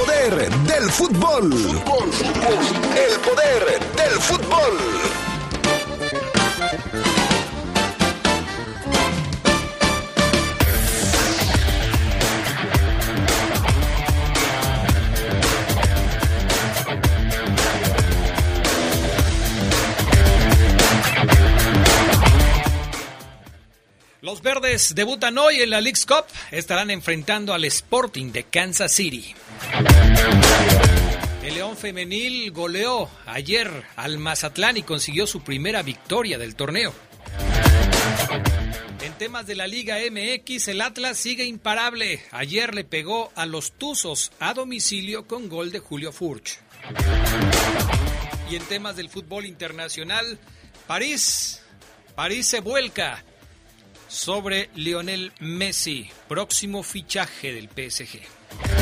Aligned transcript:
poder 0.00 0.50
del 0.50 0.90
fútbol. 0.90 1.52
El 1.52 3.20
poder 3.20 3.80
del 3.96 4.20
fútbol. 4.20 4.78
Los 24.22 24.42
verdes 24.42 24.94
debutan 24.94 25.36
hoy 25.38 25.60
en 25.60 25.70
la 25.70 25.80
League's 25.80 26.06
Cup. 26.06 26.24
Estarán 26.50 26.90
enfrentando 26.90 27.52
al 27.52 27.64
Sporting 27.64 28.32
de 28.32 28.44
Kansas 28.44 28.92
City. 28.92 29.34
El 31.42 31.54
León 31.54 31.76
Femenil 31.76 32.50
goleó 32.52 33.08
ayer 33.26 33.70
al 33.96 34.18
Mazatlán 34.18 34.76
y 34.76 34.82
consiguió 34.82 35.26
su 35.26 35.42
primera 35.42 35.82
victoria 35.82 36.38
del 36.38 36.54
torneo. 36.54 36.92
En 39.02 39.12
temas 39.14 39.46
de 39.46 39.56
la 39.56 39.66
Liga 39.66 39.96
MX, 40.10 40.68
el 40.68 40.80
Atlas 40.80 41.18
sigue 41.18 41.44
imparable. 41.44 42.22
Ayer 42.30 42.74
le 42.74 42.84
pegó 42.84 43.32
a 43.34 43.46
los 43.46 43.72
Tuzos 43.72 44.30
a 44.40 44.52
domicilio 44.52 45.26
con 45.26 45.48
gol 45.48 45.72
de 45.72 45.78
Julio 45.78 46.12
Furch. 46.12 46.58
Y 48.50 48.56
en 48.56 48.62
temas 48.64 48.96
del 48.96 49.08
fútbol 49.08 49.46
internacional, 49.46 50.38
París, 50.86 51.62
París 52.14 52.46
se 52.46 52.60
vuelca 52.60 53.24
sobre 54.08 54.70
Lionel 54.74 55.32
Messi, 55.38 56.10
próximo 56.28 56.82
fichaje 56.82 57.52
del 57.52 57.68
PSG. 57.68 58.79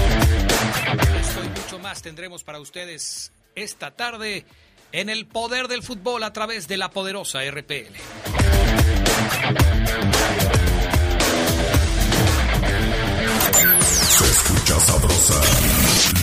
Esto 1.21 1.45
y 1.45 1.49
mucho 1.49 1.79
más 1.79 2.03
tendremos 2.03 2.45
para 2.45 2.61
ustedes 2.61 3.33
esta 3.55 3.91
tarde 3.91 4.45
en 4.93 5.09
el 5.09 5.27
poder 5.27 5.69
del 5.69 5.83
fútbol 5.83 6.23
a 6.23 6.33
través 6.33 6.69
de 6.69 6.77
la 6.77 6.91
poderosa 6.91 7.41
RPL. 7.51 7.95
Se 13.83 14.25
escucha 14.25 14.81
sabrosa, 14.81 15.41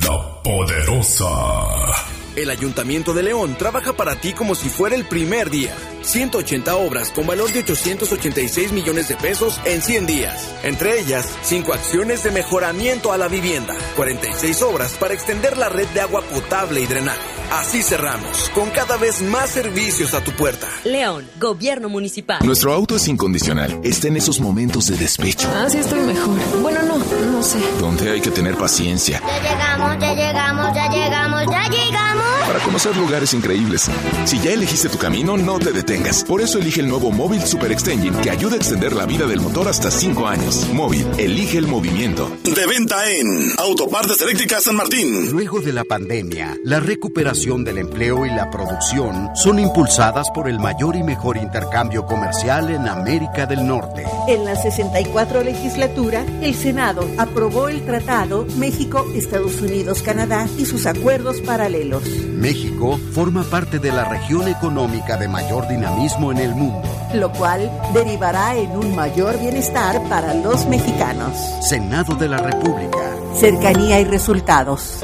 la 0.04 0.42
poderosa. 0.44 2.15
El 2.36 2.50
Ayuntamiento 2.50 3.14
de 3.14 3.24
León 3.24 3.56
trabaja 3.58 3.94
para 3.94 4.16
ti 4.18 4.34
como 4.34 4.56
si 4.56 4.68
fuera 4.68 4.96
el 4.96 5.06
primer 5.06 5.50
día. 5.50 5.74
180 6.02 6.76
obras 6.76 7.10
con 7.12 7.26
valor 7.26 7.52
de 7.52 7.60
886 7.60 8.74
millones 8.74 9.08
de 9.08 9.16
pesos 9.16 9.60
en 9.64 9.82
100 9.82 10.06
días. 10.06 10.54
Entre 10.64 11.00
ellas, 11.00 11.30
5 11.44 11.74
acciones 11.74 12.24
de 12.24 12.32
mejoramiento 12.32 13.14
a 13.14 13.18
la 13.18 13.30
vivienda, 13.30 13.74
46 13.96 14.62
obras 14.64 14.92
para 15.00 15.14
extender 15.14 15.58
la 15.58 15.70
red 15.70 15.88
de 15.90 16.02
agua 16.02 16.22
potable 16.24 16.82
y 16.82 16.86
drenaje. 16.86 17.20
Así 17.52 17.82
cerramos, 17.84 18.50
con 18.50 18.70
cada 18.72 18.98
vez 18.98 19.22
más 19.22 19.50
servicios 19.52 20.14
a 20.14 20.24
tu 20.24 20.32
puerta. 20.32 20.68
León, 20.84 21.26
Gobierno 21.40 21.90
Municipal. 21.90 22.40
Nuestro 22.44 22.74
auto 22.74 22.96
es 22.96 23.08
incondicional. 23.08 23.80
Está 23.84 24.08
en 24.08 24.18
esos 24.18 24.40
momentos 24.40 24.88
de 24.88 24.98
despecho. 24.98 25.48
Ah, 25.54 25.68
sí, 25.70 25.78
estoy 25.78 26.02
mejor. 26.02 26.38
Bueno, 26.62 26.82
no, 26.84 26.98
no 26.98 27.44
sé. 27.44 27.60
Donde 27.80 28.12
hay 28.12 28.20
que 28.20 28.32
tener 28.32 28.56
paciencia. 28.56 29.22
Ya 29.26 29.42
llegamos, 29.42 30.00
ya 30.02 30.14
llegamos, 30.14 30.76
ya 30.76 30.90
llegamos, 30.90 31.46
ya 31.46 31.70
llegamos. 31.70 32.25
Para 32.48 32.60
conocer 32.60 32.96
lugares 32.96 33.34
increíbles. 33.34 33.90
Si 34.26 34.40
ya 34.40 34.52
elegiste 34.52 34.88
tu 34.88 35.00
camino, 35.00 35.36
no 35.36 35.58
te 35.58 35.72
detengas. 35.72 36.24
Por 36.24 36.42
eso 36.42 36.60
elige 36.60 36.82
el 36.82 36.88
nuevo 36.88 37.12
Móvil 37.12 37.42
Super 37.42 37.72
Extension 37.72 38.16
que 38.22 38.30
ayuda 38.30 38.54
a 38.54 38.58
extender 38.58 38.94
la 38.94 39.08
vida 39.08 39.26
del 39.26 39.42
motor 39.42 39.68
hasta 39.68 39.90
5 39.90 40.28
años. 40.28 40.70
Móvil, 40.72 41.08
elige 41.18 41.58
el 41.58 41.66
movimiento. 41.66 42.32
De 42.44 42.68
venta 42.68 43.10
en 43.10 43.52
Autopartes 43.58 44.22
Eléctricas 44.22 44.64
San 44.64 44.76
Martín. 44.76 45.32
Luego 45.32 45.60
de 45.60 45.74
la 45.74 45.86
pandemia, 45.86 46.56
la 46.64 46.80
recuperación 46.80 47.64
del 47.64 47.80
empleo 47.80 48.26
y 48.28 48.30
la 48.30 48.52
producción 48.52 49.30
son 49.36 49.58
impulsadas 49.58 50.30
por 50.30 50.48
el 50.48 50.60
mayor 50.60 50.96
y 50.96 51.02
mejor 51.04 51.38
intercambio 51.38 52.06
comercial 52.06 52.70
en 52.70 52.88
América 52.88 53.48
del 53.48 53.66
Norte. 53.66 54.06
En 54.28 54.46
la 54.46 54.56
64 54.56 55.44
legislatura, 55.44 56.24
el 56.42 56.54
Senado 56.54 57.10
aprobó 57.18 57.70
el 57.70 57.84
Tratado 57.86 58.46
México, 58.58 59.06
Estados 59.16 59.62
Unidos, 59.62 60.04
Canadá 60.04 60.48
y 60.60 60.66
sus 60.66 60.86
acuerdos 60.86 61.42
paralelos. 61.42 62.04
México 62.36 63.00
forma 63.14 63.44
parte 63.44 63.80
de 63.80 63.92
la 63.92 64.06
región 64.06 64.48
económica 64.48 65.18
de 65.18 65.28
mayor 65.28 65.68
dinamismo 65.68 66.32
en 66.32 66.38
el 66.38 66.56
mundo. 66.56 66.88
Lo 67.14 67.32
cual 67.32 67.72
derivará 67.94 68.56
en 68.58 68.72
un 68.72 68.96
mayor 68.96 69.40
bienestar 69.40 70.02
para 70.10 70.34
los 70.34 70.66
mexicanos. 70.68 71.34
Senado 71.68 72.16
de 72.16 72.30
la 72.30 72.38
República. 72.38 73.16
Cercanía 73.40 74.00
y 74.00 74.06
resultados. 74.06 75.00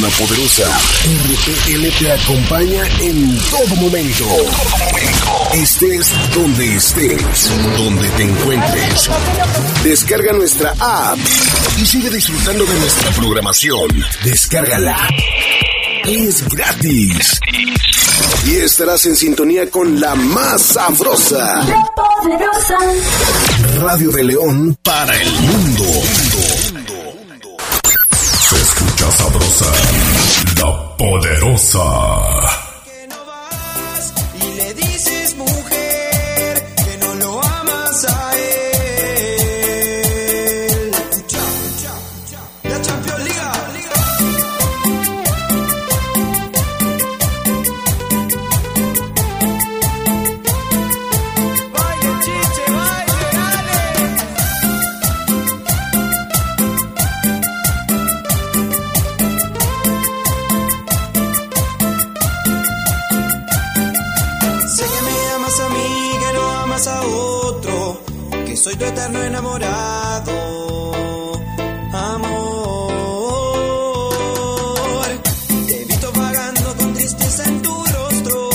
La 0.00 0.08
poderosa 0.10 0.64
RPL 1.04 1.98
te 1.98 2.12
acompaña 2.12 2.84
en 3.00 3.38
todo 3.50 3.76
momento. 3.76 4.24
Estés 5.54 6.12
donde 6.34 6.76
estés, 6.76 7.50
donde 7.78 8.08
te 8.10 8.24
encuentres. 8.24 9.10
Descarga 9.84 10.34
nuestra 10.34 10.74
app 10.78 11.18
y 11.78 11.86
sigue 11.86 12.10
disfrutando 12.10 12.66
de 12.66 12.78
nuestra 12.78 13.10
programación. 13.12 13.88
Descárgala. 14.22 14.98
Es 16.06 16.48
gratis. 16.48 17.40
Y 18.46 18.56
estarás 18.56 19.04
en 19.06 19.16
sintonía 19.16 19.68
con 19.68 20.00
la 20.00 20.14
más 20.14 20.62
sabrosa. 20.62 21.64
La 21.64 21.84
poderosa. 21.96 22.78
Radio 23.80 24.10
de 24.12 24.22
León 24.22 24.78
para 24.82 25.20
el 25.20 25.32
mundo. 25.32 25.84
Se 28.48 28.56
escucha 28.56 29.10
sabrosa, 29.10 29.72
la 30.60 30.96
poderosa. 30.96 32.65
Soy 68.56 68.76
tu 68.76 68.84
eterno 68.84 69.22
enamorado. 69.22 71.32
Amor, 71.92 72.92
te 75.66 75.84
visto 75.84 76.12
vagando 76.12 76.76
con 76.76 76.94
tristeza 76.94 77.44
en 77.44 77.62
tu 77.62 77.84
rostro, 77.84 78.50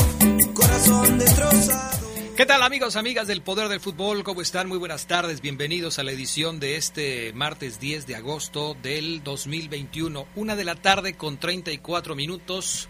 corazón 0.54 1.20
destrozado. 1.20 2.08
¿Qué 2.36 2.46
tal 2.46 2.64
amigos, 2.64 2.96
amigas 2.96 3.28
del 3.28 3.42
Poder 3.42 3.68
del 3.68 3.80
Fútbol? 3.80 4.24
¿Cómo 4.24 4.42
están? 4.42 4.68
Muy 4.68 4.80
buenas 4.80 5.06
tardes. 5.06 5.42
Bienvenidos 5.42 6.00
a 6.00 6.04
la 6.04 6.12
edición 6.12 6.60
de 6.60 6.78
este 6.78 7.34
martes 7.34 7.80
10 7.80 8.08
de 8.08 8.16
agosto 8.16 8.76
del 8.82 9.24
2021. 9.24 10.26
Una 10.36 10.56
de 10.56 10.64
la 10.64 10.76
tarde 10.76 11.14
con 11.14 11.38
34 11.38 12.16
minutos 12.16 12.90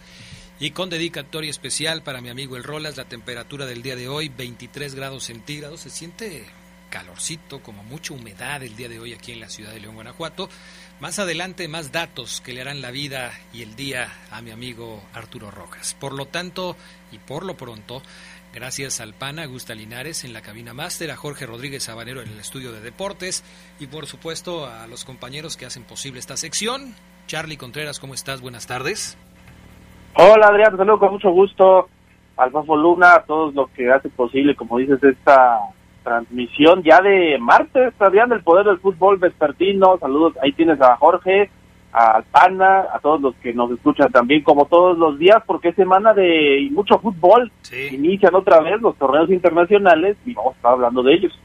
y 0.58 0.70
con 0.70 0.88
dedicatoria 0.88 1.50
especial 1.50 2.02
para 2.02 2.22
mi 2.22 2.30
amigo 2.30 2.56
El 2.56 2.64
Rolas. 2.64 2.96
La 2.96 3.04
temperatura 3.04 3.66
del 3.66 3.82
día 3.82 3.96
de 3.96 4.08
hoy 4.08 4.30
23 4.30 4.94
grados 4.94 5.24
centígrados. 5.24 5.80
Se 5.80 5.90
siente 5.90 6.46
calorcito, 6.92 7.62
como 7.62 7.82
mucha 7.82 8.12
humedad 8.12 8.62
el 8.62 8.76
día 8.76 8.88
de 8.88 9.00
hoy 9.00 9.14
aquí 9.14 9.32
en 9.32 9.40
la 9.40 9.48
ciudad 9.48 9.72
de 9.72 9.80
León, 9.80 9.94
Guanajuato. 9.94 10.48
Más 11.00 11.18
adelante 11.18 11.66
más 11.66 11.90
datos 11.90 12.42
que 12.42 12.52
le 12.52 12.60
harán 12.60 12.82
la 12.82 12.90
vida 12.90 13.32
y 13.52 13.62
el 13.62 13.74
día 13.74 14.08
a 14.30 14.42
mi 14.42 14.50
amigo 14.50 15.02
Arturo 15.14 15.50
Rojas. 15.50 15.96
Por 15.98 16.12
lo 16.12 16.26
tanto 16.26 16.76
y 17.10 17.18
por 17.18 17.46
lo 17.46 17.56
pronto, 17.56 18.02
gracias 18.52 19.00
al 19.00 19.14
PAN, 19.14 19.38
a 19.38 19.46
Gusta 19.46 19.74
Linares 19.74 20.24
en 20.24 20.34
la 20.34 20.42
cabina 20.42 20.74
máster, 20.74 21.10
a 21.10 21.16
Jorge 21.16 21.46
Rodríguez 21.46 21.84
Sabanero 21.84 22.20
en 22.20 22.28
el 22.28 22.38
estudio 22.38 22.72
de 22.72 22.82
deportes 22.82 23.42
y 23.80 23.86
por 23.86 24.04
supuesto 24.04 24.66
a 24.66 24.86
los 24.86 25.06
compañeros 25.06 25.56
que 25.56 25.64
hacen 25.64 25.84
posible 25.84 26.20
esta 26.20 26.36
sección. 26.36 26.94
Charlie 27.26 27.56
Contreras, 27.56 28.00
¿cómo 28.00 28.12
estás? 28.12 28.42
Buenas 28.42 28.66
tardes. 28.66 29.16
Hola 30.14 30.48
Adrián, 30.48 30.72
te 30.72 30.76
saludo 30.76 30.98
con 30.98 31.12
mucho 31.12 31.30
gusto 31.30 31.88
al 32.36 32.50
Fafo 32.50 32.76
Luna, 32.76 33.14
a 33.14 33.22
todos 33.24 33.54
los 33.54 33.70
que 33.70 33.90
hacen 33.90 34.10
posible, 34.10 34.54
como 34.54 34.76
dices, 34.76 35.02
esta 35.02 35.58
transmisión 36.02 36.82
ya 36.82 37.00
de 37.00 37.38
martes, 37.38 37.94
Adrián, 37.98 38.28
del 38.28 38.42
Poder 38.42 38.66
del 38.66 38.78
Fútbol 38.78 39.18
Vespertino. 39.18 39.98
Saludos, 39.98 40.34
ahí 40.42 40.52
tienes 40.52 40.80
a 40.80 40.96
Jorge, 40.96 41.50
a 41.92 42.22
Pana, 42.30 42.86
a 42.92 42.98
todos 43.00 43.20
los 43.20 43.34
que 43.36 43.52
nos 43.52 43.70
escuchan 43.70 44.10
también, 44.10 44.42
como 44.42 44.66
todos 44.66 44.96
los 44.98 45.18
días, 45.18 45.42
porque 45.46 45.68
es 45.68 45.76
semana 45.76 46.14
de 46.14 46.68
mucho 46.72 46.98
fútbol. 46.98 47.52
Inician 47.90 48.34
otra 48.34 48.60
vez 48.60 48.80
los 48.80 48.96
torneos 48.96 49.30
internacionales 49.30 50.16
y 50.24 50.34
vamos 50.34 50.54
a 50.54 50.56
estar 50.56 50.72
hablando 50.72 51.02
de 51.02 51.14
ellos. 51.14 51.38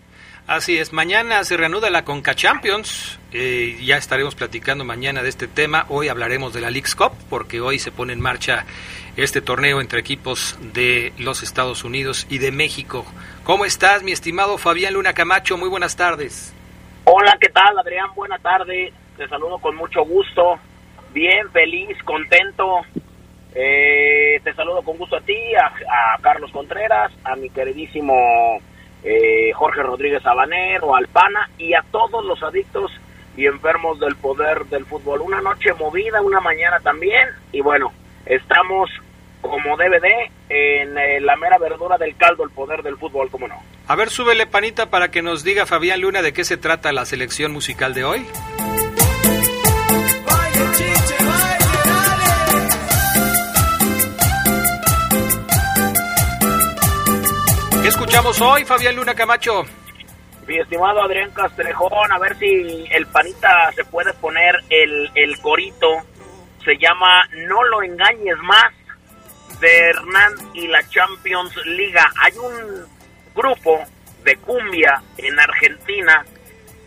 Así 0.47 0.79
es, 0.79 0.93
mañana 0.93 1.43
se 1.43 1.57
reanuda 1.57 1.89
la 1.89 2.05
Conca 2.05 2.33
Champions, 2.33 3.19
eh, 3.33 3.77
ya 3.83 3.97
estaremos 3.97 4.33
platicando 4.33 4.85
mañana 4.85 5.21
de 5.21 5.27
este 5.27 5.45
tema, 5.45 5.85
hoy 5.89 6.07
hablaremos 6.07 6.53
de 6.53 6.61
la 6.61 6.69
League's 6.69 6.95
Cup, 6.95 7.11
porque 7.29 7.59
hoy 7.59 7.79
se 7.79 7.91
pone 7.91 8.13
en 8.13 8.21
marcha 8.21 8.65
este 9.17 9.41
torneo 9.41 9.81
entre 9.81 9.99
equipos 9.99 10.57
de 10.73 11.11
los 11.17 11.43
Estados 11.43 11.83
Unidos 11.83 12.25
y 12.29 12.37
de 12.37 12.53
México. 12.53 13.05
¿Cómo 13.43 13.65
estás, 13.65 14.03
mi 14.03 14.13
estimado 14.13 14.57
Fabián 14.57 14.93
Luna 14.93 15.11
Camacho? 15.11 15.57
Muy 15.57 15.67
buenas 15.67 15.97
tardes. 15.97 16.55
Hola, 17.03 17.37
¿qué 17.41 17.49
tal, 17.49 17.77
Adrián? 17.77 18.15
Buena 18.15 18.39
tarde, 18.39 18.93
te 19.17 19.27
saludo 19.27 19.57
con 19.57 19.75
mucho 19.75 20.05
gusto, 20.05 20.59
bien, 21.11 21.51
feliz, 21.51 22.01
contento. 22.05 22.83
Eh, 23.53 24.39
te 24.45 24.53
saludo 24.53 24.81
con 24.81 24.97
gusto 24.97 25.17
a 25.17 25.21
ti, 25.21 25.35
a, 25.55 26.17
Carlos 26.21 26.51
Contreras, 26.53 27.11
a 27.25 27.35
mi 27.35 27.49
queridísimo 27.49 28.61
eh, 29.07 29.53
Jorge 29.53 29.81
Rodríguez 29.83 30.21
Sabanero, 30.21 30.95
al 30.95 31.07
PANA 31.07 31.49
y 31.57 31.73
a 31.73 31.81
todos 31.91 32.25
los 32.25 32.43
adictos 32.43 32.91
y 33.37 33.45
enfermos 33.45 33.99
del 33.99 34.15
poder 34.15 34.65
del 34.65 34.85
fútbol. 34.85 35.21
Una 35.21 35.39
noche 35.39 35.71
movida, 35.73 36.21
una 36.21 36.41
mañana 36.41 36.79
también, 36.81 37.29
y 37.53 37.61
bueno, 37.61 37.93
estamos 38.25 38.89
como 39.41 39.77
DVD 39.77 40.29
en 40.49 40.97
eh, 40.97 41.21
la 41.21 41.37
mera 41.37 41.57
verdura 41.57 41.97
del 41.97 42.17
caldo, 42.17 42.43
el 42.43 42.49
poder 42.49 42.83
del 42.83 42.97
fútbol, 42.97 43.29
¿cómo 43.29 43.47
no? 43.47 43.55
A 43.87 43.95
ver, 43.95 44.09
súbele 44.09 44.45
panita 44.45 44.89
para 44.89 45.09
que 45.09 45.21
nos 45.21 45.43
diga 45.43 45.65
Fabián 45.65 46.01
Luna 46.01 46.21
de 46.21 46.33
qué 46.33 46.43
se 46.43 46.57
trata 46.57 46.91
la 46.91 47.05
selección 47.05 47.53
musical 47.53 47.93
de 47.93 48.03
hoy. 48.03 48.27
¿Qué 57.87 57.91
escuchamos 57.91 58.41
hoy, 58.41 58.65
Fabián 58.65 58.97
Luna 58.97 59.15
Camacho? 59.15 59.63
Mi 60.45 60.59
estimado 60.59 61.01
Adrián 61.01 61.31
Castrejón, 61.31 62.11
a 62.11 62.19
ver 62.19 62.37
si 62.37 62.85
el 62.91 63.07
panita 63.07 63.71
se 63.71 63.85
puede 63.85 64.11
poner 64.15 64.55
el, 64.69 65.09
el 65.15 65.39
corito. 65.39 65.87
Se 66.65 66.77
llama 66.77 67.25
No 67.47 67.63
lo 67.63 67.81
engañes 67.81 68.35
más 68.39 68.73
de 69.61 69.69
Hernán 69.69 70.33
y 70.53 70.67
la 70.67 70.85
Champions 70.89 71.55
Liga. 71.65 72.11
Hay 72.19 72.33
un 72.37 72.85
grupo 73.33 73.81
de 74.25 74.35
cumbia 74.35 75.01
en 75.15 75.39
Argentina 75.39 76.25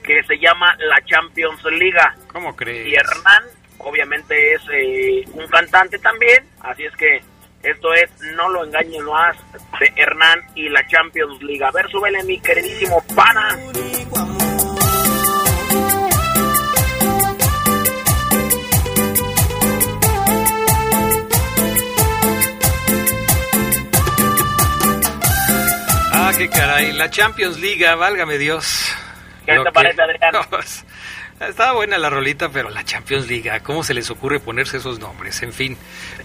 que 0.03 0.23
se 0.25 0.39
llama 0.39 0.77
la 0.81 1.03
Champions 1.07 1.65
Liga. 1.79 2.15
¿Cómo 2.31 2.55
crees? 2.55 2.87
Y 2.89 2.95
Hernán, 2.95 3.45
obviamente, 3.79 4.53
es 4.53 4.61
eh, 4.71 5.25
un 5.33 5.49
cantante 5.49 5.99
también, 5.99 6.45
así 6.61 6.85
es 6.85 6.95
que 6.97 7.23
esto 7.63 7.93
es 7.93 8.11
No 8.37 8.49
lo 8.49 8.65
engañes 8.65 9.03
más 9.03 9.37
de 9.79 9.93
Hernán 9.97 10.41
y 10.55 10.69
la 10.69 10.87
Champions 10.87 11.43
League. 11.43 11.65
A 11.65 11.71
ver, 11.71 11.91
súbele 11.91 12.23
mi 12.25 12.41
queridísimo 12.41 13.03
pana. 13.15 13.59
Ah, 26.13 26.33
qué 26.37 26.49
caray. 26.49 26.93
La 26.93 27.11
Champions 27.11 27.59
League, 27.59 27.85
válgame 27.95 28.39
Dios. 28.39 28.95
¿Qué 29.45 29.59
te 29.59 29.73
parece, 29.73 30.03
Adrián? 30.03 30.35
Estaba 31.41 31.73
buena 31.73 31.97
la 31.97 32.11
rolita, 32.11 32.51
pero 32.51 32.69
la 32.69 32.85
Champions 32.85 33.27
League, 33.27 33.51
¿cómo 33.63 33.83
se 33.83 33.95
les 33.95 34.11
ocurre 34.11 34.41
ponerse 34.41 34.77
esos 34.77 34.99
nombres? 34.99 35.43
En 35.43 35.55
fin. 35.55 35.77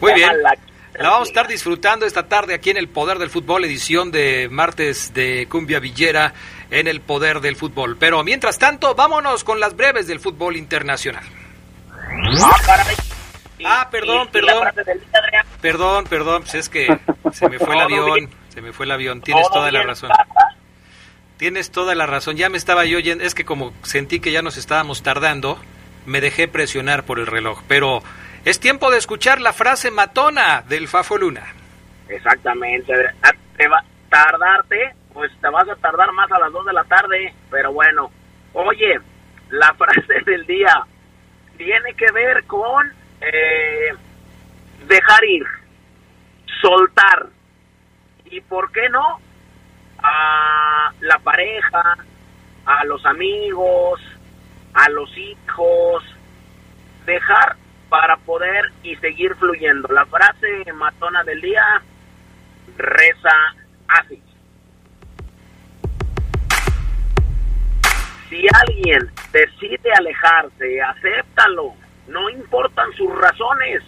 Muy 0.01 0.13
bien. 0.13 0.29
La 0.43 0.53
vamos 0.99 1.27
a 1.27 1.31
estar 1.31 1.47
disfrutando 1.47 2.05
esta 2.05 2.27
tarde 2.27 2.53
aquí 2.53 2.69
en 2.69 2.77
el 2.77 2.87
Poder 2.87 3.17
del 3.17 3.29
Fútbol, 3.29 3.65
edición 3.65 4.11
de 4.11 4.47
martes 4.49 5.13
de 5.13 5.47
Cumbia 5.49 5.79
Villera 5.79 6.33
en 6.71 6.87
el 6.87 7.01
Poder 7.01 7.41
del 7.41 7.55
Fútbol. 7.55 7.97
Pero 7.97 8.23
mientras 8.23 8.57
tanto, 8.57 8.95
vámonos 8.95 9.43
con 9.43 9.59
las 9.59 9.75
breves 9.75 10.07
del 10.07 10.19
fútbol 10.19 10.55
internacional. 10.55 11.23
Ah, 13.65 13.87
perdón, 13.89 14.29
perdón. 14.31 14.67
Perdón, 15.61 16.03
perdón, 16.05 16.41
pues 16.43 16.55
es 16.55 16.69
que 16.69 16.87
se 17.31 17.49
me 17.49 17.57
fue 17.57 17.75
el 17.75 17.81
avión, 17.81 18.29
se 18.53 18.61
me 18.61 18.71
fue 18.71 18.85
el 18.85 18.91
avión, 18.91 19.21
tienes 19.21 19.49
toda 19.49 19.71
la 19.71 19.83
razón. 19.83 20.11
Tienes 21.37 21.71
toda 21.71 21.95
la 21.95 22.05
razón, 22.05 22.37
ya 22.37 22.49
me 22.49 22.57
estaba 22.57 22.85
yo 22.85 22.97
oyendo, 22.97 23.23
es 23.23 23.35
que 23.35 23.43
como 23.43 23.73
sentí 23.83 24.21
que 24.21 24.31
ya 24.31 24.41
nos 24.41 24.55
estábamos 24.55 25.03
tardando, 25.03 25.59
me 26.05 26.21
dejé 26.21 26.47
presionar 26.47 27.03
por 27.03 27.19
el 27.19 27.27
reloj, 27.27 27.61
pero 27.67 28.03
es 28.45 28.59
tiempo 28.59 28.91
de 28.91 28.99
escuchar 28.99 29.41
la 29.41 29.53
frase 29.53 29.89
matona 29.89 30.61
del 30.61 30.87
Fafo 30.87 31.17
Luna. 31.17 31.43
Exactamente. 32.07 32.93
Te 33.57 33.67
va 33.67 33.79
a 33.79 33.85
tardarte, 34.07 34.93
pues 35.11 35.31
te 35.41 35.49
vas 35.49 35.67
a 35.67 35.75
tardar 35.77 36.11
más 36.11 36.31
a 36.31 36.37
las 36.37 36.51
2 36.51 36.67
de 36.67 36.73
la 36.73 36.83
tarde, 36.83 37.33
pero 37.49 37.73
bueno. 37.73 38.11
Oye, 38.53 38.99
la 39.49 39.73
frase 39.77 40.21
del 40.27 40.45
día 40.45 40.85
tiene 41.57 41.95
que 41.95 42.11
ver 42.11 42.45
con 42.45 42.87
eh, 43.19 43.95
dejar 44.87 45.25
ir, 45.25 45.45
soltar. 46.61 47.25
¿Y 48.25 48.41
por 48.41 48.71
qué 48.71 48.89
no? 48.89 49.19
A 50.03 50.93
la 50.99 51.17
pareja, 51.17 51.97
a 52.63 52.85
los 52.85 53.03
amigos, 53.07 53.99
a 54.75 54.87
los 54.89 55.09
hijos, 55.17 56.03
dejar 57.07 57.55
para 57.89 58.17
poder 58.17 58.65
y 58.83 58.95
seguir 58.97 59.35
fluyendo. 59.35 59.87
La 59.89 60.05
frase 60.05 60.71
matona 60.73 61.23
del 61.23 61.41
día 61.41 61.81
reza 62.77 63.55
así. 63.87 64.21
Si 68.29 68.45
alguien 68.53 69.11
decide 69.31 69.91
alejarse, 69.97 70.81
acéptalo. 70.81 71.73
No 72.07 72.29
importan 72.29 72.91
sus 72.93 73.13
razones. 73.15 73.83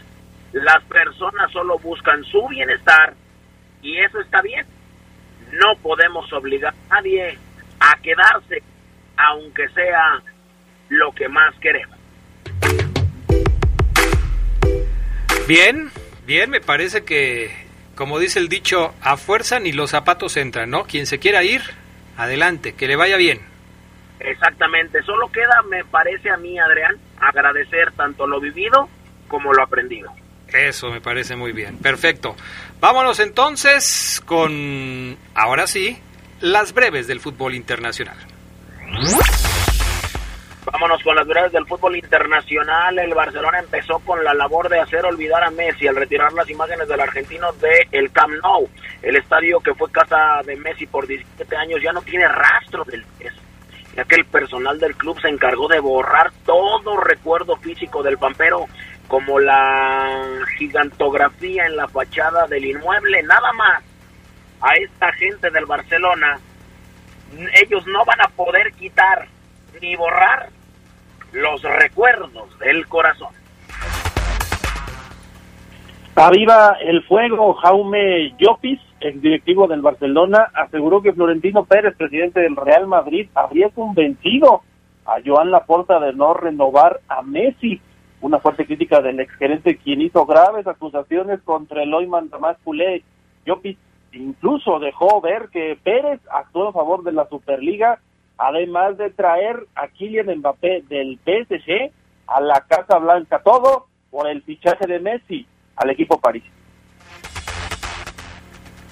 Las 0.54 0.84
personas 0.86 1.52
solo 1.52 1.78
buscan 1.80 2.24
su 2.26 2.48
bienestar 2.48 3.14
y 3.82 3.98
eso 4.00 4.20
está 4.22 4.42
bien. 4.42 4.66
No 5.52 5.76
podemos 5.82 6.32
obligar 6.34 6.74
a 6.90 6.96
nadie 6.96 7.38
a 7.80 7.96
quedarse, 8.02 8.64
aunque 9.18 9.68
sea 9.70 10.22
lo 10.90 11.12
que 11.12 11.28
más 11.30 11.54
queremos. 11.60 11.97
Bien, 15.48 15.90
bien, 16.26 16.50
me 16.50 16.60
parece 16.60 17.06
que, 17.06 17.50
como 17.96 18.20
dice 18.20 18.38
el 18.38 18.50
dicho, 18.50 18.94
a 19.02 19.16
fuerza 19.16 19.60
ni 19.60 19.72
los 19.72 19.92
zapatos 19.92 20.36
entran, 20.36 20.70
¿no? 20.70 20.84
Quien 20.84 21.06
se 21.06 21.20
quiera 21.20 21.42
ir, 21.46 21.62
adelante, 22.18 22.74
que 22.74 22.86
le 22.86 22.98
vaya 22.98 23.16
bien. 23.16 23.40
Exactamente, 24.20 25.02
solo 25.04 25.32
queda, 25.32 25.62
me 25.70 25.86
parece 25.86 26.30
a 26.30 26.36
mí, 26.36 26.60
Adrián, 26.60 26.98
agradecer 27.18 27.94
tanto 27.94 28.28
lo 28.28 28.42
vivido 28.42 28.90
como 29.30 29.54
lo 29.54 29.64
aprendido. 29.64 30.12
Eso 30.50 30.90
me 30.90 31.00
parece 31.00 31.38
muy 31.38 31.54
bien, 31.54 31.78
perfecto. 31.78 32.36
Vámonos 32.82 33.20
entonces 33.22 34.22
con, 34.26 35.18
ahora 35.34 35.66
sí, 35.66 35.98
las 36.42 36.74
breves 36.74 37.08
del 37.08 37.22
fútbol 37.22 37.56
internacional. 37.56 38.18
Vámonos 40.72 41.02
con 41.02 41.16
las 41.16 41.26
breves 41.26 41.54
del 41.54 41.66
fútbol 41.66 41.96
internacional. 41.96 43.00
El 43.00 43.14
Barcelona 43.14 43.60
empezó 43.60 44.00
con 44.00 44.22
la 44.22 44.34
labor 44.34 44.68
de 44.68 44.82
hacer 44.82 45.06
olvidar 45.06 45.42
a 45.42 45.50
Messi 45.50 45.88
al 45.88 45.96
retirar 45.96 46.34
las 46.34 46.50
imágenes 46.50 46.90
del 46.90 47.00
argentino 47.00 47.54
de 47.54 47.88
el 47.94 48.12
Camp 48.12 48.34
Nou. 48.44 48.70
El 49.02 49.16
estadio 49.16 49.62
que 49.62 49.74
fue 49.76 49.90
casa 49.90 50.42
de 50.46 50.58
Messi 50.58 50.86
por 50.86 51.08
17 51.08 51.56
años 51.56 51.82
ya 51.82 51.94
no 51.94 52.02
tiene 52.02 52.28
rastro 52.28 52.84
del 52.84 53.06
peso, 53.18 53.40
ya 53.96 54.04
que 54.04 54.16
el 54.16 54.26
personal 54.26 54.78
del 54.78 54.94
club 54.98 55.18
se 55.22 55.30
encargó 55.30 55.70
de 55.70 55.80
borrar 55.80 56.34
todo 56.46 56.98
recuerdo 56.98 57.56
físico 57.56 58.04
del 58.04 58.18
pampero, 58.18 58.66
como 59.08 59.40
la 59.40 60.44
gigantografía 60.58 61.66
en 61.66 61.78
la 61.78 61.88
fachada 61.88 62.46
del 62.46 62.66
inmueble. 62.66 63.24
Nada 63.24 63.54
más 63.54 63.84
a 64.60 64.74
esta 64.74 65.14
gente 65.14 65.50
del 65.50 65.66
Barcelona, 65.66 66.38
ellos 67.54 67.88
no 67.88 68.04
van 68.04 68.20
a 68.20 68.28
poder 68.28 68.74
quitar 68.74 69.30
ni 69.82 69.96
borrar 69.96 70.57
los 71.32 71.62
recuerdos 71.62 72.58
del 72.60 72.88
corazón. 72.88 73.34
Aviva 76.16 76.78
el 76.82 77.04
fuego, 77.04 77.54
Jaume 77.54 78.34
Llopis, 78.40 78.80
el 79.00 79.22
directivo 79.22 79.68
del 79.68 79.82
Barcelona, 79.82 80.50
aseguró 80.56 81.02
que 81.04 81.14
Florentino 81.14 81.66
Pérez, 81.66 81.96
presidente 81.96 82.40
del 82.40 82.56
Real 82.56 82.88
Madrid, 82.88 83.30
habría 83.36 83.70
convencido 83.70 84.64
a 85.06 85.18
Joan 85.24 85.52
Laporta 85.52 86.00
de 86.00 86.14
no 86.14 86.34
renovar 86.34 87.02
a 87.08 87.22
Messi. 87.22 87.80
Una 88.20 88.40
fuerte 88.40 88.66
crítica 88.66 89.00
del 89.02 89.20
exgerente 89.20 89.78
quien 89.78 90.02
hizo 90.02 90.26
graves 90.26 90.66
acusaciones 90.66 91.40
contra 91.44 91.84
el 91.84 91.94
Oyman 91.94 92.30
Tomás 92.30 92.58
Pulé. 92.64 93.04
Llopis 93.46 93.78
incluso 94.12 94.80
dejó 94.80 95.22
ver 95.22 95.50
que 95.50 95.78
Pérez 95.84 96.20
actuó 96.32 96.70
a 96.70 96.74
favor 96.74 97.04
de 97.04 97.12
la 97.12 97.28
Superliga 97.30 98.00
además 98.38 98.98
de 98.98 99.10
traer 99.10 99.66
a 99.76 99.88
Kylian 99.88 100.38
Mbappé 100.38 100.84
del 100.88 101.20
PSG 101.26 101.92
a 102.28 102.42
la 102.42 102.62
Casa 102.68 102.98
Blanca, 102.98 103.42
todo 103.44 103.88
por 104.10 104.28
el 104.28 104.42
fichaje 104.44 104.86
de 104.88 105.00
Messi 105.00 105.46
al 105.76 105.90
equipo 105.90 106.20
París. 106.20 106.44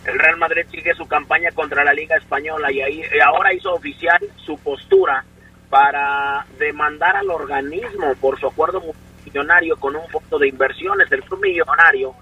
El 0.06 0.20
Real 0.20 0.38
Madrid 0.38 0.66
sigue 0.70 0.94
su 0.94 1.08
campaña 1.08 1.50
contra 1.52 1.84
la 1.84 1.94
Liga 1.94 2.16
Española 2.16 2.72
y 2.72 2.82
ahí 2.82 3.02
ahora 3.26 3.54
hizo 3.54 3.74
oficial 3.74 4.20
su 4.38 4.58
postura 4.60 5.26
para 5.70 6.46
demandar 6.60 7.16
al 7.16 7.30
organismo 7.32 8.14
por 8.22 8.40
su 8.40 8.48
acuerdo 8.48 8.84
millonario 9.26 9.78
con 9.78 9.96
un 9.96 10.08
fondo 10.10 10.38
de 10.38 10.50
inversiones. 10.50 11.12
El 11.12 11.24
club 11.24 11.42
millonario 11.42 12.14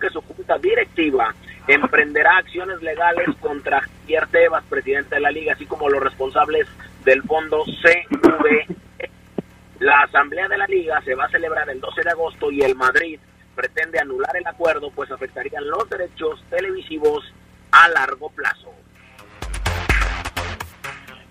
que 0.00 0.10
su 0.10 0.20
junta 0.22 0.58
directiva 0.58 1.34
emprenderá 1.66 2.38
acciones 2.38 2.82
legales 2.82 3.28
contra 3.40 3.80
Javier 3.80 4.26
Tebas, 4.28 4.64
presidente 4.64 5.14
de 5.16 5.20
la 5.20 5.30
liga, 5.30 5.52
así 5.54 5.66
como 5.66 5.88
los 5.88 6.02
responsables 6.02 6.66
del 7.04 7.22
fondo 7.22 7.64
CV. 7.64 8.66
La 9.80 10.00
asamblea 10.02 10.48
de 10.48 10.58
la 10.58 10.66
liga 10.66 11.00
se 11.02 11.14
va 11.14 11.24
a 11.24 11.30
celebrar 11.30 11.68
el 11.68 11.80
12 11.80 12.02
de 12.02 12.10
agosto 12.10 12.50
y 12.50 12.62
el 12.62 12.74
Madrid 12.74 13.18
pretende 13.54 13.98
anular 13.98 14.36
el 14.36 14.46
acuerdo, 14.46 14.90
pues 14.90 15.10
afectarían 15.10 15.68
los 15.68 15.88
derechos 15.88 16.42
televisivos 16.50 17.32
a 17.70 17.88
largo 17.88 18.30
plazo. 18.30 18.72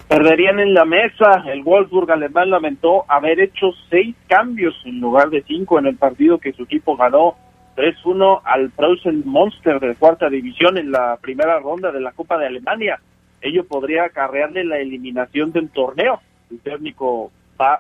Perderían 0.08 0.60
en 0.60 0.74
la 0.74 0.86
mesa. 0.86 1.44
El 1.48 1.64
Wolfsburg 1.64 2.12
alemán 2.12 2.50
lamentó 2.50 3.06
haber 3.08 3.40
hecho 3.40 3.72
seis 3.90 4.16
cambios 4.28 4.76
en 4.86 5.00
lugar 5.00 5.30
de 5.30 5.42
cinco 5.44 5.80
en 5.80 5.88
el 5.88 5.96
partido 5.96 6.38
que 6.38 6.54
su 6.54 6.64
equipo 6.64 6.96
ganó 6.96 7.36
3-1 7.76 8.42
al 8.44 8.70
Preußen 8.72 9.24
Monster 9.26 9.80
de 9.80 9.96
cuarta 9.96 10.30
división 10.30 10.78
en 10.78 10.92
la 10.92 11.18
primera 11.22 11.60
ronda 11.60 11.92
de 11.92 12.02
la 12.02 12.12
Copa 12.12 12.38
de 12.38 12.48
Alemania. 12.48 13.00
Ello 13.42 13.66
podría 13.66 14.06
acarrearle 14.06 14.64
la 14.64 14.78
eliminación 14.78 15.52
del 15.52 15.70
torneo. 15.70 16.22
El 16.52 16.60
técnico 16.60 17.32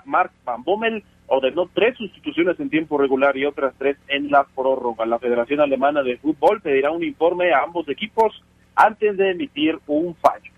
Mark 0.05 0.31
Van 0.45 0.63
Bommel 0.63 1.03
ordenó 1.27 1.69
tres 1.73 1.97
sustituciones 1.97 2.59
en 2.59 2.69
tiempo 2.69 2.97
regular 2.97 3.35
y 3.37 3.45
otras 3.45 3.73
tres 3.77 3.97
en 4.07 4.29
la 4.29 4.43
prórroga. 4.43 5.05
La 5.05 5.19
Federación 5.19 5.61
Alemana 5.61 6.03
de 6.03 6.17
Fútbol 6.17 6.61
pedirá 6.61 6.91
un 6.91 7.03
informe 7.03 7.53
a 7.53 7.63
ambos 7.63 7.87
equipos 7.89 8.41
antes 8.75 9.17
de 9.17 9.31
emitir 9.31 9.79
un 9.87 10.15
fallo. 10.15 10.52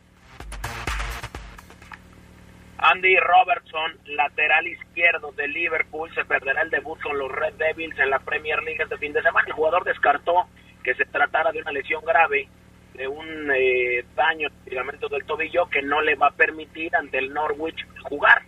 Andy 2.91 3.17
Robertson, 3.17 3.97
lateral 4.05 4.67
izquierdo 4.67 5.31
de 5.31 5.47
Liverpool, 5.47 6.13
se 6.13 6.25
perderá 6.25 6.61
el 6.61 6.69
debut 6.69 6.99
con 7.01 7.17
los 7.17 7.31
Red 7.31 7.53
Devils 7.55 7.97
en 7.99 8.09
la 8.09 8.19
Premier 8.19 8.61
League 8.63 8.83
este 8.83 8.97
fin 8.97 9.13
de 9.13 9.21
semana. 9.23 9.47
El 9.47 9.53
jugador 9.53 9.83
descartó 9.83 10.47
que 10.83 10.93
se 10.93 11.05
tratara 11.05 11.51
de 11.51 11.61
una 11.61 11.71
lesión 11.71 12.03
grave, 12.05 12.47
de 12.93 13.07
un 13.07 13.51
eh, 13.55 14.05
daño 14.15 14.49
en 14.49 14.69
ligamento 14.69 15.07
del 15.09 15.25
tobillo 15.25 15.67
que 15.67 15.81
no 15.81 16.01
le 16.01 16.15
va 16.15 16.27
a 16.27 16.31
permitir 16.31 16.95
ante 16.95 17.17
el 17.17 17.33
Norwich 17.33 17.85
jugar 18.03 18.43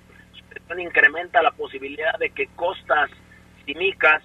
incrementa 0.77 1.41
la 1.41 1.51
posibilidad 1.51 2.17
de 2.19 2.29
que 2.31 2.47
Costas 2.55 3.09
Simicas, 3.65 4.23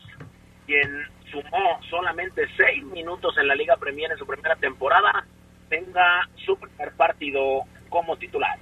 quien 0.67 1.07
sumó 1.31 1.81
solamente 1.89 2.47
seis 2.57 2.83
minutos 2.85 3.37
en 3.39 3.49
la 3.49 3.55
Liga 3.55 3.77
Premier 3.77 4.11
en 4.11 4.19
su 4.19 4.27
primera 4.27 4.57
temporada, 4.57 5.25
tenga 5.69 6.29
su 6.45 6.59
primer 6.59 6.93
partido 6.93 7.63
como 7.89 8.17
titular. 8.17 8.59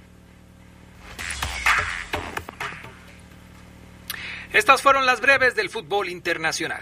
Estas 4.53 4.81
fueron 4.81 5.05
las 5.05 5.21
breves 5.21 5.55
del 5.55 5.69
fútbol 5.69 6.09
internacional. 6.09 6.81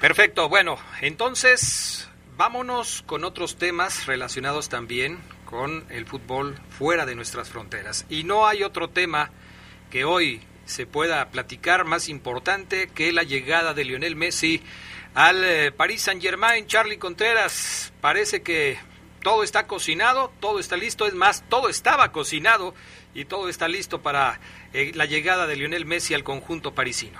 Perfecto, 0.00 0.48
bueno, 0.48 0.78
entonces 1.00 2.08
vámonos 2.36 3.02
con 3.04 3.24
otros 3.24 3.56
temas 3.56 4.06
relacionados 4.06 4.68
también 4.68 5.18
con 5.44 5.84
el 5.90 6.06
fútbol 6.06 6.54
fuera 6.70 7.04
de 7.04 7.16
nuestras 7.16 7.48
fronteras. 7.48 8.06
Y 8.08 8.22
no 8.22 8.46
hay 8.46 8.62
otro 8.62 8.90
tema 8.90 9.30
que 9.90 10.04
hoy 10.04 10.40
se 10.66 10.86
pueda 10.86 11.30
platicar 11.30 11.84
más 11.84 12.08
importante 12.08 12.88
que 12.94 13.12
la 13.12 13.24
llegada 13.24 13.74
de 13.74 13.84
Lionel 13.84 14.14
Messi 14.14 14.62
al 15.14 15.42
eh, 15.42 15.72
Paris 15.72 16.02
Saint-Germain. 16.02 16.68
Charlie 16.68 16.98
Contreras, 16.98 17.92
parece 18.00 18.42
que 18.42 18.78
todo 19.22 19.42
está 19.42 19.66
cocinado, 19.66 20.32
todo 20.38 20.60
está 20.60 20.76
listo, 20.76 21.06
es 21.06 21.14
más, 21.14 21.42
todo 21.48 21.68
estaba 21.68 22.12
cocinado 22.12 22.74
y 23.14 23.24
todo 23.24 23.48
está 23.48 23.66
listo 23.66 24.00
para 24.00 24.38
eh, 24.72 24.92
la 24.94 25.06
llegada 25.06 25.46
de 25.46 25.56
Lionel 25.56 25.86
Messi 25.86 26.14
al 26.14 26.24
conjunto 26.24 26.74
parisino. 26.74 27.18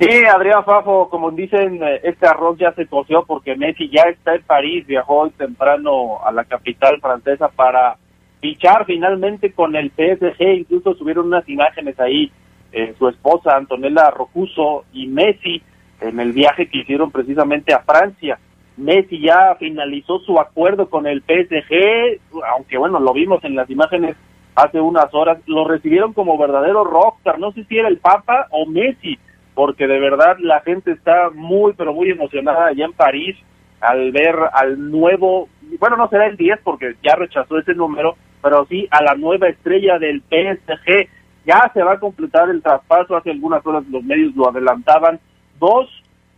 Sí, 0.00 0.08
Adrián 0.24 0.64
Fafo, 0.64 1.10
como 1.10 1.30
dicen, 1.30 1.82
eh, 1.82 2.00
este 2.04 2.26
arroz 2.26 2.56
ya 2.58 2.72
se 2.72 2.86
coció 2.86 3.24
porque 3.26 3.54
Messi 3.54 3.90
ya 3.90 4.04
está 4.04 4.34
en 4.34 4.42
París, 4.42 4.86
viajó 4.86 5.18
hoy 5.20 5.30
temprano 5.30 6.24
a 6.24 6.32
la 6.32 6.44
capital 6.44 7.00
francesa 7.00 7.48
para 7.48 7.96
fichar 8.40 8.86
finalmente 8.86 9.52
con 9.52 9.76
el 9.76 9.90
PSG, 9.90 10.42
incluso 10.54 10.94
subieron 10.94 11.26
unas 11.26 11.46
imágenes 11.48 12.00
ahí, 12.00 12.32
eh, 12.72 12.94
su 12.98 13.08
esposa 13.08 13.56
Antonella 13.56 14.10
Rocuso 14.10 14.86
y 14.92 15.06
Messi 15.06 15.62
en 16.00 16.18
el 16.18 16.32
viaje 16.32 16.68
que 16.68 16.78
hicieron 16.78 17.10
precisamente 17.10 17.74
a 17.74 17.80
Francia. 17.80 18.38
Messi 18.78 19.20
ya 19.20 19.54
finalizó 19.58 20.20
su 20.20 20.40
acuerdo 20.40 20.88
con 20.88 21.06
el 21.06 21.20
PSG, 21.20 22.20
aunque 22.54 22.78
bueno, 22.78 23.00
lo 23.00 23.12
vimos 23.12 23.44
en 23.44 23.54
las 23.54 23.68
imágenes 23.68 24.16
hace 24.54 24.80
unas 24.80 25.12
horas, 25.14 25.38
lo 25.46 25.66
recibieron 25.66 26.12
como 26.12 26.38
verdadero 26.38 26.84
rockstar, 26.84 27.38
no 27.38 27.52
sé 27.52 27.64
si 27.64 27.78
era 27.78 27.88
el 27.88 27.98
Papa 27.98 28.46
o 28.50 28.66
Messi, 28.66 29.18
porque 29.54 29.86
de 29.86 30.00
verdad 30.00 30.36
la 30.40 30.60
gente 30.60 30.92
está 30.92 31.30
muy, 31.34 31.72
pero 31.74 31.92
muy 31.92 32.10
emocionada 32.10 32.66
allá 32.66 32.84
en 32.84 32.92
París 32.92 33.36
al 33.80 34.12
ver 34.12 34.36
al 34.52 34.90
nuevo, 34.90 35.48
bueno, 35.78 35.96
no 35.96 36.08
será 36.08 36.26
el 36.26 36.36
10 36.36 36.60
porque 36.62 36.94
ya 37.02 37.14
rechazó 37.16 37.58
ese 37.58 37.74
número, 37.74 38.16
pero 38.42 38.66
sí 38.66 38.86
a 38.90 39.02
la 39.02 39.14
nueva 39.14 39.48
estrella 39.48 39.98
del 39.98 40.20
PSG. 40.22 41.08
Ya 41.46 41.70
se 41.72 41.82
va 41.82 41.92
a 41.92 42.00
completar 42.00 42.50
el 42.50 42.62
traspaso, 42.62 43.16
hace 43.16 43.30
algunas 43.30 43.64
horas 43.66 43.84
los 43.88 44.04
medios 44.04 44.36
lo 44.36 44.48
adelantaban, 44.48 45.18
dos 45.58 45.88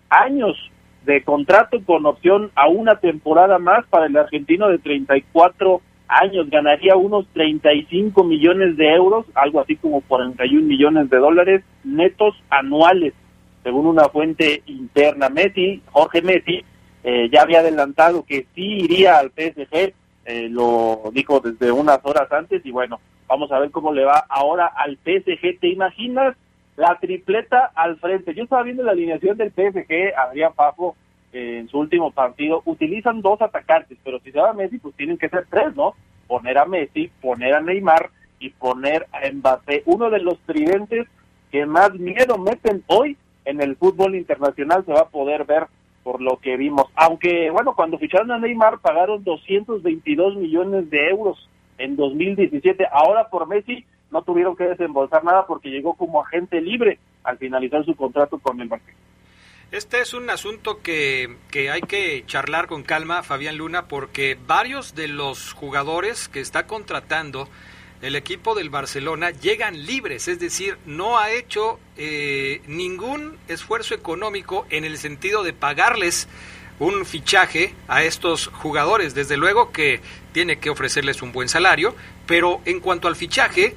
años 0.08 0.56
de 1.04 1.24
contrato 1.24 1.78
con 1.84 2.06
opción 2.06 2.52
a 2.54 2.68
una 2.68 2.96
temporada 2.96 3.58
más 3.58 3.84
para 3.86 4.06
el 4.06 4.16
argentino 4.16 4.68
de 4.68 4.78
34 4.78 5.80
años, 6.20 6.50
ganaría 6.50 6.96
unos 6.96 7.26
35 7.32 8.24
millones 8.24 8.76
de 8.76 8.94
euros, 8.94 9.26
algo 9.34 9.60
así 9.60 9.76
como 9.76 10.00
41 10.02 10.66
millones 10.66 11.10
de 11.10 11.18
dólares 11.18 11.64
netos 11.84 12.34
anuales, 12.50 13.14
según 13.62 13.86
una 13.86 14.08
fuente 14.08 14.62
interna. 14.66 15.28
Messi, 15.28 15.82
Jorge 15.90 16.22
Messi, 16.22 16.64
eh, 17.04 17.28
ya 17.32 17.42
había 17.42 17.60
adelantado 17.60 18.24
que 18.24 18.46
sí 18.54 18.84
iría 18.84 19.18
al 19.18 19.30
PSG, 19.30 19.94
eh, 20.24 20.48
lo 20.48 21.10
dijo 21.12 21.40
desde 21.40 21.72
unas 21.72 21.98
horas 22.04 22.30
antes 22.30 22.64
y 22.64 22.70
bueno, 22.70 23.00
vamos 23.26 23.50
a 23.50 23.58
ver 23.58 23.70
cómo 23.70 23.92
le 23.92 24.04
va 24.04 24.24
ahora 24.28 24.66
al 24.66 24.96
PSG. 24.96 25.58
¿Te 25.58 25.68
imaginas 25.68 26.36
la 26.76 26.98
tripleta 27.00 27.72
al 27.74 27.96
frente? 27.96 28.34
Yo 28.34 28.44
estaba 28.44 28.62
viendo 28.62 28.82
la 28.82 28.92
alineación 28.92 29.36
del 29.36 29.50
PSG, 29.50 30.14
Adrián 30.16 30.52
Pafo, 30.54 30.96
en 31.32 31.68
su 31.68 31.78
último 31.78 32.10
partido, 32.10 32.62
utilizan 32.64 33.22
dos 33.22 33.40
atacantes, 33.40 33.98
pero 34.04 34.18
si 34.20 34.32
se 34.32 34.40
va 34.40 34.52
Messi, 34.52 34.78
pues 34.78 34.94
tienen 34.96 35.18
que 35.18 35.28
ser 35.28 35.46
tres, 35.48 35.74
¿no? 35.74 35.94
Poner 36.26 36.58
a 36.58 36.66
Messi, 36.66 37.10
poner 37.20 37.54
a 37.54 37.60
Neymar 37.60 38.10
y 38.38 38.50
poner 38.50 39.06
a 39.12 39.30
Mbappé. 39.30 39.82
Uno 39.86 40.10
de 40.10 40.20
los 40.20 40.38
tridentes 40.40 41.06
que 41.50 41.66
más 41.66 41.94
miedo 41.94 42.38
meten 42.38 42.82
hoy 42.86 43.16
en 43.44 43.60
el 43.60 43.76
fútbol 43.76 44.14
internacional 44.14 44.84
se 44.84 44.92
va 44.92 45.00
a 45.00 45.08
poder 45.08 45.44
ver 45.44 45.66
por 46.02 46.20
lo 46.20 46.38
que 46.38 46.56
vimos. 46.56 46.86
Aunque, 46.94 47.50
bueno, 47.50 47.74
cuando 47.74 47.98
ficharon 47.98 48.30
a 48.32 48.38
Neymar 48.38 48.78
pagaron 48.80 49.22
222 49.24 50.36
millones 50.36 50.90
de 50.90 51.08
euros 51.08 51.48
en 51.78 51.96
2017. 51.96 52.86
Ahora 52.90 53.28
por 53.28 53.46
Messi 53.46 53.84
no 54.10 54.22
tuvieron 54.22 54.56
que 54.56 54.64
desembolsar 54.64 55.24
nada 55.24 55.46
porque 55.46 55.70
llegó 55.70 55.94
como 55.94 56.20
agente 56.20 56.60
libre 56.60 56.98
al 57.24 57.38
finalizar 57.38 57.84
su 57.84 57.94
contrato 57.94 58.38
con 58.38 58.60
el 58.60 58.68
Barcelona. 58.68 59.11
Este 59.72 60.02
es 60.02 60.12
un 60.12 60.28
asunto 60.28 60.82
que, 60.82 61.34
que, 61.50 61.70
hay 61.70 61.80
que 61.80 62.24
charlar 62.26 62.66
con 62.66 62.82
calma, 62.82 63.22
Fabián 63.22 63.56
Luna, 63.56 63.88
porque 63.88 64.36
varios 64.46 64.94
de 64.94 65.08
los 65.08 65.54
jugadores 65.54 66.28
que 66.28 66.40
está 66.40 66.66
contratando 66.66 67.48
el 68.02 68.14
equipo 68.14 68.54
del 68.54 68.68
Barcelona 68.68 69.30
llegan 69.30 69.86
libres, 69.86 70.28
es 70.28 70.38
decir, 70.38 70.76
no 70.84 71.18
ha 71.18 71.32
hecho 71.32 71.80
eh, 71.96 72.60
ningún 72.66 73.38
esfuerzo 73.48 73.94
económico 73.94 74.66
en 74.68 74.84
el 74.84 74.98
sentido 74.98 75.42
de 75.42 75.54
pagarles 75.54 76.28
un 76.78 77.06
fichaje 77.06 77.74
a 77.88 78.02
estos 78.02 78.48
jugadores. 78.48 79.14
Desde 79.14 79.38
luego 79.38 79.72
que 79.72 80.02
tiene 80.32 80.58
que 80.58 80.68
ofrecerles 80.68 81.22
un 81.22 81.32
buen 81.32 81.48
salario, 81.48 81.96
pero 82.26 82.60
en 82.66 82.78
cuanto 82.80 83.08
al 83.08 83.16
fichaje, 83.16 83.74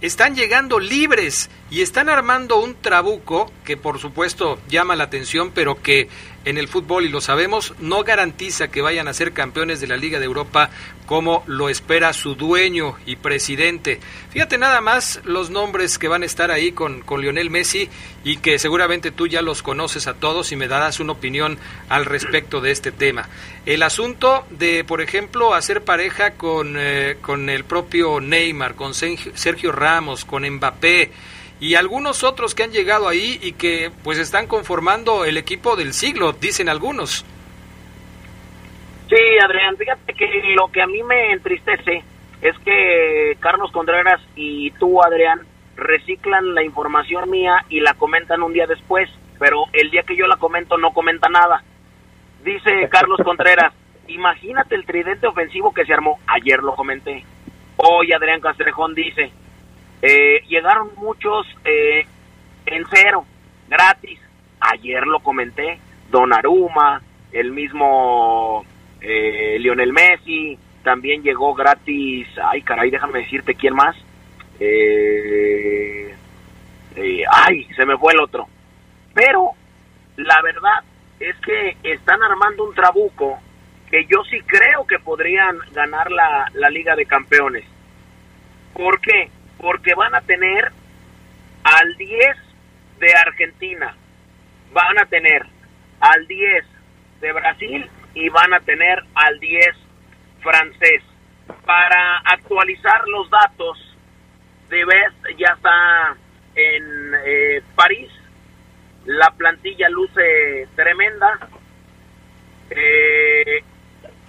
están 0.00 0.34
llegando 0.34 0.78
libres 0.78 1.48
y 1.70 1.82
están 1.82 2.08
armando 2.08 2.60
un 2.60 2.74
trabuco 2.74 3.50
que 3.64 3.76
por 3.76 3.98
supuesto 3.98 4.58
llama 4.68 4.96
la 4.96 5.04
atención, 5.04 5.52
pero 5.54 5.82
que 5.82 6.08
en 6.44 6.58
el 6.58 6.68
fútbol, 6.68 7.04
y 7.04 7.08
lo 7.08 7.20
sabemos, 7.20 7.74
no 7.80 8.04
garantiza 8.04 8.68
que 8.68 8.82
vayan 8.82 9.08
a 9.08 9.14
ser 9.14 9.32
campeones 9.32 9.80
de 9.80 9.88
la 9.88 9.96
Liga 9.96 10.20
de 10.20 10.26
Europa 10.26 10.70
como 11.06 11.44
lo 11.46 11.68
espera 11.68 12.12
su 12.12 12.34
dueño 12.34 12.96
y 13.06 13.16
presidente. 13.16 14.00
Fíjate 14.30 14.58
nada 14.58 14.80
más 14.80 15.20
los 15.24 15.50
nombres 15.50 15.98
que 15.98 16.08
van 16.08 16.22
a 16.22 16.26
estar 16.26 16.50
ahí 16.50 16.72
con, 16.72 17.00
con 17.00 17.20
Lionel 17.20 17.48
Messi 17.48 17.88
y 18.24 18.38
que 18.38 18.58
seguramente 18.58 19.12
tú 19.12 19.26
ya 19.26 19.40
los 19.40 19.62
conoces 19.62 20.08
a 20.08 20.14
todos 20.14 20.52
y 20.52 20.56
me 20.56 20.68
darás 20.68 21.00
una 21.00 21.12
opinión 21.12 21.58
al 21.88 22.04
respecto 22.04 22.60
de 22.60 22.72
este 22.72 22.92
tema. 22.92 23.28
El 23.64 23.82
asunto 23.82 24.44
de, 24.50 24.84
por 24.84 25.00
ejemplo, 25.00 25.54
hacer 25.54 25.84
pareja 25.84 26.32
con, 26.32 26.74
eh, 26.76 27.16
con 27.22 27.48
el 27.48 27.64
propio 27.64 28.20
Neymar, 28.20 28.74
con 28.74 28.92
Sergio 28.94 29.72
Ramos, 29.72 30.24
con 30.24 30.48
Mbappé, 30.48 31.12
y 31.58 31.74
algunos 31.74 32.22
otros 32.22 32.54
que 32.54 32.64
han 32.64 32.72
llegado 32.72 33.08
ahí 33.08 33.38
y 33.42 33.52
que 33.52 33.90
pues 34.04 34.18
están 34.18 34.46
conformando 34.46 35.24
el 35.24 35.38
equipo 35.38 35.76
del 35.76 35.94
siglo, 35.94 36.32
dicen 36.38 36.68
algunos. 36.68 37.24
Sí, 39.16 39.22
Adrián, 39.42 39.78
fíjate 39.78 40.12
que 40.12 40.42
lo 40.54 40.68
que 40.68 40.82
a 40.82 40.86
mí 40.86 41.02
me 41.02 41.32
entristece 41.32 42.04
es 42.42 42.58
que 42.58 43.34
Carlos 43.40 43.72
Contreras 43.72 44.20
y 44.34 44.72
tú, 44.72 45.02
Adrián, 45.02 45.40
reciclan 45.74 46.54
la 46.54 46.62
información 46.62 47.30
mía 47.30 47.64
y 47.70 47.80
la 47.80 47.94
comentan 47.94 48.42
un 48.42 48.52
día 48.52 48.66
después, 48.66 49.08
pero 49.38 49.64
el 49.72 49.90
día 49.90 50.02
que 50.02 50.16
yo 50.16 50.26
la 50.26 50.36
comento 50.36 50.76
no 50.76 50.92
comenta 50.92 51.30
nada. 51.30 51.62
Dice 52.44 52.88
Carlos 52.90 53.18
Contreras, 53.24 53.72
imagínate 54.06 54.74
el 54.74 54.84
tridente 54.84 55.26
ofensivo 55.26 55.72
que 55.72 55.86
se 55.86 55.94
armó. 55.94 56.18
Ayer 56.26 56.62
lo 56.62 56.74
comenté. 56.74 57.24
Hoy 57.78 58.12
Adrián 58.12 58.42
Castrejón 58.42 58.94
dice, 58.94 59.32
eh, 60.02 60.42
llegaron 60.46 60.90
muchos 60.96 61.46
eh, 61.64 62.04
en 62.66 62.84
cero, 62.92 63.24
gratis. 63.66 64.20
Ayer 64.60 65.06
lo 65.06 65.20
comenté. 65.20 65.78
Don 66.10 66.34
Aruma, 66.34 67.00
el 67.32 67.52
mismo 67.52 68.62
eh, 69.00 69.56
Lionel 69.58 69.92
Messi, 69.92 70.58
también 70.82 71.22
llegó 71.22 71.54
gratis. 71.54 72.28
Ay, 72.42 72.62
caray, 72.62 72.90
déjame 72.90 73.20
decirte 73.20 73.54
quién 73.54 73.74
más. 73.74 73.96
Eh, 74.60 76.14
eh, 76.96 77.22
ay, 77.30 77.64
se 77.74 77.84
me 77.84 77.96
fue 77.98 78.12
el 78.12 78.20
otro. 78.20 78.46
Pero 79.14 79.52
la 80.16 80.40
verdad 80.42 80.84
es 81.18 81.36
que 81.36 81.76
están 81.82 82.22
armando 82.22 82.64
un 82.64 82.74
trabuco 82.74 83.38
que 83.90 84.04
yo 84.06 84.22
sí 84.30 84.40
creo 84.46 84.86
que 84.86 84.98
podrían 84.98 85.58
ganar 85.72 86.10
la, 86.10 86.50
la 86.54 86.70
Liga 86.70 86.94
de 86.96 87.06
Campeones. 87.06 87.64
¿Por 88.72 89.00
qué? 89.00 89.30
Porque 89.58 89.94
van 89.94 90.14
a 90.14 90.20
tener 90.20 90.70
al 91.64 91.96
10 91.96 92.36
de 93.00 93.12
Argentina, 93.14 93.94
van 94.72 94.98
a 94.98 95.06
tener 95.06 95.46
al 96.00 96.26
10 96.26 96.64
de 97.20 97.32
Brasil 97.32 97.90
y 98.16 98.30
van 98.30 98.52
a 98.54 98.60
tener 98.60 98.98
al 99.14 99.38
10 99.38 99.66
francés. 100.42 101.02
Para 101.64 102.18
actualizar 102.24 103.06
los 103.06 103.30
datos, 103.30 103.78
de 104.70 104.84
Best 104.84 105.38
ya 105.38 105.52
está 105.54 106.16
en 106.54 107.12
eh, 107.24 107.62
París. 107.74 108.10
La 109.04 109.30
plantilla 109.30 109.88
luce 109.90 110.66
tremenda. 110.74 111.38
Eh, 112.70 113.62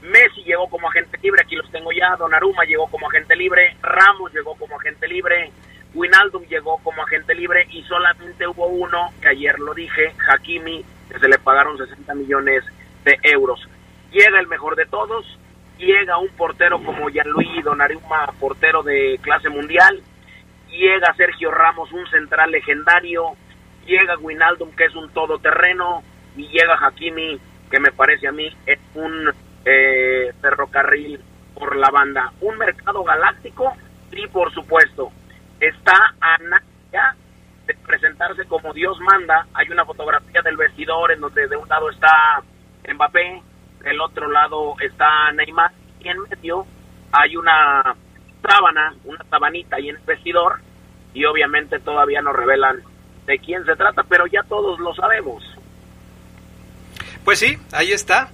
Messi 0.02 0.44
llegó 0.44 0.70
como 0.70 0.90
agente 0.90 1.18
libre, 1.24 1.42
aquí 1.44 1.56
los 1.56 1.72
tengo 1.72 1.92
ya. 1.92 2.16
Donnarumma 2.18 2.66
llegó 2.66 2.88
como 2.88 3.08
agente 3.08 3.36
libre. 3.36 3.78
Ramos 3.82 4.34
llegó 4.34 4.56
como 4.56 4.78
agente 4.78 5.08
libre. 5.08 5.52
Winaldum 5.94 6.44
llegó 6.44 6.78
como 6.84 7.02
agente 7.04 7.34
libre 7.34 7.66
y 7.72 7.82
solamente 7.84 8.46
hubo 8.46 8.68
uno, 8.68 9.14
que 9.22 9.30
ayer 9.30 9.58
lo 9.58 9.74
dije, 9.74 10.14
Hakimi, 10.30 10.86
que 11.10 11.18
se 11.18 11.28
le 11.28 11.40
pagaron 11.40 11.78
60 11.78 12.14
millones 12.14 12.64
de 13.06 13.18
euros. 13.24 13.68
Llega 14.12 14.40
el 14.40 14.48
mejor 14.48 14.76
de 14.76 14.86
todos, 14.86 15.26
llega 15.78 16.18
un 16.18 16.30
portero 16.30 16.82
como 16.82 17.10
Gianluigi 17.10 17.62
Donnarumma, 17.62 18.34
portero 18.40 18.84
de 18.84 19.20
clase 19.22 19.50
mundial, 19.50 20.02
llega 20.70 21.14
Sergio 21.16 21.52
Ramos, 21.52 21.92
un 21.92 22.08
central 22.08 22.52
legendario, 22.52 23.36
llega 23.86 24.18
Winaldum, 24.18 24.72
que 24.76 24.86
es 24.86 24.96
un 24.96 25.10
todoterreno, 25.12 26.04
y 26.36 26.48
llega 26.48 26.78
Hakimi, 26.80 27.40
que 27.70 27.80
me 27.80 27.92
parece 27.92 28.28
a 28.28 28.32
mí 28.32 28.48
es 28.66 28.80
un 28.94 29.30
eh, 29.66 30.32
ferrocarril 30.42 31.20
por 31.54 31.76
la 31.76 31.90
banda. 31.90 32.32
Un 32.42 32.58
mercado 32.58 33.04
galáctico, 33.04 33.74
y 34.12 34.28
por 34.28 34.54
supuesto, 34.54 35.12
está 35.60 36.16
a 36.22 36.38
nada 36.38 37.16
de 37.66 37.74
presentarse 37.86 38.46
como 38.46 38.74
Dios 38.74 38.98
manda. 39.00 39.46
Hay 39.54 39.70
una 39.70 39.86
fotografía 39.86 40.42
del 40.42 40.58
vestidor 40.58 41.12
en 41.12 41.20
donde 41.20 41.48
de 41.48 41.58
un 41.58 41.68
lado 41.68 41.90
está 41.90 42.42
Mbappé, 42.88 43.42
del 43.88 44.02
otro 44.02 44.30
lado 44.30 44.76
está 44.82 45.32
Neymar, 45.32 45.72
y 46.02 46.10
en 46.10 46.18
medio 46.30 46.66
hay 47.12 47.38
una 47.38 47.96
sábana, 48.42 48.94
una 49.06 49.24
sabanita 49.30 49.78
ahí 49.78 49.90
en 49.90 49.96
el 49.96 50.02
vestidor, 50.04 50.60
y 51.14 51.24
obviamente 51.26 51.80
todavía 51.80 52.22
no 52.22 52.34
revelan 52.34 52.82
de 53.26 53.40
quién 53.40 53.66
se 53.66 53.76
trata, 53.76 54.04
pero 54.04 54.28
ya 54.28 54.44
todos 54.44 54.80
lo 54.80 54.94
sabemos. 54.94 55.44
Pues 57.24 57.40
sí, 57.40 57.58
ahí 57.72 57.92
está. 57.92 58.30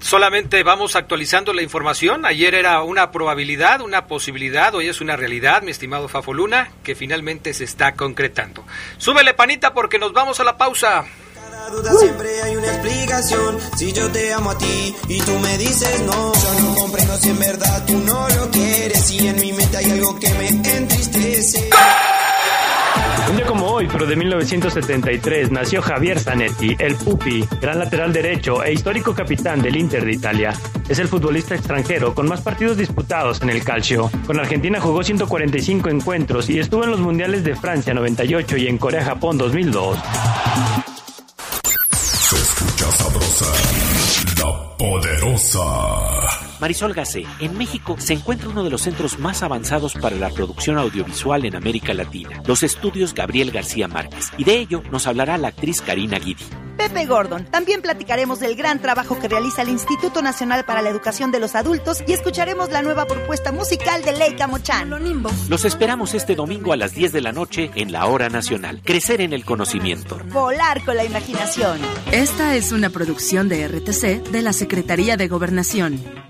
Solamente 0.00 0.62
vamos 0.62 0.96
actualizando 0.96 1.52
la 1.52 1.62
información. 1.62 2.24
Ayer 2.24 2.54
era 2.54 2.82
una 2.82 3.10
probabilidad, 3.10 3.82
una 3.82 4.06
posibilidad, 4.06 4.74
hoy 4.74 4.88
es 4.88 5.00
una 5.00 5.14
realidad, 5.14 5.62
mi 5.62 5.70
estimado 5.70 6.08
Fafo 6.08 6.32
Luna, 6.32 6.70
que 6.82 6.94
finalmente 6.94 7.52
se 7.52 7.64
está 7.64 7.92
concretando. 7.92 8.64
Súbele 8.96 9.34
panita 9.34 9.74
porque 9.74 9.98
nos 9.98 10.12
vamos 10.12 10.40
a 10.40 10.44
la 10.44 10.56
pausa. 10.56 11.04
Duda 11.70 11.92
siempre 11.94 12.42
hay 12.42 12.56
una 12.56 12.66
explicación. 12.66 13.58
Si 13.76 13.92
yo 13.92 14.10
te 14.10 14.32
amo 14.32 14.50
a 14.50 14.58
ti 14.58 14.94
y 15.08 15.20
tú 15.20 15.38
me 15.38 15.56
dices 15.56 16.02
no, 16.04 16.32
yo 16.32 16.60
no 16.62 16.74
comprendo 16.74 17.16
si 17.16 17.30
en 17.30 17.38
verdad 17.38 17.84
tú 17.86 17.98
no 17.98 18.28
lo 18.28 18.50
quieres. 18.50 19.10
Y 19.12 19.28
en 19.28 19.36
mi 19.40 19.52
mente 19.52 19.76
hay 19.76 19.90
algo 19.90 20.18
que 20.18 20.28
me 20.34 20.48
entristece. 20.48 21.70
Un 23.28 23.36
día 23.36 23.46
como 23.46 23.66
hoy, 23.66 23.88
pero 23.92 24.06
de 24.06 24.16
1973, 24.16 25.52
nació 25.52 25.80
Javier 25.80 26.18
Zanetti, 26.18 26.74
el 26.80 26.96
Pupi, 26.96 27.46
gran 27.60 27.78
lateral 27.78 28.12
derecho 28.12 28.64
e 28.64 28.72
histórico 28.72 29.14
capitán 29.14 29.62
del 29.62 29.76
Inter 29.76 30.04
de 30.04 30.12
Italia. 30.12 30.52
Es 30.88 30.98
el 30.98 31.06
futbolista 31.06 31.54
extranjero 31.54 32.12
con 32.12 32.28
más 32.28 32.40
partidos 32.40 32.76
disputados 32.76 33.40
en 33.42 33.50
el 33.50 33.62
calcio. 33.62 34.10
Con 34.26 34.40
Argentina 34.40 34.80
jugó 34.80 35.04
145 35.04 35.88
encuentros 35.88 36.50
y 36.50 36.58
estuvo 36.58 36.82
en 36.82 36.90
los 36.90 36.98
mundiales 36.98 37.44
de 37.44 37.54
Francia 37.54 37.94
98 37.94 38.56
y 38.56 38.66
en 38.66 38.78
Corea-Japón 38.78 39.38
2002. 39.38 39.98
Poderosa. 44.80 46.39
Marisol 46.60 46.92
Gacé, 46.92 47.26
en 47.40 47.56
México 47.56 47.96
se 47.98 48.14
encuentra 48.14 48.48
uno 48.48 48.64
de 48.64 48.70
los 48.70 48.82
centros 48.82 49.18
más 49.18 49.42
avanzados 49.42 49.94
para 49.94 50.16
la 50.16 50.30
producción 50.30 50.78
audiovisual 50.78 51.44
en 51.44 51.56
América 51.56 51.94
Latina, 51.94 52.42
los 52.46 52.62
estudios 52.62 53.14
Gabriel 53.14 53.50
García 53.50 53.88
Márquez, 53.88 54.30
y 54.36 54.44
de 54.44 54.58
ello 54.58 54.82
nos 54.90 55.06
hablará 55.06 55.38
la 55.38 55.48
actriz 55.48 55.80
Karina 55.80 56.18
Guidi. 56.18 56.44
Pepe 56.80 57.04
Gordon. 57.04 57.44
También 57.44 57.82
platicaremos 57.82 58.40
del 58.40 58.56
gran 58.56 58.80
trabajo 58.80 59.18
que 59.18 59.28
realiza 59.28 59.60
el 59.60 59.68
Instituto 59.68 60.22
Nacional 60.22 60.64
para 60.64 60.80
la 60.80 60.88
Educación 60.88 61.30
de 61.30 61.38
los 61.38 61.54
Adultos 61.54 62.02
y 62.06 62.14
escucharemos 62.14 62.70
la 62.70 62.80
nueva 62.80 63.04
propuesta 63.04 63.52
musical 63.52 64.02
de 64.02 64.14
Leica 64.14 64.46
Mochan. 64.46 64.88
Los 65.50 65.66
esperamos 65.66 66.14
este 66.14 66.34
domingo 66.34 66.72
a 66.72 66.78
las 66.78 66.94
10 66.94 67.12
de 67.12 67.20
la 67.20 67.32
noche 67.32 67.70
en 67.74 67.92
la 67.92 68.06
Hora 68.06 68.30
Nacional. 68.30 68.80
Crecer 68.82 69.20
en 69.20 69.34
el 69.34 69.44
conocimiento. 69.44 70.18
Volar 70.32 70.82
con 70.82 70.96
la 70.96 71.04
imaginación. 71.04 71.78
Esta 72.12 72.56
es 72.56 72.72
una 72.72 72.88
producción 72.88 73.50
de 73.50 73.68
RTC 73.68 74.30
de 74.30 74.40
la 74.40 74.54
Secretaría 74.54 75.18
de 75.18 75.28
Gobernación. 75.28 76.29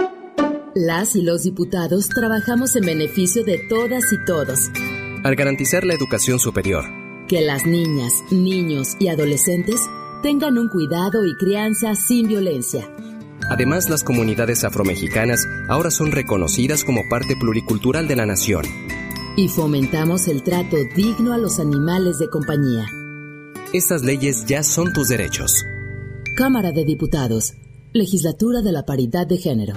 Las 0.73 1.17
y 1.17 1.21
los 1.21 1.43
diputados 1.43 2.07
trabajamos 2.07 2.77
en 2.77 2.85
beneficio 2.85 3.43
de 3.43 3.59
todas 3.67 4.13
y 4.13 4.23
todos. 4.23 4.69
Al 5.21 5.35
garantizar 5.35 5.83
la 5.83 5.93
educación 5.93 6.39
superior. 6.39 6.85
Que 7.27 7.41
las 7.41 7.65
niñas, 7.65 8.13
niños 8.31 8.95
y 8.97 9.09
adolescentes 9.09 9.81
tengan 10.23 10.57
un 10.57 10.69
cuidado 10.69 11.25
y 11.25 11.35
crianza 11.35 11.93
sin 11.95 12.29
violencia. 12.29 12.89
Además, 13.49 13.89
las 13.89 14.05
comunidades 14.05 14.63
afromexicanas 14.63 15.45
ahora 15.67 15.91
son 15.91 16.13
reconocidas 16.13 16.85
como 16.85 17.01
parte 17.09 17.35
pluricultural 17.35 18.07
de 18.07 18.15
la 18.15 18.25
nación. 18.25 18.63
Y 19.35 19.49
fomentamos 19.49 20.29
el 20.29 20.41
trato 20.41 20.77
digno 20.95 21.33
a 21.33 21.37
los 21.37 21.59
animales 21.59 22.17
de 22.17 22.29
compañía. 22.29 22.85
Estas 23.73 24.03
leyes 24.03 24.45
ya 24.45 24.63
son 24.63 24.93
tus 24.93 25.09
derechos. 25.09 25.65
Cámara 26.37 26.71
de 26.71 26.85
Diputados. 26.85 27.55
Legislatura 27.91 28.61
de 28.61 28.71
la 28.71 28.85
Paridad 28.85 29.27
de 29.27 29.37
Género. 29.37 29.75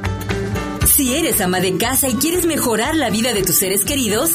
Si 0.94 1.12
eres 1.12 1.40
ama 1.40 1.58
de 1.58 1.76
casa 1.76 2.08
y 2.08 2.14
quieres 2.14 2.46
mejorar 2.46 2.94
la 2.94 3.10
vida 3.10 3.32
de 3.32 3.42
tus 3.42 3.56
seres 3.56 3.84
queridos, 3.84 4.30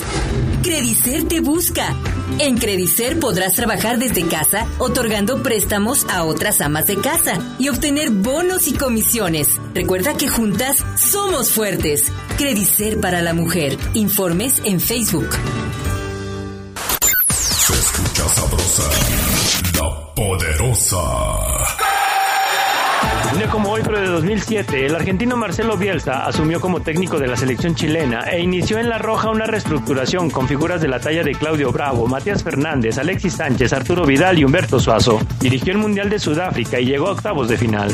Credicer 0.61 1.25
te 1.25 1.39
busca. 1.39 1.95
En 2.37 2.57
Credicer 2.57 3.17
podrás 3.17 3.53
trabajar 3.55 3.97
desde 3.97 4.27
casa 4.27 4.67
otorgando 4.77 5.41
préstamos 5.41 6.05
a 6.09 6.25
otras 6.25 6.59
amas 6.59 6.85
de 6.87 6.97
casa 6.97 7.39
y 7.59 7.69
obtener 7.69 8.09
bonos 8.09 8.67
y 8.67 8.73
comisiones. 8.73 9.47
Recuerda 9.73 10.17
que 10.17 10.27
juntas 10.27 10.83
somos 10.97 11.49
fuertes. 11.49 12.11
Credicer 12.37 12.99
para 12.99 13.21
la 13.21 13.33
mujer. 13.33 13.77
Informes 13.93 14.61
en 14.65 14.81
Facebook. 14.81 15.29
Se 17.29 17.73
escucha 17.73 18.27
sabrosa, 18.27 18.89
la 19.75 20.13
poderosa. 20.13 21.78
Como 23.51 23.71
hoy, 23.71 23.81
pero 23.83 23.99
de 23.99 24.07
2007, 24.07 24.85
el 24.85 24.95
argentino 24.95 25.35
Marcelo 25.35 25.75
Bielsa 25.75 26.25
asumió 26.25 26.61
como 26.61 26.81
técnico 26.81 27.17
de 27.17 27.27
la 27.27 27.35
selección 27.35 27.73
chilena 27.73 28.21
e 28.29 28.41
inició 28.41 28.77
en 28.77 28.89
La 28.89 28.99
Roja 28.99 29.31
una 29.31 29.45
reestructuración 29.45 30.29
con 30.29 30.47
figuras 30.47 30.81
de 30.81 30.87
la 30.87 30.99
talla 30.99 31.23
de 31.23 31.31
Claudio 31.31 31.71
Bravo, 31.71 32.05
Matías 32.05 32.43
Fernández, 32.43 32.99
Alexis 32.99 33.33
Sánchez, 33.33 33.73
Arturo 33.73 34.05
Vidal 34.05 34.37
y 34.37 34.43
Humberto 34.43 34.79
Suazo. 34.79 35.19
Dirigió 35.39 35.73
el 35.73 35.79
Mundial 35.79 36.09
de 36.09 36.19
Sudáfrica 36.19 36.79
y 36.79 36.85
llegó 36.85 37.07
a 37.07 37.11
octavos 37.13 37.47
de 37.49 37.57
final. 37.57 37.91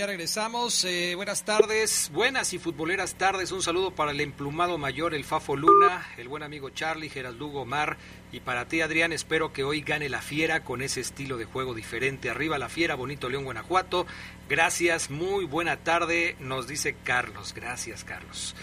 Ya 0.00 0.06
regresamos. 0.06 0.82
Eh, 0.86 1.12
buenas 1.14 1.44
tardes, 1.44 2.10
buenas 2.14 2.54
y 2.54 2.58
futboleras 2.58 3.16
tardes. 3.16 3.52
Un 3.52 3.60
saludo 3.60 3.90
para 3.90 4.12
el 4.12 4.22
emplumado 4.22 4.78
mayor, 4.78 5.12
el 5.12 5.24
Fafo 5.24 5.56
Luna, 5.56 6.06
el 6.16 6.26
buen 6.26 6.42
amigo 6.42 6.70
Charlie, 6.70 7.10
Geraldo 7.10 7.66
Mar. 7.66 7.98
Y 8.32 8.40
para 8.40 8.66
ti, 8.66 8.80
Adrián, 8.80 9.12
espero 9.12 9.52
que 9.52 9.62
hoy 9.62 9.82
gane 9.82 10.08
la 10.08 10.22
fiera 10.22 10.64
con 10.64 10.80
ese 10.80 11.02
estilo 11.02 11.36
de 11.36 11.44
juego 11.44 11.74
diferente. 11.74 12.30
Arriba 12.30 12.56
la 12.56 12.70
fiera, 12.70 12.94
bonito 12.94 13.28
León, 13.28 13.44
Guanajuato. 13.44 14.06
Gracias, 14.48 15.10
muy 15.10 15.44
buena 15.44 15.76
tarde, 15.76 16.34
nos 16.40 16.66
dice 16.66 16.96
Carlos. 17.04 17.52
Gracias, 17.52 18.02
Carlos. 18.02 18.56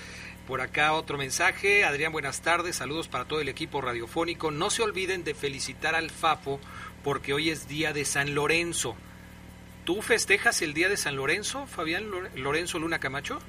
Por 0.47 0.61
acá 0.61 0.93
otro 0.93 1.19
mensaje. 1.19 1.83
Adrián, 1.83 2.13
buenas 2.13 2.41
tardes. 2.41 2.77
Saludos 2.77 3.09
para 3.09 3.25
todo 3.25 3.41
el 3.41 3.49
equipo 3.49 3.79
radiofónico. 3.79 4.49
No 4.49 4.71
se 4.71 4.81
olviden 4.81 5.23
de 5.23 5.35
felicitar 5.35 5.93
al 5.93 6.09
Fafo 6.09 6.59
porque 7.03 7.35
hoy 7.35 7.51
es 7.51 7.67
día 7.67 7.93
de 7.93 8.05
San 8.05 8.33
Lorenzo. 8.33 8.97
¿Tú 9.87 10.01
festejas 10.01 10.61
el 10.61 10.73
día 10.73 10.89
de 10.89 10.97
San 10.97 11.15
Lorenzo, 11.15 11.65
Fabián 11.65 12.03
Lorenzo 12.35 12.77
Luna 12.77 12.99
Camacho? 12.99 13.39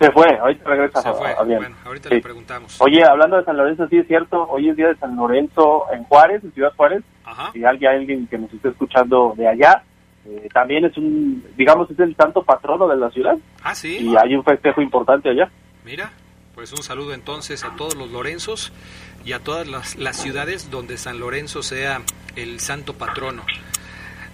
Se 0.00 0.10
fue, 0.10 0.26
ahorita 0.38 0.70
regresa. 0.70 1.02
Se 1.02 1.12
fue, 1.12 1.34
bueno, 1.44 1.76
ahorita 1.84 2.08
le 2.08 2.22
preguntamos. 2.22 2.80
Oye, 2.80 3.04
hablando 3.04 3.36
de 3.36 3.44
San 3.44 3.58
Lorenzo, 3.58 3.86
sí 3.88 3.98
es 3.98 4.06
cierto, 4.06 4.48
hoy 4.48 4.70
es 4.70 4.76
día 4.76 4.88
de 4.88 4.96
San 4.96 5.14
Lorenzo 5.16 5.84
en 5.92 6.02
Juárez, 6.04 6.42
en 6.42 6.52
Ciudad 6.52 6.72
Juárez. 6.74 7.02
Ajá. 7.26 7.52
Si 7.52 7.62
alguien, 7.62 7.90
alguien 7.90 8.26
que 8.26 8.38
nos 8.38 8.50
esté 8.54 8.70
escuchando 8.70 9.34
de 9.36 9.46
allá, 9.46 9.82
eh, 10.24 10.48
también 10.54 10.86
es 10.86 10.96
un, 10.96 11.44
digamos, 11.54 11.90
es 11.90 11.98
el 11.98 12.16
santo 12.16 12.42
patrono 12.42 12.88
de 12.88 12.96
la 12.96 13.10
ciudad. 13.10 13.36
Ah, 13.62 13.74
sí. 13.74 13.98
Y 13.98 14.16
hay 14.16 14.34
un 14.34 14.44
festejo 14.44 14.80
importante 14.80 15.28
allá. 15.28 15.50
Mira, 15.84 16.10
pues 16.62 16.72
un 16.74 16.84
saludo 16.84 17.12
entonces 17.12 17.64
a 17.64 17.74
todos 17.74 17.96
los 17.96 18.12
Lorenzos 18.12 18.72
y 19.24 19.32
a 19.32 19.40
todas 19.40 19.66
las, 19.66 19.96
las 19.96 20.16
ciudades 20.16 20.70
donde 20.70 20.96
San 20.96 21.18
Lorenzo 21.18 21.60
sea 21.60 22.02
el 22.36 22.60
santo 22.60 22.94
patrono. 22.94 23.42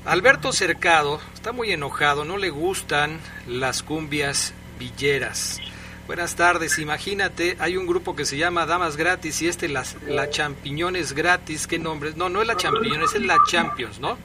Alberto 0.05 0.53
Cercado 0.53 1.21
está 1.33 1.53
muy 1.53 1.73
enojado, 1.73 2.27
no 2.27 2.37
le 2.37 2.51
gustan 2.51 3.19
las 3.47 3.83
cumbias 3.83 4.53
villeras. 4.79 5.59
Buenas 6.07 6.37
tardes, 6.37 6.79
imagínate, 6.79 7.57
hay 7.61 7.79
un 7.79 7.87
grupo 7.87 8.15
que 8.15 8.27
se 8.27 8.37
llama 8.37 8.67
Damas 8.67 8.99
Gratis 8.99 9.41
y 9.41 9.49
este 9.49 9.67
las, 9.71 9.97
la 10.03 10.29
Champiñones 10.29 11.15
Gratis, 11.15 11.67
¿qué 11.67 11.79
nombre? 11.79 12.13
No, 12.15 12.29
no 12.29 12.43
es 12.43 12.47
la 12.47 12.59
Champiñones, 12.59 13.15
es 13.15 13.23
la 13.23 13.39
Champions, 13.51 14.01
¿no? 14.01 14.19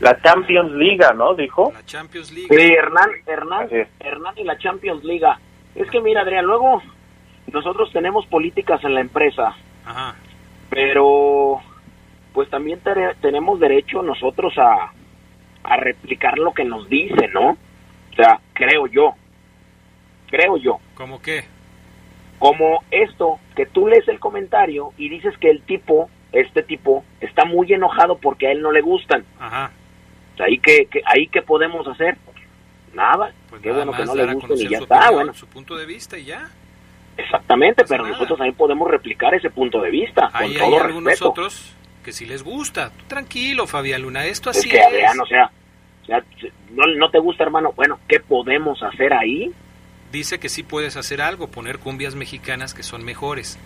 La 0.00 0.20
Champions 0.20 0.72
Liga, 0.72 1.14
¿no? 1.14 1.32
Dijo. 1.32 1.72
La 1.72 1.86
Champions 1.86 2.30
League. 2.32 2.48
Sí, 2.50 2.74
Hernán, 2.74 3.08
Hernán, 3.26 3.70
Hernán 3.98 4.34
y 4.36 4.44
la 4.44 4.58
Champions 4.58 5.02
Liga. 5.04 5.40
Es 5.74 5.90
que 5.90 6.00
mira, 6.00 6.22
Adrián, 6.22 6.44
luego 6.44 6.82
nosotros 7.52 7.90
tenemos 7.92 8.26
políticas 8.26 8.82
en 8.84 8.94
la 8.94 9.00
empresa, 9.00 9.56
Ajá. 9.84 10.16
pero 10.70 11.60
pues 12.32 12.48
también 12.50 12.80
tenemos 13.20 13.60
derecho 13.60 14.02
nosotros 14.02 14.54
a, 14.58 14.92
a 15.64 15.76
replicar 15.76 16.38
lo 16.38 16.52
que 16.52 16.64
nos 16.64 16.88
dice, 16.88 17.28
¿no? 17.28 17.50
O 17.50 18.14
sea, 18.14 18.40
creo 18.52 18.86
yo, 18.86 19.14
creo 20.28 20.56
yo. 20.56 20.78
¿Cómo 20.94 21.20
qué? 21.20 21.44
Como 22.38 22.82
esto, 22.90 23.38
que 23.54 23.66
tú 23.66 23.86
lees 23.86 24.06
el 24.08 24.18
comentario 24.18 24.92
y 24.96 25.08
dices 25.08 25.36
que 25.38 25.50
el 25.50 25.62
tipo, 25.62 26.10
este 26.32 26.62
tipo, 26.62 27.04
está 27.20 27.44
muy 27.44 27.72
enojado 27.72 28.18
porque 28.18 28.48
a 28.48 28.52
él 28.52 28.62
no 28.62 28.72
le 28.72 28.80
gustan. 28.80 29.24
Ajá. 29.38 29.70
O 30.34 30.36
sea, 30.36 30.46
ahí 30.46 30.58
que, 30.58 30.88
ahí 31.04 31.28
qué 31.28 31.42
podemos 31.42 31.86
hacer? 31.86 32.16
Nada. 32.94 33.32
Pues 33.52 33.60
qué 33.60 33.68
nada 33.68 33.84
bueno 33.84 33.98
que 33.98 34.06
no 34.06 34.14
le 34.14 34.32
gusten 34.32 34.56
y 34.56 34.68
ya 34.70 34.78
está, 34.78 34.96
opinión, 34.96 35.14
bueno. 35.14 35.34
Su 35.34 35.46
punto 35.46 35.76
de 35.76 35.84
vista 35.84 36.16
y 36.16 36.24
ya. 36.24 36.48
Exactamente, 37.18 37.82
pasa 37.82 37.88
pero 37.92 38.04
nada. 38.04 38.14
nosotros 38.14 38.38
también 38.38 38.56
podemos 38.56 38.90
replicar 38.90 39.34
ese 39.34 39.50
punto 39.50 39.82
de 39.82 39.90
vista, 39.90 40.30
Ahí 40.32 40.54
con 40.54 40.62
hay 40.62 40.70
todo 40.70 40.84
algunos 40.84 41.04
respeto. 41.04 41.30
otros 41.30 41.74
que 42.02 42.12
si 42.12 42.24
les 42.24 42.42
gusta. 42.42 42.88
Tú 42.96 43.04
tranquilo, 43.08 43.66
Fabián 43.66 44.00
Luna, 44.00 44.24
esto 44.24 44.48
es 44.48 44.56
así 44.56 44.70
que, 44.70 44.78
es. 44.78 45.18
O 45.20 45.26
sea, 45.26 45.50
o 46.02 46.06
sea, 46.06 46.24
no, 46.70 46.86
no 46.96 47.10
te 47.10 47.18
gusta, 47.18 47.44
hermano, 47.44 47.74
bueno, 47.76 47.98
¿qué 48.08 48.20
podemos 48.20 48.82
hacer 48.82 49.12
ahí? 49.12 49.52
Dice 50.10 50.40
que 50.40 50.48
sí 50.48 50.62
puedes 50.62 50.96
hacer 50.96 51.20
algo, 51.20 51.48
poner 51.48 51.78
cumbias 51.78 52.14
mexicanas 52.14 52.72
que 52.72 52.82
son 52.82 53.04
mejores. 53.04 53.58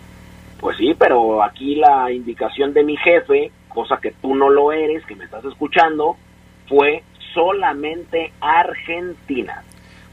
Pues 0.59 0.75
sí, 0.75 0.93
pero 0.99 1.43
aquí 1.43 1.75
la 1.75 2.11
indicación 2.11 2.73
de 2.73 2.83
mi 2.83 2.97
jefe, 2.97 3.51
cosa 3.69 3.99
que 4.01 4.11
tú 4.21 4.35
no 4.35 4.49
lo 4.49 4.73
eres, 4.73 5.05
que 5.05 5.15
me 5.15 5.23
estás 5.23 5.45
escuchando, 5.45 6.17
fue 6.67 7.03
solamente 7.33 8.33
Argentina. 8.41 9.63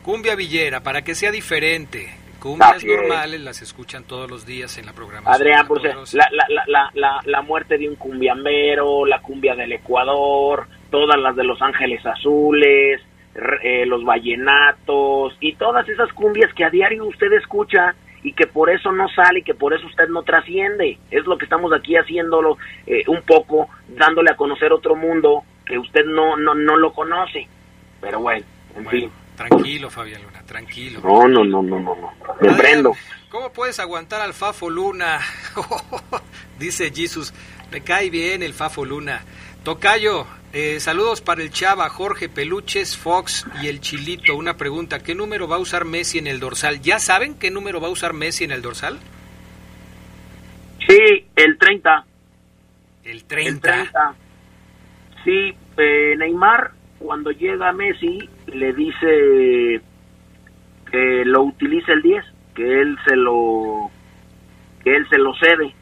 Cumbia 0.05 0.37
villera, 0.37 0.83
para 0.83 1.03
que 1.03 1.15
sea 1.15 1.31
diferente. 1.31 2.13
Cumbias 2.39 2.75
Así 2.75 2.91
es. 2.91 3.01
normales 3.01 3.41
las 3.41 3.63
escuchan 3.63 4.05
todos 4.05 4.31
los 4.31 4.45
días 4.45 4.77
en 4.77 4.85
la 4.85 4.93
programación. 4.93 5.35
Adrián, 5.35 5.63
La 5.63 5.67
por 5.67 5.83
la, 5.83 6.29
la, 6.31 6.91
la, 6.93 7.21
la, 7.25 7.41
muerte 7.41 7.79
de 7.79 7.89
un 7.89 7.97
cumbiambero, 7.97 9.07
la 9.07 9.23
cumbia 9.23 9.55
del 9.55 9.73
Ecuador, 9.73 10.67
todas 10.91 11.19
las 11.19 11.35
de 11.37 11.45
Los 11.45 11.63
Ángeles 11.63 12.05
Azules, 12.05 13.01
eh, 13.63 13.87
los 13.87 14.05
vallenatos 14.05 15.39
y 15.41 15.55
todas 15.55 15.89
esas 15.89 16.13
cumbias 16.13 16.53
que 16.53 16.65
a 16.65 16.71
diario 16.71 17.07
usted 17.07 17.33
escucha 17.33 17.95
y 18.23 18.35
que 18.35 18.47
por 18.47 18.69
eso 18.69 18.93
no 18.93 19.09
sale 19.09 19.39
y 19.39 19.43
que 19.43 19.55
por 19.55 19.73
eso 19.73 19.87
usted 19.87 20.09
no 20.09 20.23
trasciende. 20.23 20.99
Es 21.11 21.25
lo 21.25 21.39
que 21.39 21.47
estamos 21.47 21.73
aquí 21.73 21.97
haciéndolo 21.97 22.59
eh, 22.87 23.05
un 23.07 23.23
poco, 23.23 23.71
dándole 23.89 24.31
a 24.31 24.37
conocer 24.37 24.71
otro 24.71 24.97
mundo 24.97 25.45
que 25.65 25.79
usted 25.79 26.05
no, 26.05 26.37
no, 26.37 26.55
no 26.55 26.77
lo 26.77 26.93
conoce. 26.93 27.49
Pero 28.03 28.21
bueno, 28.21 28.45
en 28.77 28.87
fin. 28.87 29.11
Tranquilo, 29.37 29.91
Fabián 29.91 30.23
Luna, 30.23 30.43
tranquilo. 30.47 31.01
No, 31.03 31.27
no, 31.27 31.45
no, 31.45 31.63
no, 31.63 31.81
no. 31.81 31.95
no. 31.97 32.13
Me 32.41 32.49
Adrián, 32.49 32.57
prendo. 32.57 32.93
¿Cómo 33.31 33.53
puedes 33.53 33.81
aguantar 33.81 34.21
al 34.21 34.33
Fafo 34.33 34.71
Luna? 34.71 35.19
Dice 36.59 36.93
Jesus, 36.95 37.35
me 37.73 37.81
cae 37.81 38.11
bien 38.11 38.43
el 38.45 38.55
Fafo 38.55 38.85
Luna. 38.85 39.23
Tocayo, 39.65 40.27
eh, 40.53 40.79
saludos 40.79 41.21
para 41.21 41.43
el 41.43 41.51
Chava, 41.51 41.89
Jorge 41.89 42.29
Peluches, 42.29 42.97
Fox 42.97 43.45
y 43.61 43.67
el 43.67 43.81
Chilito. 43.81 44.37
Una 44.37 44.57
pregunta, 44.57 45.01
¿qué 45.01 45.17
número 45.17 45.49
va 45.49 45.57
a 45.57 45.59
usar 45.59 45.85
Messi 45.85 46.19
en 46.19 46.29
el 46.29 46.39
dorsal? 46.39 46.81
¿Ya 46.81 47.01
saben 47.01 47.35
qué 47.35 47.51
número 47.51 47.81
va 47.81 47.89
a 47.89 47.91
usar 47.91 48.13
Messi 48.13 48.45
en 48.45 48.53
el 48.53 48.63
dorsal? 48.63 49.01
Sí, 50.87 51.27
el 51.35 51.59
30. 51.59 52.05
El 53.05 53.25
30. 53.25 53.49
El 53.49 53.61
30. 53.61 54.15
Sí, 55.25 55.57
eh, 55.79 56.15
Neymar 56.19 56.73
cuando 56.99 57.31
llega 57.33 57.73
Messi 57.73 58.29
le 58.55 58.73
dice 58.73 59.81
que 60.91 61.25
lo 61.25 61.43
utilice 61.43 61.93
el 61.93 62.03
10, 62.03 62.25
que 62.55 62.81
él 62.81 62.97
se 63.07 63.17
lo 63.17 63.91
que 64.83 64.95
él 64.95 65.07
se 65.09 65.19
lo 65.19 65.35
cede 65.35 65.75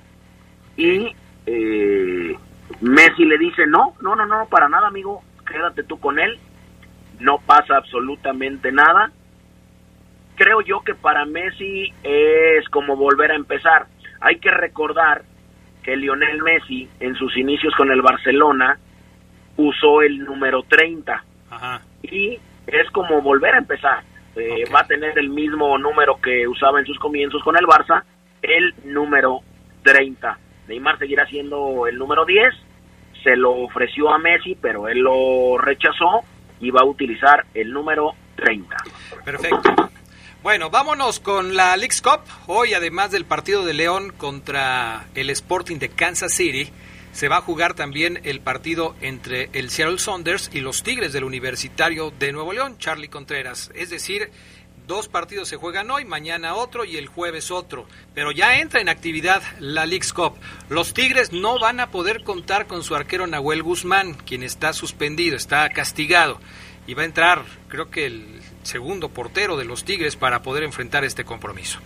y 0.77 1.15
eh, 1.47 2.37
Messi 2.81 3.25
le 3.25 3.37
dice 3.39 3.67
no, 3.67 3.95
no, 4.01 4.17
no, 4.17 4.27
no, 4.27 4.47
para 4.49 4.69
nada 4.69 4.89
amigo, 4.89 5.23
quédate 5.47 5.83
tú 5.83 5.99
con 5.99 6.19
él, 6.19 6.39
no 7.21 7.39
pasa 7.39 7.77
absolutamente 7.77 8.73
nada. 8.73 9.13
Creo 10.37 10.61
yo 10.63 10.81
que 10.81 10.95
para 10.95 11.25
Messi 11.27 11.93
es 12.03 12.69
como 12.71 12.97
volver 12.97 13.33
a 13.33 13.37
empezar. 13.37 13.87
Hay 14.21 14.39
que 14.39 14.51
recordar 14.51 15.23
que 15.83 15.97
Lionel 15.97 16.43
Messi 16.43 16.89
en 17.01 17.15
sus 17.17 17.37
inicios 17.37 17.75
con 17.77 17.91
el 17.91 18.03
Barcelona 18.03 18.79
usó 19.57 20.03
el 20.03 20.21
número 20.21 20.63
30 20.63 21.25
Ajá. 21.51 21.83
y 22.03 22.39
es 22.67 22.91
como 22.91 23.21
volver 23.23 23.55
a 23.55 23.59
empezar. 23.59 24.03
Eh, 24.37 24.65
Va 24.75 24.81
a 24.81 24.87
tener 24.87 25.19
el 25.19 25.29
mismo 25.29 25.77
número 25.79 26.19
que 26.21 26.47
usaba 26.49 26.81
en 26.81 26.87
sus 26.87 26.99
comienzos 26.99 27.43
con 27.43 27.57
el 27.57 27.67
Barça, 27.67 28.03
el 28.41 28.75
número 28.85 29.41
30. 29.83 30.39
Neymar 30.69 30.99
seguirá 30.99 31.27
siendo 31.27 31.87
el 31.87 31.99
número 31.99 32.25
10, 32.25 32.55
se 33.23 33.37
lo 33.37 33.53
ofreció 33.53 34.11
a 34.11 34.19
Messi, 34.19 34.57
pero 34.61 34.89
él 34.89 35.01
lo 35.01 35.59
rechazó 35.59 36.25
y 36.61 36.71
va 36.71 36.81
a 36.81 36.87
utilizar 36.87 37.45
el 37.55 37.73
número 37.73 38.13
30. 38.37 38.77
Perfecto. 39.25 39.91
Bueno, 40.43 40.71
vámonos 40.71 41.21
con 41.21 41.55
la 41.55 41.77
League's 41.77 42.03
Cup. 42.03 42.23
Hoy, 42.47 42.75
además 42.75 43.13
del 43.13 43.25
partido 43.25 43.65
de 43.65 43.75
León 43.75 44.13
contra 44.17 45.07
el 45.15 45.31
Sporting 45.31 45.77
de 45.77 45.91
Kansas 45.91 46.33
City, 46.33 46.69
se 47.13 47.29
va 47.29 47.37
a 47.37 47.43
jugar 47.43 47.75
también 47.75 48.21
el 48.25 48.41
partido 48.41 48.95
entre 49.01 49.51
el 49.53 49.71
Seattle 49.71 49.99
Saunders 49.99 50.51
y 50.53 50.61
los 50.61 50.83
Tigres 50.83 51.13
del 51.13 51.25
Universitario 51.25 52.11
de 52.19 52.33
Nuevo 52.33 52.53
León, 52.53 52.79
Charlie 52.79 53.09
Contreras. 53.09 53.71
Es 53.75 53.91
decir, 53.91 54.31
dos 54.87 55.09
partidos 55.09 55.49
se 55.49 55.57
juegan 55.57 55.91
hoy, 55.91 56.05
mañana 56.05 56.55
otro 56.55 56.85
y 56.85 56.97
el 56.97 57.07
jueves 57.07 57.51
otro. 57.51 57.87
Pero 58.15 58.33
ya 58.33 58.59
entra 58.59 58.81
en 58.81 58.89
actividad 58.89 59.43
la 59.61 59.85
League's 59.85 60.13
Cup. 60.13 60.35
Los 60.71 60.95
Tigres 60.95 61.33
no 61.33 61.59
van 61.59 61.81
a 61.81 61.91
poder 61.91 62.25
contar 62.25 62.67
con 62.67 62.83
su 62.83 62.95
arquero 62.95 63.27
Nahuel 63.27 63.63
Guzmán, 63.63 64.15
quien 64.15 64.43
está 64.43 64.73
suspendido, 64.73 65.37
está 65.37 65.69
castigado. 65.71 66.41
Y 66.87 66.95
va 66.95 67.03
a 67.03 67.07
entrar, 67.07 67.45
creo 67.69 67.91
que 67.91 68.07
el 68.07 68.41
segundo 68.63 69.11
portero 69.11 69.57
de 69.57 69.65
los 69.65 69.85
Tigres 69.85 70.17
para 70.17 70.43
poder 70.43 70.65
enfrentar 70.65 71.05
este 71.05 71.25
compromiso. 71.25 71.79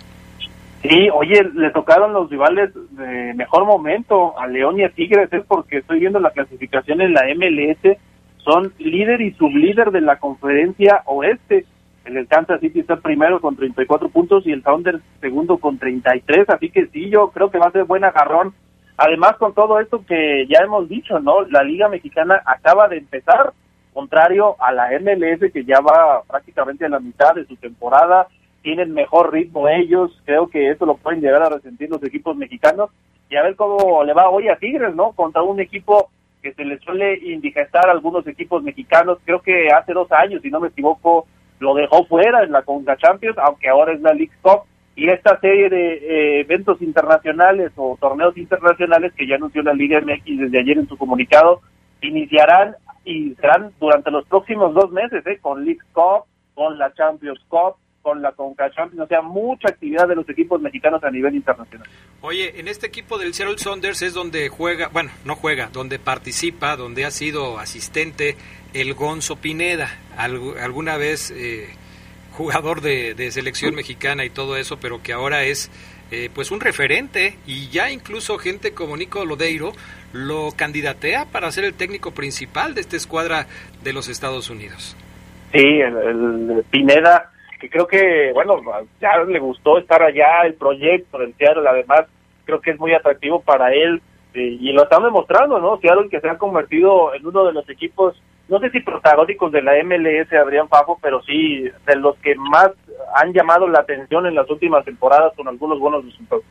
Sí, 0.89 1.09
oye, 1.13 1.43
le 1.55 1.71
tocaron 1.71 2.13
los 2.13 2.31
rivales 2.31 2.71
de 2.93 3.35
mejor 3.35 3.65
momento 3.65 4.39
a 4.39 4.47
León 4.47 4.79
y 4.79 4.85
a 4.85 4.91
Tigres, 4.91 5.33
es 5.33 5.45
porque 5.45 5.79
estoy 5.79 6.01
viendo 6.01 6.21
la 6.21 6.31
clasificación 6.31 7.01
en 7.01 7.13
la 7.13 7.23
MLS, 7.35 7.99
son 8.39 8.73
líder 8.79 9.21
y 9.21 9.33
sublíder 9.33 9.91
de 9.91 10.01
la 10.01 10.19
conferencia 10.19 11.03
oeste. 11.07 11.65
El 12.05 12.29
Kansas 12.29 12.61
City 12.61 12.81
está 12.81 12.97
primero 12.97 13.41
con 13.41 13.57
34 13.57 14.11
puntos 14.11 14.47
y 14.47 14.53
el 14.53 14.63
Thunder 14.63 15.01
segundo 15.21 15.59
con 15.59 15.79
33, 15.79 16.49
así 16.51 16.71
que 16.71 16.87
sí, 16.87 17.11
yo 17.11 17.31
creo 17.31 17.51
que 17.51 17.59
va 17.59 17.67
a 17.67 17.73
ser 17.73 17.85
buen 17.85 18.05
agarrón. 18.05 18.55
Además, 18.97 19.37
con 19.39 19.55
todo 19.55 19.81
esto 19.81 20.05
que 20.07 20.47
ya 20.47 20.61
hemos 20.63 20.89
dicho, 20.89 21.19
¿no? 21.19 21.43
La 21.51 21.65
Liga 21.65 21.89
Mexicana 21.89 22.41
acaba 22.47 22.87
de 22.87 22.99
empezar, 22.99 23.53
contrario 23.93 24.55
a 24.61 24.71
la 24.73 24.91
MLS 25.01 25.53
que 25.53 25.65
ya 25.65 25.81
va 25.81 26.23
prácticamente 26.29 26.85
a 26.85 26.91
la 26.91 27.01
mitad 27.01 27.35
de 27.35 27.45
su 27.47 27.57
temporada 27.57 28.29
tienen 28.67 28.95
mejor 28.95 29.33
ritmo 29.33 29.69
ellos, 29.69 30.11
creo 30.25 30.49
que 30.49 30.71
eso 30.71 30.87
lo 30.87 30.97
pueden 30.97 31.21
llegar 31.21 31.41
a 31.41 31.49
resentir 31.49 31.89
los 31.89 32.03
equipos 32.03 32.37
mexicanos 32.37 32.91
y 33.31 33.37
a 33.37 33.43
ver 33.45 33.55
cómo 33.55 34.03
le 34.03 34.13
va 34.13 34.29
hoy 34.29 34.49
a 34.49 34.57
Tigres, 34.57 34.93
¿no? 34.93 35.13
Contra 35.13 35.41
un 35.41 35.61
equipo 35.61 36.11
que 36.43 36.53
se 36.53 36.65
le 36.65 36.77
suele 36.81 37.17
indigestar 37.17 37.89
a 37.89 37.93
algunos 37.93 38.27
equipos 38.27 38.65
mexicanos, 38.65 39.19
creo 39.25 39.41
que 39.41 39.69
hace 39.69 39.93
dos 39.93 40.11
años, 40.11 40.43
si 40.43 40.51
no 40.51 40.59
me 40.59 40.67
equivoco, 40.67 41.29
lo 41.61 41.75
dejó 41.75 42.07
fuera 42.07 42.43
en 42.43 42.51
la 42.51 42.63
Conga 42.63 42.97
Champions, 42.97 43.39
aunque 43.39 43.69
ahora 43.69 43.93
es 43.93 44.01
la 44.01 44.13
League 44.13 44.35
Cup, 44.43 44.63
y 44.97 45.11
esta 45.11 45.39
serie 45.39 45.71
de 45.71 45.93
eh, 45.99 46.41
eventos 46.41 46.83
internacionales 46.83 47.71
o 47.77 47.97
torneos 48.01 48.37
internacionales 48.37 49.13
que 49.17 49.29
ya 49.29 49.37
anunció 49.37 49.63
la 49.63 49.75
Liga 49.75 50.01
MX 50.01 50.41
desde 50.41 50.59
ayer 50.59 50.79
en 50.79 50.89
su 50.89 50.97
comunicado, 50.97 51.61
iniciarán 52.01 52.75
y 53.05 53.33
serán 53.37 53.71
durante 53.79 54.11
los 54.11 54.27
próximos 54.27 54.75
dos 54.75 54.91
meses, 54.91 55.25
¿eh? 55.25 55.39
con 55.41 55.65
League 55.65 55.87
Cup, 55.93 56.25
con 56.55 56.77
la 56.79 56.93
Champions 56.95 57.39
Cup, 57.47 57.77
con 58.07 58.23
la 58.23 58.31
Conca 58.31 58.71
Champions, 58.71 59.03
o 59.03 59.09
sea, 59.09 59.21
mucha 59.21 59.67
actividad 59.67 60.07
de 60.07 60.15
los 60.15 60.29
equipos 60.29 60.61
mexicanos 60.63 61.03
a 61.03 61.11
nivel 61.11 61.35
internacional. 61.35 61.89
Oye, 62.21 62.61
en 62.61 62.69
este 62.69 62.87
equipo 62.87 63.19
del 63.19 63.35
Seattle 63.35 63.59
Saunders 63.59 64.01
es 64.01 64.15
donde 64.15 64.49
juega, 64.49 64.91
bueno, 64.93 65.11
no 65.25 65.35
juega, 65.35 65.71
donde 65.73 65.99
participa, 65.99 66.77
donde 66.77 67.05
ha 67.05 67.11
sido 67.11 67.59
asistente 67.59 68.37
el 68.75 68.95
Gonzo 68.95 69.35
Pineda, 69.35 69.89
alguna 70.17 70.97
vez 70.97 71.33
eh, 71.33 71.67
jugador 72.31 72.81
de, 72.81 73.29
selección 73.33 73.75
mexicana 73.75 74.25
y 74.25 74.31
todo 74.31 74.57
eso, 74.57 74.79
pero 74.81 75.03
que 75.03 75.13
ahora 75.13 75.43
es 75.43 75.69
eh, 76.13 76.31
pues 76.33 76.53
un 76.53 76.61
referente 76.61 77.35
y 77.45 77.71
ya 77.71 77.91
incluso 77.91 78.39
gente 78.39 78.71
como 78.71 78.97
Nico 78.97 79.25
Lodeiro 79.25 79.73
lo 80.13 80.53
candidatea 80.57 81.25
para 81.25 81.51
ser 81.51 81.65
el 81.65 81.75
técnico 81.75 82.13
principal 82.13 82.77
de 82.77 82.83
esta 82.83 82.95
escuadra 82.95 83.49
de 83.83 83.93
los 83.93 84.07
Estados 84.07 84.49
Unidos. 84.49 84.97
Sí, 85.53 85.81
el 85.81 86.65
Pineda 86.71 87.33
creo 87.69 87.87
que, 87.87 88.33
bueno, 88.33 88.61
ya 89.01 89.19
le 89.25 89.39
gustó 89.39 89.79
estar 89.79 90.03
allá, 90.03 90.43
el 90.45 90.55
proyecto 90.55 91.19
del 91.19 91.35
Seattle, 91.35 91.69
además, 91.69 92.07
creo 92.45 92.61
que 92.61 92.73
es 92.73 92.79
muy 92.79 92.93
atractivo 92.93 93.41
para 93.41 93.73
él 93.73 94.01
eh, 94.35 94.59
y 94.61 94.73
lo 94.73 94.85
están 94.85 95.03
demostrando, 95.03 95.59
¿no? 95.59 95.79
Seattle 95.79 96.09
que 96.09 96.21
se 96.21 96.29
ha 96.29 96.39
convertido 96.39 97.15
en 97.15 97.27
uno 97.27 97.45
de 97.45 97.53
los 97.53 97.69
equipos, 97.69 98.21
no 98.49 98.59
sé 98.61 98.71
si 98.71 98.81
protagónicos 98.81 99.51
de 99.53 99.63
la 99.63 99.73
MLS, 99.83 100.33
Adrián 100.33 100.69
Fafo, 100.69 100.99
pero 101.03 101.23
sí 101.23 101.63
de 101.87 101.97
los 101.97 102.17
que 102.19 102.35
más 102.37 102.71
han 103.15 103.33
llamado 103.33 103.67
la 103.69 103.81
atención 103.81 104.27
en 104.27 104.35
las 104.35 104.49
últimas 104.51 104.85
temporadas 104.85 105.33
con 105.37 105.49
algunos 105.49 105.79
buenos 105.79 106.05
resultados. 106.05 106.45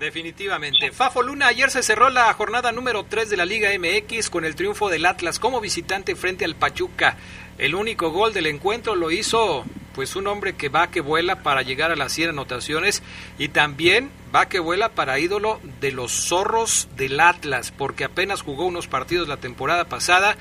Definitivamente. 0.00 0.92
Fafo 0.92 1.22
Luna, 1.22 1.48
ayer 1.48 1.68
se 1.68 1.82
cerró 1.82 2.08
la 2.08 2.32
jornada 2.32 2.72
número 2.72 3.04
3 3.04 3.28
de 3.28 3.36
la 3.36 3.44
Liga 3.44 3.68
MX 3.78 4.30
con 4.30 4.46
el 4.46 4.56
triunfo 4.56 4.88
del 4.88 5.04
Atlas 5.04 5.38
como 5.38 5.60
visitante 5.60 6.16
frente 6.16 6.46
al 6.46 6.54
Pachuca. 6.54 7.18
El 7.60 7.74
único 7.74 8.10
gol 8.10 8.32
del 8.32 8.46
encuentro 8.46 8.94
lo 8.94 9.10
hizo 9.10 9.66
pues 9.94 10.16
un 10.16 10.26
hombre 10.28 10.54
que 10.54 10.70
va 10.70 10.90
que 10.90 11.02
vuela 11.02 11.42
para 11.42 11.60
llegar 11.60 11.90
a 11.90 11.96
las 11.96 12.10
100 12.12 12.30
anotaciones 12.30 13.02
y 13.38 13.48
también 13.48 14.08
va 14.34 14.48
que 14.48 14.60
vuela 14.60 14.88
para 14.88 15.18
ídolo 15.18 15.60
de 15.78 15.92
los 15.92 16.10
zorros 16.10 16.88
del 16.96 17.20
Atlas, 17.20 17.70
porque 17.70 18.04
apenas 18.04 18.40
jugó 18.40 18.64
unos 18.64 18.88
partidos 18.88 19.28
la 19.28 19.36
temporada 19.36 19.84
pasada, 19.84 20.36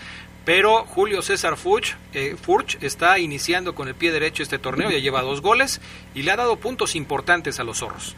pero 0.46 0.86
Julio 0.86 1.22
César 1.22 1.58
Furch, 1.58 1.98
eh, 2.14 2.38
está 2.80 3.20
iniciando 3.20 3.76
con 3.76 3.90
el 3.90 3.96
pie 3.96 4.14
derecho 4.14 4.42
este 4.42 4.58
torneo, 4.58 4.90
ya 4.90 5.00
lleva 5.00 5.22
dos 5.22 5.42
goles 5.42 5.82
y 6.16 6.24
le 6.24 6.32
ha 6.32 6.38
dado 6.38 6.56
puntos 6.56 6.96
importantes 6.96 7.60
a 7.60 7.66
los 7.66 7.80
zorros. 7.80 8.16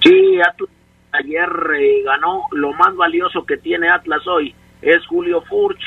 Sí, 0.00 0.38
ayer 1.10 1.50
eh, 1.76 2.02
ganó 2.04 2.44
lo 2.52 2.72
más 2.74 2.94
valioso 2.94 3.44
que 3.44 3.56
tiene 3.56 3.90
Atlas 3.90 4.24
hoy, 4.28 4.54
es 4.80 5.04
Julio 5.08 5.42
Furch, 5.42 5.82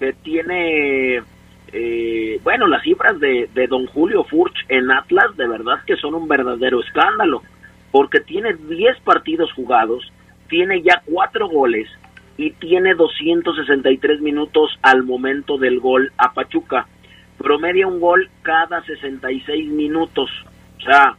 que 0.00 0.14
tiene 0.14 1.22
eh, 1.78 2.40
bueno, 2.42 2.66
las 2.68 2.82
cifras 2.82 3.20
de, 3.20 3.50
don 3.68 3.84
Julio 3.84 4.24
Furch 4.24 4.64
en 4.70 4.90
Atlas 4.90 5.36
de 5.36 5.46
verdad 5.46 5.84
que 5.86 5.96
son 5.96 6.14
un 6.14 6.26
verdadero 6.26 6.80
escándalo, 6.80 7.42
porque 7.90 8.20
tiene 8.20 8.54
10 8.54 9.00
partidos 9.00 9.52
jugados, 9.52 10.10
tiene 10.48 10.80
ya 10.80 11.02
4 11.04 11.48
goles 11.48 11.86
y 12.38 12.52
tiene 12.52 12.94
263 12.94 14.22
minutos 14.22 14.70
al 14.80 15.02
momento 15.02 15.58
del 15.58 15.78
gol 15.78 16.12
a 16.16 16.32
Pachuca. 16.32 16.86
Promedia 17.36 17.86
un 17.86 18.00
gol 18.00 18.30
cada 18.40 18.82
66 18.82 19.68
minutos. 19.68 20.30
O 20.78 20.80
sea, 20.80 21.14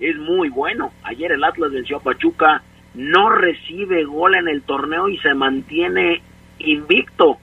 es 0.00 0.16
muy 0.16 0.48
bueno. 0.48 0.90
Ayer 1.04 1.30
el 1.30 1.44
Atlas 1.44 1.70
venció 1.70 1.98
a 1.98 2.02
Pachuca, 2.02 2.64
no 2.94 3.30
recibe 3.30 4.02
gol 4.02 4.34
en 4.34 4.48
el 4.48 4.62
torneo 4.62 5.08
y 5.08 5.18
se 5.18 5.34
mantiene 5.34 6.20
invicto. 6.58 7.38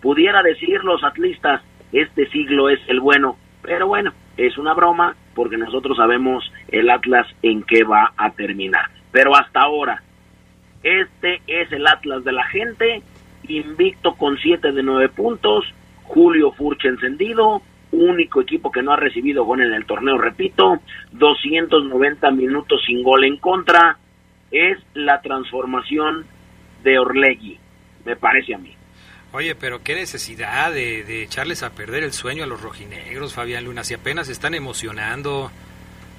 Pudiera 0.00 0.44
decir 0.44 0.84
los 0.84 1.02
atlistas, 1.02 1.60
este 1.94 2.28
siglo 2.30 2.68
es 2.68 2.80
el 2.88 3.00
bueno, 3.00 3.36
pero 3.62 3.86
bueno, 3.86 4.12
es 4.36 4.58
una 4.58 4.74
broma 4.74 5.14
porque 5.34 5.56
nosotros 5.56 5.96
sabemos 5.96 6.44
el 6.68 6.90
Atlas 6.90 7.26
en 7.42 7.62
qué 7.62 7.84
va 7.84 8.12
a 8.16 8.30
terminar. 8.30 8.90
Pero 9.12 9.34
hasta 9.36 9.60
ahora, 9.60 10.02
este 10.82 11.40
es 11.46 11.70
el 11.72 11.86
Atlas 11.86 12.24
de 12.24 12.32
la 12.32 12.44
gente, 12.46 13.02
invicto 13.48 14.14
con 14.14 14.36
7 14.38 14.72
de 14.72 14.82
9 14.82 15.08
puntos, 15.10 15.64
Julio 16.02 16.52
Furche 16.52 16.88
encendido, 16.88 17.62
único 17.92 18.40
equipo 18.40 18.72
que 18.72 18.82
no 18.82 18.92
ha 18.92 18.96
recibido 18.96 19.44
gol 19.44 19.60
en 19.60 19.72
el 19.72 19.86
torneo, 19.86 20.18
repito, 20.18 20.80
290 21.12 22.30
minutos 22.32 22.82
sin 22.86 23.02
gol 23.02 23.24
en 23.24 23.36
contra, 23.38 23.98
es 24.50 24.78
la 24.94 25.20
transformación 25.20 26.26
de 26.82 26.98
Orlegui, 26.98 27.58
me 28.04 28.16
parece 28.16 28.54
a 28.54 28.58
mí. 28.58 28.74
Oye, 29.34 29.56
pero 29.56 29.82
qué 29.82 29.96
necesidad 29.96 30.72
de, 30.72 31.24
echarles 31.24 31.64
a 31.64 31.70
perder 31.70 32.04
el 32.04 32.12
sueño 32.12 32.44
a 32.44 32.46
los 32.46 32.60
rojinegros, 32.60 33.34
Fabián 33.34 33.64
Luna, 33.64 33.82
si 33.82 33.92
apenas 33.92 34.28
están 34.28 34.54
emocionando. 34.54 35.50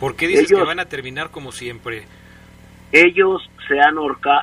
¿Por 0.01 0.17
qué 0.17 0.27
dices 0.27 0.49
que 0.49 0.61
van 0.61 0.81
a 0.81 0.89
terminar 0.89 1.31
como 1.31 1.53
siempre? 1.53 2.03
Ellos 2.91 3.49
se 3.69 3.79
han, 3.79 3.95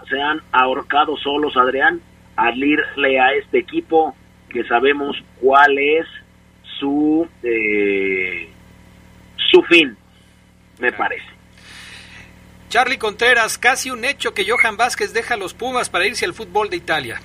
se 0.09 0.19
han 0.19 0.41
ahorcado 0.53 1.19
solos, 1.19 1.55
Adrián, 1.55 2.01
al 2.35 2.57
irle 2.65 3.21
a 3.21 3.35
este 3.35 3.59
equipo 3.59 4.17
que 4.49 4.65
sabemos 4.65 5.23
cuál 5.39 5.77
es 5.79 6.07
su, 6.81 7.29
eh, 7.43 8.49
su 9.51 9.63
fin, 9.65 9.95
me 10.79 10.93
parece. 10.93 11.29
Charlie 12.71 12.97
Contreras, 12.97 13.59
casi 13.59 13.91
un 13.91 14.07
hecho 14.07 14.33
que 14.33 14.47
Johan 14.49 14.79
Vázquez 14.79 15.13
deja 15.13 15.35
a 15.35 15.37
los 15.37 15.53
Pumas 15.53 15.91
para 15.91 16.07
irse 16.07 16.25
al 16.25 16.33
fútbol 16.33 16.71
de 16.71 16.79
Italia. 16.79 17.21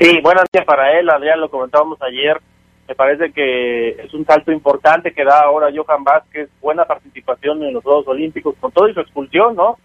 Sí, 0.00 0.18
buenas 0.22 0.46
días 0.50 0.64
para 0.64 0.98
él, 0.98 1.10
Adrián, 1.10 1.38
lo 1.40 1.50
comentábamos 1.50 2.00
ayer. 2.00 2.40
Me 2.88 2.94
parece 2.94 3.32
que 3.32 3.90
es 3.90 4.14
un 4.14 4.24
salto 4.24 4.50
importante 4.50 5.12
que 5.12 5.26
da 5.26 5.40
ahora 5.40 5.68
Johan 5.76 6.04
Vázquez, 6.04 6.48
buena 6.62 6.86
participación 6.86 7.62
en 7.62 7.74
los 7.74 7.84
Juegos 7.84 8.08
Olímpicos, 8.08 8.54
con 8.58 8.72
todo 8.72 8.88
y 8.88 8.94
su 8.94 9.00
expulsión, 9.00 9.56
¿no? 9.56 9.76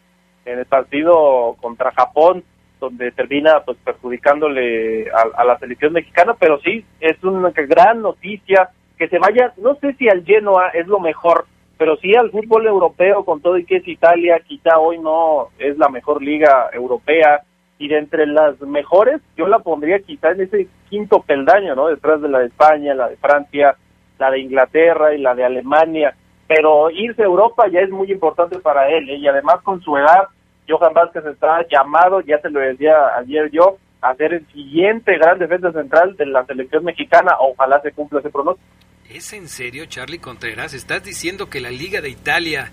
En 0.45 0.59
el 0.59 0.65
partido 0.67 1.57
contra 1.59 1.91
Japón, 1.91 2.45
donde 2.79 3.11
termina 3.11 3.59
pues 3.65 3.77
perjudicándole 3.83 5.11
a, 5.11 5.43
la 5.43 5.59
selección 5.59 5.91
mexicana, 5.91 6.33
pero 6.39 6.61
sí, 6.61 6.85
es 7.01 7.21
una 7.21 7.49
gran 7.49 8.01
noticia 8.01 8.69
que 8.97 9.09
se 9.09 9.19
vaya, 9.19 9.51
no 9.57 9.75
sé 9.81 9.95
si 9.95 10.07
al 10.07 10.23
Genoa 10.23 10.69
es 10.69 10.87
lo 10.87 11.01
mejor, 11.01 11.45
pero 11.77 11.97
sí 11.97 12.15
al 12.15 12.31
fútbol 12.31 12.67
europeo, 12.67 13.25
con 13.25 13.41
todo 13.41 13.57
y 13.57 13.65
que 13.65 13.77
es 13.77 13.87
Italia, 13.89 14.39
quizá 14.47 14.79
hoy 14.79 14.97
no 14.97 15.49
es 15.59 15.77
la 15.77 15.89
mejor 15.89 16.23
liga 16.23 16.69
europea, 16.71 17.43
y 17.77 17.87
de 17.87 17.97
entre 17.97 18.25
las 18.25 18.59
mejores, 18.61 19.21
yo 19.35 19.47
la 19.47 19.59
pondría 19.59 19.99
quizá 19.99 20.31
en 20.31 20.41
ese 20.41 20.67
quinto 20.89 21.21
peldaño, 21.21 21.75
¿no? 21.75 21.87
Detrás 21.87 22.21
de 22.21 22.29
la 22.29 22.39
de 22.39 22.47
España, 22.47 22.93
la 22.93 23.09
de 23.09 23.17
Francia, 23.17 23.75
la 24.17 24.31
de 24.31 24.39
Inglaterra 24.39 25.13
y 25.13 25.21
la 25.21 25.35
de 25.35 25.43
Alemania. 25.43 26.15
Pero 26.47 26.89
irse 26.91 27.23
a 27.23 27.25
Europa 27.25 27.67
ya 27.67 27.81
es 27.81 27.89
muy 27.89 28.11
importante 28.11 28.59
para 28.59 28.87
él, 28.89 29.09
¿eh? 29.09 29.17
y 29.17 29.27
además 29.27 29.61
con 29.63 29.81
su 29.81 29.97
edad, 29.97 30.25
Johan 30.67 30.93
Vázquez 30.93 31.25
está 31.25 31.65
llamado, 31.67 32.21
ya 32.21 32.39
se 32.39 32.49
lo 32.49 32.59
decía 32.59 33.15
ayer 33.17 33.49
yo, 33.51 33.77
a 34.01 34.15
ser 34.15 34.33
el 34.33 34.47
siguiente 34.47 35.17
gran 35.17 35.39
defensa 35.39 35.71
central 35.71 36.15
de 36.15 36.27
la 36.27 36.45
selección 36.45 36.83
mexicana. 36.83 37.35
Ojalá 37.39 37.81
se 37.81 37.91
cumpla 37.91 38.19
ese 38.19 38.29
pronóstico. 38.29 38.67
¿Es 39.09 39.33
en 39.33 39.47
serio, 39.47 39.85
Charlie 39.85 40.19
Contreras? 40.19 40.73
¿Estás 40.73 41.03
diciendo 41.03 41.49
que 41.49 41.59
la 41.59 41.71
Liga 41.71 42.01
de 42.01 42.09
Italia 42.09 42.71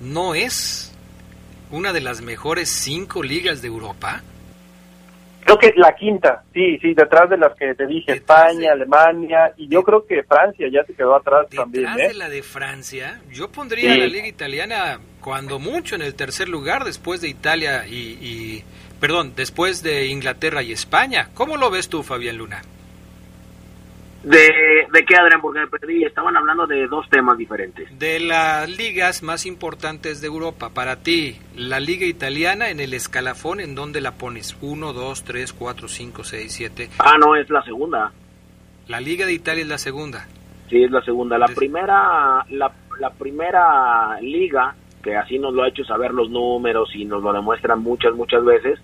no 0.00 0.34
es 0.34 0.93
una 1.70 1.92
de 1.92 2.00
las 2.00 2.20
mejores 2.20 2.68
cinco 2.68 3.22
ligas 3.22 3.62
de 3.62 3.68
Europa? 3.68 4.22
Creo 5.44 5.58
que 5.58 5.74
la 5.76 5.94
quinta, 5.94 6.42
sí, 6.54 6.78
sí, 6.80 6.94
detrás 6.94 7.28
de 7.28 7.36
las 7.36 7.54
que 7.58 7.74
te 7.74 7.86
dije, 7.86 8.12
España, 8.12 8.72
Alemania, 8.72 9.52
y 9.58 9.68
yo 9.68 9.82
creo 9.82 10.06
que 10.06 10.22
Francia 10.22 10.66
ya 10.72 10.82
se 10.84 10.94
quedó 10.94 11.14
atrás 11.16 11.46
también. 11.54 11.84
Detrás 11.84 11.98
¿eh? 11.98 12.08
de 12.08 12.14
la 12.14 12.28
de 12.30 12.42
Francia, 12.42 13.20
yo 13.30 13.50
pondría 13.50 13.92
Sí. 13.92 14.00
la 14.00 14.06
liga 14.06 14.26
italiana 14.26 15.00
cuando 15.20 15.58
mucho 15.58 15.96
en 15.96 16.02
el 16.02 16.14
tercer 16.14 16.48
lugar 16.48 16.84
después 16.84 17.20
de 17.20 17.28
Italia 17.28 17.86
y, 17.86 17.92
y- 18.22 18.64
perdón, 19.00 19.34
después 19.36 19.82
de 19.82 20.06
Inglaterra 20.06 20.62
y 20.62 20.72
España. 20.72 21.28
¿Cómo 21.34 21.58
lo 21.58 21.70
ves 21.70 21.90
tú, 21.90 22.02
Fabián 22.02 22.38
Luna? 22.38 22.62
¿De, 24.24 24.86
¿De 24.90 25.04
qué, 25.04 25.16
Adrián? 25.16 25.40
Porque 25.42 25.60
me 25.60 25.66
perdí. 25.66 26.02
Estaban 26.04 26.36
hablando 26.36 26.66
de 26.66 26.86
dos 26.86 27.08
temas 27.10 27.36
diferentes. 27.36 27.98
De 27.98 28.18
las 28.20 28.68
ligas 28.68 29.22
más 29.22 29.44
importantes 29.44 30.20
de 30.22 30.26
Europa, 30.26 30.70
para 30.70 30.96
ti, 30.96 31.38
la 31.54 31.78
liga 31.78 32.06
italiana 32.06 32.70
en 32.70 32.80
el 32.80 32.94
escalafón, 32.94 33.60
¿en 33.60 33.74
dónde 33.74 34.00
la 34.00 34.12
pones? 34.12 34.58
¿1, 34.62 34.92
2, 34.92 35.24
3, 35.24 35.52
4, 35.52 35.88
5, 35.88 36.24
6, 36.24 36.52
7? 36.52 36.88
Ah, 36.98 37.16
no, 37.18 37.36
es 37.36 37.50
la 37.50 37.62
segunda. 37.62 38.12
La 38.88 39.00
liga 39.00 39.26
de 39.26 39.34
Italia 39.34 39.62
es 39.62 39.68
la 39.68 39.78
segunda. 39.78 40.26
Sí, 40.70 40.82
es 40.82 40.90
la 40.90 41.02
segunda. 41.02 41.36
La 41.36 41.48
primera, 41.48 42.44
la, 42.48 42.72
la 42.98 43.10
primera 43.10 44.18
liga, 44.22 44.74
que 45.02 45.16
así 45.16 45.38
nos 45.38 45.52
lo 45.52 45.62
ha 45.62 45.68
hecho 45.68 45.84
saber 45.84 46.12
los 46.12 46.30
números 46.30 46.88
y 46.94 47.04
nos 47.04 47.22
lo 47.22 47.32
demuestran 47.32 47.82
muchas, 47.82 48.14
muchas 48.14 48.42
veces, 48.42 48.80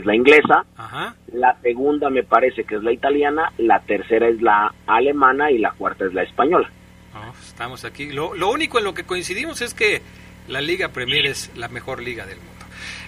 es 0.00 0.06
la 0.06 0.14
inglesa. 0.14 0.64
Ajá. 0.76 1.14
La 1.32 1.56
segunda 1.62 2.10
me 2.10 2.22
parece 2.22 2.64
que 2.64 2.76
es 2.76 2.82
la 2.82 2.92
italiana, 2.92 3.52
la 3.58 3.80
tercera 3.80 4.28
es 4.28 4.40
la 4.42 4.72
alemana 4.86 5.50
y 5.50 5.58
la 5.58 5.72
cuarta 5.72 6.04
es 6.04 6.14
la 6.14 6.22
española. 6.22 6.70
No, 7.14 7.32
estamos 7.42 7.84
aquí. 7.84 8.10
Lo, 8.12 8.34
lo 8.34 8.50
único 8.50 8.78
en 8.78 8.84
lo 8.84 8.94
que 8.94 9.04
coincidimos 9.04 9.60
es 9.60 9.74
que 9.74 10.02
la 10.48 10.60
Liga 10.60 10.88
Premier 10.88 11.26
es 11.26 11.50
la 11.56 11.68
mejor 11.68 12.02
liga 12.02 12.26
del 12.26 12.38
mundo. 12.38 12.52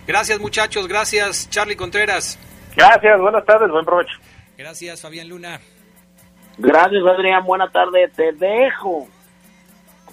Gracias, 0.07 0.39
muchachos. 0.41 0.87
Gracias, 0.89 1.49
Charlie 1.51 1.77
Contreras. 1.77 2.39
Gracias, 2.77 3.21
buenas 3.21 3.45
tardes, 3.47 3.71
buen 3.71 3.85
provecho. 3.85 4.13
Gracias, 4.59 5.01
Fabián 5.01 5.29
Luna. 5.29 5.61
Gracias, 6.59 7.03
Adrián. 7.07 7.45
Buena 7.45 7.69
tarde. 7.71 8.09
Te 8.15 8.33
dejo 8.33 9.09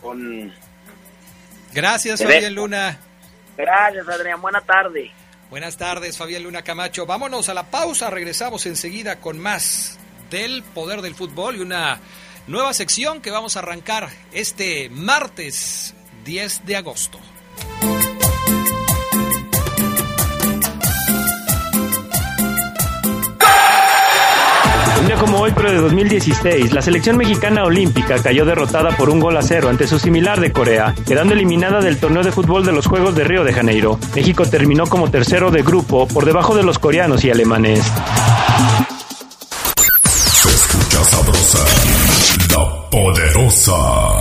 con... 0.01 0.51
Gracias, 1.73 2.19
Te 2.19 2.25
Fabián 2.25 2.41
dejo. 2.43 2.55
Luna. 2.55 2.97
Gracias, 3.57 4.07
Adrián. 4.07 4.41
Buena 4.41 4.61
tarde. 4.61 5.11
Buenas 5.51 5.75
tardes, 5.75 6.17
Fabián 6.17 6.43
Luna 6.43 6.61
Camacho. 6.61 7.05
Vámonos 7.05 7.49
a 7.49 7.53
la 7.53 7.69
pausa. 7.69 8.09
Regresamos 8.09 8.65
enseguida 8.67 9.19
con 9.19 9.37
más 9.37 9.99
del 10.29 10.63
poder 10.63 11.01
del 11.01 11.13
fútbol 11.13 11.57
y 11.57 11.59
una 11.59 11.99
nueva 12.47 12.73
sección 12.73 13.21
que 13.21 13.31
vamos 13.31 13.57
a 13.57 13.59
arrancar 13.59 14.07
este 14.31 14.89
martes 14.89 15.93
10 16.23 16.65
de 16.65 16.77
agosto. 16.77 17.19
Como 25.19 25.39
hoy, 25.39 25.51
pero 25.55 25.71
de 25.71 25.77
2016, 25.77 26.73
la 26.73 26.81
selección 26.81 27.17
mexicana 27.17 27.63
olímpica 27.63 28.21
cayó 28.21 28.45
derrotada 28.45 28.95
por 28.95 29.09
un 29.09 29.19
gol 29.19 29.35
a 29.37 29.41
cero 29.41 29.69
ante 29.69 29.87
su 29.87 29.99
similar 29.99 30.39
de 30.39 30.51
Corea, 30.51 30.93
quedando 31.07 31.33
eliminada 31.33 31.81
del 31.81 31.99
torneo 31.99 32.23
de 32.23 32.31
fútbol 32.31 32.65
de 32.65 32.71
los 32.71 32.87
Juegos 32.87 33.15
de 33.15 33.23
Río 33.23 33.43
de 33.43 33.53
Janeiro. 33.53 33.99
México 34.15 34.45
terminó 34.45 34.87
como 34.87 35.09
tercero 35.09 35.51
de 35.51 35.63
grupo 35.63 36.07
por 36.07 36.25
debajo 36.25 36.55
de 36.55 36.63
los 36.63 36.79
coreanos 36.79 37.23
y 37.25 37.31
alemanes. 37.31 37.79
Se 40.05 40.49
escucha 40.49 41.03
sabrosa, 41.03 41.59
la 42.49 42.89
poderosa. 42.89 44.20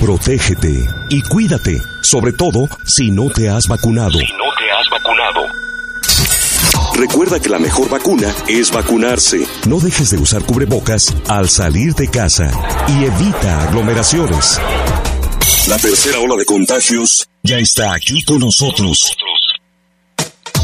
Protégete 0.00 0.88
y 1.10 1.22
cuídate, 1.22 1.82
sobre 2.02 2.32
todo 2.32 2.68
si 2.86 3.10
no 3.10 3.28
te 3.30 3.48
has 3.48 3.66
vacunado. 3.66 4.12
no 4.12 4.18
te 4.18 4.70
has 4.70 4.88
vacunado. 4.90 5.40
Recuerda 6.94 7.40
que 7.40 7.48
la 7.48 7.58
mejor 7.58 7.88
vacuna 7.88 8.32
es 8.46 8.70
vacunarse. 8.70 9.44
No 9.66 9.80
dejes 9.80 10.10
de 10.10 10.18
usar 10.18 10.44
cubrebocas 10.44 11.12
al 11.28 11.48
salir 11.48 11.94
de 11.94 12.08
casa 12.08 12.48
y 12.86 13.04
evita 13.04 13.64
aglomeraciones. 13.64 14.60
La 15.66 15.76
tercera 15.78 16.20
ola 16.20 16.36
de 16.36 16.44
contagios 16.44 17.28
Ya 17.42 17.58
está 17.58 17.92
aquí 17.92 18.22
con 18.22 18.38
nosotros. 18.38 19.16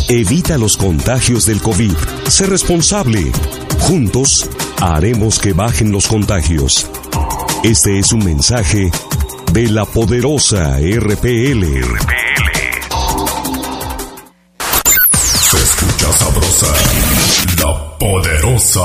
Evita 0.08 0.58
los 0.58 0.76
contagios 0.76 1.46
del 1.46 1.60
COVID. 1.60 1.92
Sé 2.28 2.46
responsable. 2.46 3.32
Juntos 3.80 4.48
haremos 4.80 5.40
que 5.40 5.52
bajen 5.52 5.90
los 5.90 6.06
contagios. 6.06 6.86
Este 7.64 7.98
es 7.98 8.12
un 8.12 8.24
mensaje 8.24 8.90
de 9.54 9.70
la 9.70 9.84
poderosa 9.84 10.78
RPL. 10.80 11.64
Se 15.12 15.56
escucha 15.56 16.12
sabrosa, 16.12 16.66
la 17.62 17.96
poderosa. 17.96 18.82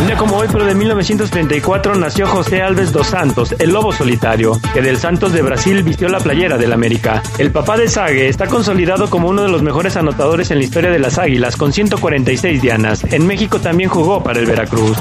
Un 0.00 0.06
día 0.08 0.16
como 0.16 0.38
hoy, 0.38 0.48
pero 0.50 0.64
de 0.64 0.74
1934, 0.74 1.94
nació 1.94 2.26
José 2.26 2.60
Alves 2.60 2.92
dos 2.92 3.06
Santos, 3.06 3.54
el 3.56 3.70
lobo 3.70 3.92
solitario, 3.92 4.58
que 4.72 4.82
del 4.82 4.98
Santos 4.98 5.32
de 5.32 5.42
Brasil 5.42 5.84
vistió 5.84 6.08
la 6.08 6.18
playera 6.18 6.58
del 6.58 6.72
América. 6.72 7.22
El 7.38 7.52
papá 7.52 7.76
de 7.76 7.86
Sague 7.86 8.28
está 8.28 8.48
consolidado 8.48 9.08
como 9.10 9.28
uno 9.28 9.42
de 9.42 9.48
los 9.48 9.62
mejores 9.62 9.96
anotadores 9.96 10.50
en 10.50 10.58
la 10.58 10.64
historia 10.64 10.90
de 10.90 10.98
las 10.98 11.18
Águilas, 11.18 11.54
con 11.54 11.72
146 11.72 12.60
dianas. 12.60 13.04
En 13.12 13.28
México 13.28 13.60
también 13.60 13.90
jugó 13.90 14.24
para 14.24 14.40
el 14.40 14.46
Veracruz. 14.46 14.98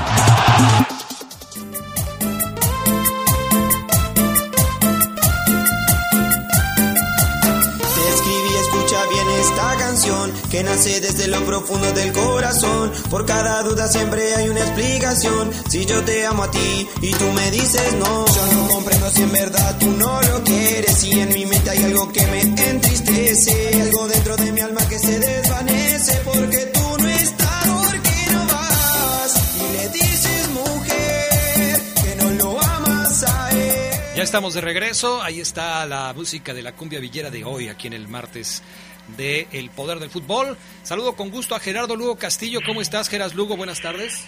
Que 10.54 10.64
nace 10.64 11.02
desde 11.02 11.28
lo 11.30 11.44
profundo 11.48 11.92
del 11.94 12.14
corazón. 12.14 12.92
Por 13.10 13.26
cada 13.26 13.64
duda 13.64 13.88
siempre 13.88 14.36
hay 14.36 14.50
una 14.50 14.60
explicación. 14.60 15.52
Si 15.68 15.84
yo 15.84 16.04
te 16.04 16.28
amo 16.28 16.44
a 16.44 16.52
ti 16.52 16.88
y 17.02 17.12
tú 17.12 17.26
me 17.32 17.50
dices 17.50 17.96
no, 17.98 18.26
yo 18.28 18.46
no 18.54 18.68
comprendo 18.68 19.10
si 19.10 19.24
en 19.24 19.32
verdad 19.32 19.78
tú 19.80 19.90
no 19.90 20.22
lo 20.22 20.44
quieres. 20.44 21.04
Y 21.06 21.20
en 21.20 21.30
mi 21.30 21.48
mente 21.48 21.72
hay 21.72 21.84
algo 21.86 22.14
que 22.14 22.28
me 22.28 22.42
entristece, 22.42 23.82
algo 23.82 24.08
dentro 24.08 24.38
de 24.38 24.52
mi 24.52 24.60
alma 24.62 24.88
que 24.88 25.00
se 25.00 25.18
desvanece 25.18 26.22
porque 26.24 26.58
tú 26.72 26.98
no 27.00 27.10
estás, 27.10 27.68
porque 27.68 28.32
no 28.32 28.46
vas. 28.46 29.34
Y 29.58 29.74
le 29.76 29.90
dices 29.90 30.50
mujer 30.50 31.82
que 32.04 32.16
no 32.16 32.30
lo 32.30 32.64
amas 32.64 33.24
a 33.24 33.50
él. 33.50 33.92
Ya 34.18 34.22
estamos 34.22 34.54
de 34.54 34.62
regreso. 34.62 35.20
Ahí 35.24 35.42
está 35.42 35.84
la 35.88 36.14
música 36.14 36.54
de 36.54 36.62
la 36.62 36.76
cumbia 36.76 37.00
villera 37.00 37.32
de 37.32 37.44
hoy, 37.44 37.70
aquí 37.70 37.88
en 37.88 37.94
el 37.94 38.08
martes 38.08 38.62
de 39.10 39.48
El 39.52 39.70
Poder 39.70 40.00
del 40.00 40.10
Fútbol. 40.10 40.58
Saludo 40.84 41.16
con 41.16 41.30
gusto 41.30 41.56
a 41.56 41.60
Gerardo 41.60 41.96
Lugo 41.96 42.18
Castillo. 42.18 42.60
¿Cómo 42.66 42.82
estás, 42.82 43.10
Geras 43.10 43.36
Lugo? 43.36 43.56
Buenas 43.58 43.82
tardes. 43.82 44.28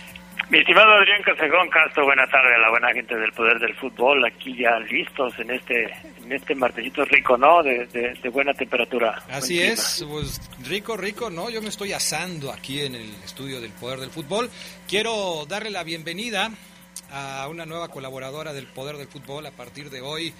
Mi 0.50 0.60
estimado 0.60 0.92
Adrián 0.92 1.24
Casejón 1.24 1.70
Castro, 1.70 2.04
buena 2.06 2.28
tarde 2.28 2.54
a 2.54 2.60
la 2.60 2.70
buena 2.70 2.94
gente 2.94 3.16
del 3.16 3.32
Poder 3.32 3.58
del 3.58 3.74
Fútbol, 3.78 4.24
aquí 4.26 4.56
ya 4.56 4.78
listos 4.80 5.34
en 5.40 5.50
este 5.50 5.86
en 6.22 6.32
este 6.32 6.54
martesito 6.54 7.04
rico, 7.06 7.36
¿no? 7.38 7.64
De, 7.64 7.88
de- 7.88 8.14
de 8.22 8.30
buena 8.30 8.54
temperatura. 8.54 9.24
Así 9.30 9.58
Buen 9.58 9.72
es, 9.72 10.06
pues 10.08 10.42
rico, 10.68 10.98
rico, 10.98 11.30
¿no? 11.32 11.50
Yo 11.50 11.62
me 11.62 11.70
estoy 11.70 11.94
asando 11.94 12.52
aquí 12.52 12.82
en 12.82 12.94
el 12.96 13.10
estudio 13.24 13.60
del 13.62 13.72
Poder 13.72 14.00
del 14.00 14.12
Fútbol. 14.12 14.52
Quiero 14.88 15.46
darle 15.48 15.72
la 15.72 15.84
bienvenida 15.84 16.52
a 17.12 17.48
una 17.50 17.66
nueva 17.66 17.88
colaboradora 17.88 18.54
del 18.54 18.68
Poder 18.68 18.98
del 18.98 19.08
Fútbol 19.08 19.46
a 19.48 19.52
partir 19.52 19.90
de 19.90 20.02
hoy. 20.02 20.34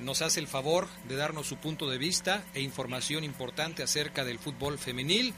Nos 0.00 0.22
hace 0.22 0.38
el 0.38 0.46
favor 0.46 0.86
de 1.08 1.16
darnos 1.16 1.48
su 1.48 1.56
punto 1.56 1.90
de 1.90 1.98
vista 1.98 2.44
e 2.54 2.60
información 2.60 3.24
importante 3.24 3.82
acerca 3.82 4.24
del 4.24 4.38
fútbol 4.38 4.78
femenil. 4.78 5.34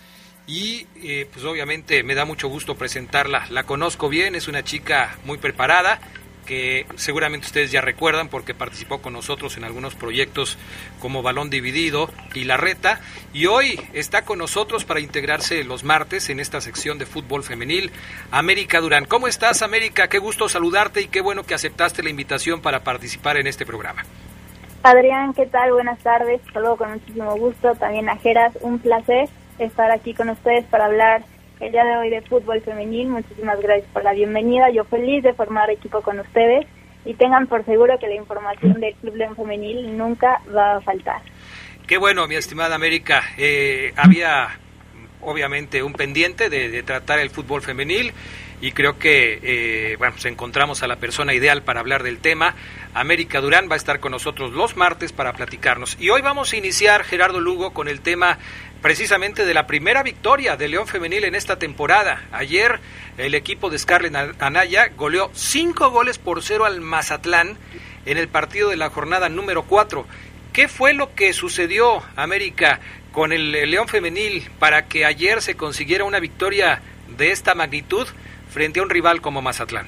Y 0.46 0.86
eh, 0.96 1.28
pues 1.32 1.44
obviamente 1.44 2.02
me 2.02 2.14
da 2.14 2.24
mucho 2.24 2.48
gusto 2.48 2.74
presentarla. 2.74 3.46
La 3.50 3.64
conozco 3.64 4.08
bien, 4.08 4.34
es 4.34 4.48
una 4.48 4.62
chica 4.62 5.16
muy 5.24 5.38
preparada, 5.38 6.00
que 6.44 6.84
seguramente 6.96 7.46
ustedes 7.46 7.70
ya 7.70 7.80
recuerdan 7.80 8.28
porque 8.28 8.54
participó 8.54 9.00
con 9.00 9.12
nosotros 9.12 9.56
en 9.56 9.64
algunos 9.64 9.94
proyectos 9.94 10.58
como 10.98 11.22
Balón 11.22 11.48
Dividido 11.48 12.12
y 12.34 12.44
La 12.44 12.56
Reta. 12.56 13.00
Y 13.32 13.46
hoy 13.46 13.80
está 13.92 14.24
con 14.26 14.38
nosotros 14.38 14.84
para 14.84 15.00
integrarse 15.00 15.64
los 15.64 15.84
martes 15.84 16.28
en 16.28 16.40
esta 16.40 16.60
sección 16.60 16.98
de 16.98 17.06
fútbol 17.06 17.44
femenil, 17.44 17.92
América 18.30 18.80
Durán. 18.80 19.06
¿Cómo 19.06 19.26
estás, 19.28 19.62
América? 19.62 20.08
Qué 20.08 20.18
gusto 20.18 20.48
saludarte 20.48 21.00
y 21.00 21.08
qué 21.08 21.20
bueno 21.20 21.44
que 21.44 21.54
aceptaste 21.54 22.02
la 22.02 22.10
invitación 22.10 22.60
para 22.60 22.82
participar 22.82 23.38
en 23.38 23.46
este 23.46 23.64
programa. 23.64 24.04
Adrián, 24.82 25.34
¿qué 25.34 25.44
tal? 25.44 25.72
Buenas 25.72 25.98
tardes. 25.98 26.40
Saludo 26.54 26.76
con 26.76 26.92
muchísimo 26.92 27.36
gusto. 27.36 27.74
También 27.74 28.08
a 28.08 28.16
Geras, 28.16 28.56
un 28.62 28.78
placer 28.78 29.28
estar 29.58 29.90
aquí 29.90 30.14
con 30.14 30.30
ustedes 30.30 30.64
para 30.66 30.86
hablar 30.86 31.22
el 31.60 31.70
día 31.70 31.84
de 31.84 31.96
hoy 31.98 32.08
de 32.08 32.22
fútbol 32.22 32.62
femenil. 32.62 33.08
Muchísimas 33.08 33.60
gracias 33.60 33.86
por 33.92 34.04
la 34.04 34.14
bienvenida. 34.14 34.70
Yo 34.70 34.84
feliz 34.84 35.22
de 35.22 35.34
formar 35.34 35.68
equipo 35.68 36.00
con 36.00 36.18
ustedes 36.18 36.66
y 37.04 37.12
tengan 37.12 37.46
por 37.46 37.64
seguro 37.66 37.98
que 37.98 38.08
la 38.08 38.14
información 38.14 38.80
del 38.80 38.94
Club 38.94 39.16
León 39.16 39.36
Femenil 39.36 39.98
nunca 39.98 40.40
va 40.54 40.76
a 40.76 40.80
faltar. 40.80 41.20
Qué 41.86 41.98
bueno, 41.98 42.26
mi 42.26 42.36
estimada 42.36 42.74
América. 42.74 43.22
Eh, 43.36 43.92
había 43.96 44.48
obviamente 45.20 45.82
un 45.82 45.92
pendiente 45.92 46.48
de, 46.48 46.82
tratar 46.82 47.18
el 47.18 47.28
fútbol 47.28 47.60
femenil 47.60 48.12
y 48.60 48.72
creo 48.72 48.98
que 48.98 49.40
eh, 49.42 49.96
bueno, 49.96 50.14
pues 50.14 50.26
encontramos 50.26 50.82
a 50.82 50.86
la 50.86 50.96
persona 50.96 51.34
ideal 51.34 51.62
para 51.62 51.80
hablar 51.80 52.02
del 52.02 52.18
tema. 52.18 52.54
América 52.94 53.40
Durán 53.40 53.68
va 53.70 53.74
a 53.74 53.76
estar 53.76 54.00
con 54.00 54.12
nosotros 54.12 54.52
los 54.52 54.76
martes 54.76 55.12
para 55.12 55.32
platicarnos. 55.32 55.96
Y 55.98 56.10
hoy 56.10 56.22
vamos 56.22 56.52
a 56.52 56.56
iniciar, 56.56 57.04
Gerardo 57.04 57.40
Lugo, 57.40 57.72
con 57.72 57.88
el 57.88 58.00
tema 58.00 58.38
precisamente 58.82 59.44
de 59.44 59.54
la 59.54 59.66
primera 59.66 60.02
victoria 60.02 60.56
de 60.56 60.68
León 60.68 60.86
Femenil 60.86 61.24
en 61.24 61.34
esta 61.34 61.58
temporada. 61.58 62.24
Ayer 62.32 62.80
el 63.18 63.34
equipo 63.34 63.70
de 63.70 63.78
Scarlett 63.78 64.42
Anaya 64.42 64.90
goleó 64.96 65.30
cinco 65.34 65.90
goles 65.90 66.18
por 66.18 66.42
cero 66.42 66.64
al 66.64 66.80
Mazatlán 66.80 67.56
en 68.06 68.18
el 68.18 68.28
partido 68.28 68.70
de 68.70 68.76
la 68.76 68.90
jornada 68.90 69.28
número 69.28 69.64
cuatro. 69.64 70.06
¿Qué 70.52 70.66
fue 70.66 70.94
lo 70.94 71.14
que 71.14 71.32
sucedió, 71.32 72.02
América, 72.16 72.80
con 73.12 73.32
el 73.32 73.52
León 73.52 73.88
Femenil 73.88 74.48
para 74.58 74.86
que 74.86 75.04
ayer 75.04 75.42
se 75.42 75.54
consiguiera 75.54 76.04
una 76.04 76.18
victoria 76.18 76.82
de 77.16 77.30
esta 77.32 77.54
magnitud 77.54 78.06
frente 78.50 78.80
a 78.80 78.82
un 78.82 78.90
rival 78.90 79.20
como 79.20 79.42
Mazatlán? 79.42 79.86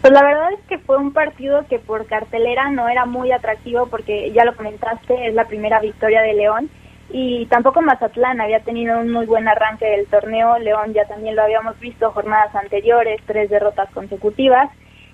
Pues 0.00 0.12
la 0.12 0.22
verdad 0.22 0.52
es 0.52 0.60
que 0.68 0.78
fue 0.78 0.96
un 0.96 1.12
partido 1.12 1.66
que 1.68 1.78
por 1.78 2.06
cartelera 2.06 2.70
no 2.70 2.88
era 2.88 3.04
muy 3.04 3.32
atractivo 3.32 3.86
porque 3.88 4.30
ya 4.32 4.44
lo 4.44 4.54
comentaste, 4.54 5.26
es 5.26 5.34
la 5.34 5.46
primera 5.46 5.80
victoria 5.80 6.22
de 6.22 6.34
León 6.34 6.70
y 7.10 7.46
tampoco 7.46 7.82
Mazatlán 7.82 8.40
había 8.40 8.60
tenido 8.60 9.00
un 9.00 9.10
muy 9.10 9.26
buen 9.26 9.48
arranque 9.48 9.86
del 9.86 10.06
torneo, 10.06 10.58
León 10.58 10.92
ya 10.94 11.04
también 11.06 11.34
lo 11.34 11.42
habíamos 11.42 11.78
visto 11.80 12.12
jornadas 12.12 12.54
anteriores, 12.54 13.20
tres 13.26 13.50
derrotas 13.50 13.90
consecutivas 13.90 14.70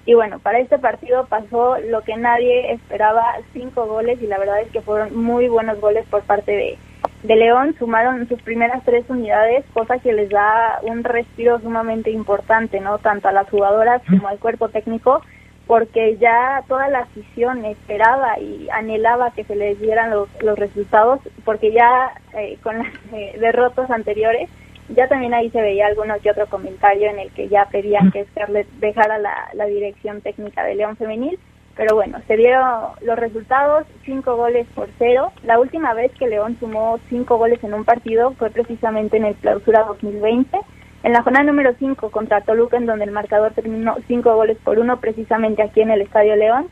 y 0.07 0.15
bueno, 0.15 0.39
para 0.39 0.59
este 0.59 0.79
partido 0.79 1.27
pasó 1.27 1.79
lo 1.79 2.03
que 2.03 2.17
nadie 2.17 2.73
esperaba, 2.73 3.25
cinco 3.53 3.87
goles 3.87 4.21
y 4.21 4.27
la 4.27 4.39
verdad 4.39 4.61
es 4.61 4.71
que 4.71 4.83
fueron 4.83 5.17
muy 5.17 5.49
buenos 5.49 5.81
goles 5.81 6.05
por 6.11 6.23
parte 6.23 6.53
de, 6.53 6.79
de 7.23 7.37
León, 7.37 7.75
sumaron 7.79 8.29
sus 8.29 8.41
primeras 8.43 8.85
tres 8.85 9.05
unidades, 9.09 9.65
cosa 9.73 9.99
que 9.99 10.13
les 10.13 10.29
da 10.29 10.79
un 10.83 11.05
respiro 11.05 11.59
sumamente 11.61 12.11
importante, 12.11 12.81
¿no? 12.81 12.99
Tanto 12.99 13.29
a 13.29 13.33
las 13.33 13.49
jugadoras 13.49 14.03
como 14.09 14.29
al 14.29 14.39
cuerpo 14.39 14.69
técnico 14.69 15.23
porque 15.67 16.19
ya 16.19 16.63
toda 16.69 16.89
la 16.89 17.01
afición 17.01 17.65
esperaba 17.65 18.39
y 18.39 18.69
anhelaba 18.71 19.31
que 19.31 19.45
se 19.45 19.57
les 19.57 19.81
dieran 19.81 20.11
los, 20.11 20.29
los 20.43 20.59
resultados, 20.59 21.21
porque 21.45 21.73
ya 21.73 22.13
eh, 22.37 22.59
con 22.63 22.79
las 22.79 22.93
eh, 23.13 23.37
derrotas 23.41 23.91
anteriores, 23.91 24.51
ya 24.89 25.09
también 25.09 25.35
ahí 25.35 25.51
se 25.51 25.61
veía 25.61 25.87
alguno 25.87 26.15
que 26.23 26.31
otro 26.31 26.47
comentario 26.47 27.11
en 27.11 27.19
el 27.19 27.31
que 27.33 27.49
ya 27.49 27.67
pedían 27.67 28.11
que 28.11 28.25
Scarlett 28.27 28.69
dejara 28.81 29.19
la, 29.19 29.49
la 29.55 29.67
dirección 29.67 30.21
técnica 30.21 30.65
de 30.65 30.75
León 30.75 30.97
Femenil, 30.97 31.39
pero 31.77 31.97
bueno, 31.97 32.21
se 32.27 32.37
dieron 32.37 32.91
los 33.01 33.19
resultados, 33.19 33.85
cinco 34.05 34.37
goles 34.37 34.67
por 34.75 34.89
cero. 34.99 35.33
La 35.43 35.59
última 35.59 35.93
vez 35.95 36.13
que 36.13 36.29
León 36.29 36.57
sumó 36.61 37.01
cinco 37.09 37.37
goles 37.37 37.63
en 37.65 37.75
un 37.75 37.85
partido 37.85 38.33
fue 38.33 38.51
precisamente 38.51 39.17
en 39.17 39.25
el 39.25 39.35
clausura 39.35 39.85
2020 39.85 40.59
en 41.05 41.13
la 41.13 41.23
jornada 41.23 41.45
número 41.45 41.75
5 41.79 42.11
contra 42.11 42.41
Toluca, 42.41 42.79
en 42.79 42.87
donde 42.87 43.05
el 43.05 43.11
marcador 43.11 43.53
terminó 43.53 43.97
5 44.09 44.35
goles 44.35 44.57
por 44.65 44.79
uno, 44.79 45.01
precisamente 45.01 45.63
aquí 45.63 45.83
en 45.83 45.91
el 45.91 46.01
Estadio 46.01 46.35
León, 46.35 46.69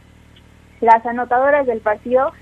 las 0.80 1.04
anotadoras 1.04 1.66
del 1.66 1.80
partido 1.80 2.32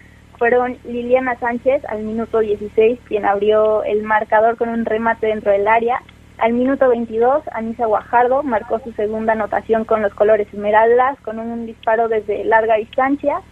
fueron 0.41 0.79
Liliana 0.85 1.39
Sánchez 1.39 1.85
al 1.85 2.03
minuto 2.03 2.39
16, 2.39 2.99
quien 3.07 3.27
abrió 3.27 3.85
el 3.85 4.03
marcador 4.03 4.57
con 4.57 4.71
un 4.71 4.87
remate 4.87 5.27
dentro 5.27 5.53
del 5.53 5.69
área. 5.69 6.01
Al 6.39 6.55
minuto 6.55 6.89
22, 6.89 7.43
Anisa 7.53 7.85
Guajardo 7.85 8.43
marcó 8.43 8.79
su 8.79 8.91
segunda 8.93 9.35
anotación 9.35 9.85
con 9.85 10.01
los 10.01 10.15
colores 10.15 10.49
esmeraldas, 10.51 11.21
con 11.21 11.39
un 11.39 11.67
disparo 11.67 12.09
desde 12.09 12.43
larga 12.45 12.77
distancia. 12.77 13.43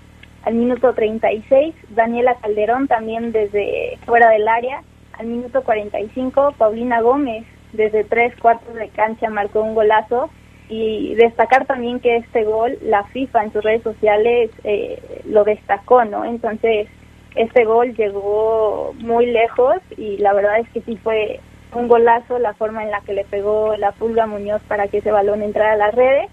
Al 0.45 0.55
minuto 0.55 0.95
36, 0.95 1.75
Daniela 1.91 2.37
Calderón 2.41 2.89
también 2.89 3.33
desde 3.33 3.99
fuera 4.07 4.31
del 4.31 4.49
área. 4.49 4.81
Al 5.19 5.27
minuto 5.27 5.63
45, 5.65 6.55
Paulina 6.57 7.03
Gómez 7.03 7.45
desde 7.75 8.05
tres 8.05 8.35
cuartos 8.37 8.75
de 8.75 8.89
cancha 8.89 9.29
marcó 9.29 9.61
un 9.61 9.75
golazo 9.75 10.31
y 10.69 11.15
destacar 11.15 11.67
también 11.67 12.01
que 12.01 12.17
este 12.17 12.45
gol 12.45 12.79
la 12.83 13.05
FIFA 13.05 13.45
en 13.45 13.53
sus 13.53 13.65
redes 13.65 13.83
sociales 13.83 14.51
eh, 14.65 15.23
lo 15.27 15.45
destacó, 15.45 16.05
¿no? 16.05 16.25
Entonces 16.25 16.89
este 17.35 17.65
gol 17.65 17.95
llegó 17.95 18.95
muy 18.99 19.27
lejos 19.27 19.77
y 19.97 20.19
la 20.19 20.33
verdad 20.33 20.59
es 20.59 20.69
que 20.71 20.81
sí 20.83 20.97
fue 20.97 21.41
un 21.75 21.89
golazo 21.89 22.39
la 22.39 22.55
forma 22.55 22.83
en 22.83 22.91
la 22.91 23.01
que 23.01 23.13
le 23.13 23.25
pegó 23.25 23.77
la 23.77 23.93
Pulga 23.93 24.27
Muñoz 24.27 24.63
para 24.69 24.89
que 24.89 24.99
ese 24.99 25.11
balón 25.11 25.43
entrara 25.43 25.73
a 25.73 25.77
la 25.77 25.91
red 25.91 26.29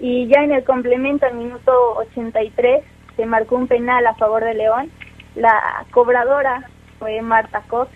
y 0.00 0.26
ya 0.28 0.42
en 0.42 0.52
el 0.52 0.64
complemento 0.64 1.26
al 1.26 1.34
minuto 1.34 1.72
83 1.96 2.84
se 3.16 3.26
marcó 3.26 3.56
un 3.56 3.68
penal 3.68 4.06
a 4.06 4.14
favor 4.14 4.44
de 4.44 4.54
León. 4.54 4.90
La 5.36 5.84
cobradora 5.90 6.68
fue 6.98 7.20
Marta 7.22 7.62
Cox. 7.68 7.90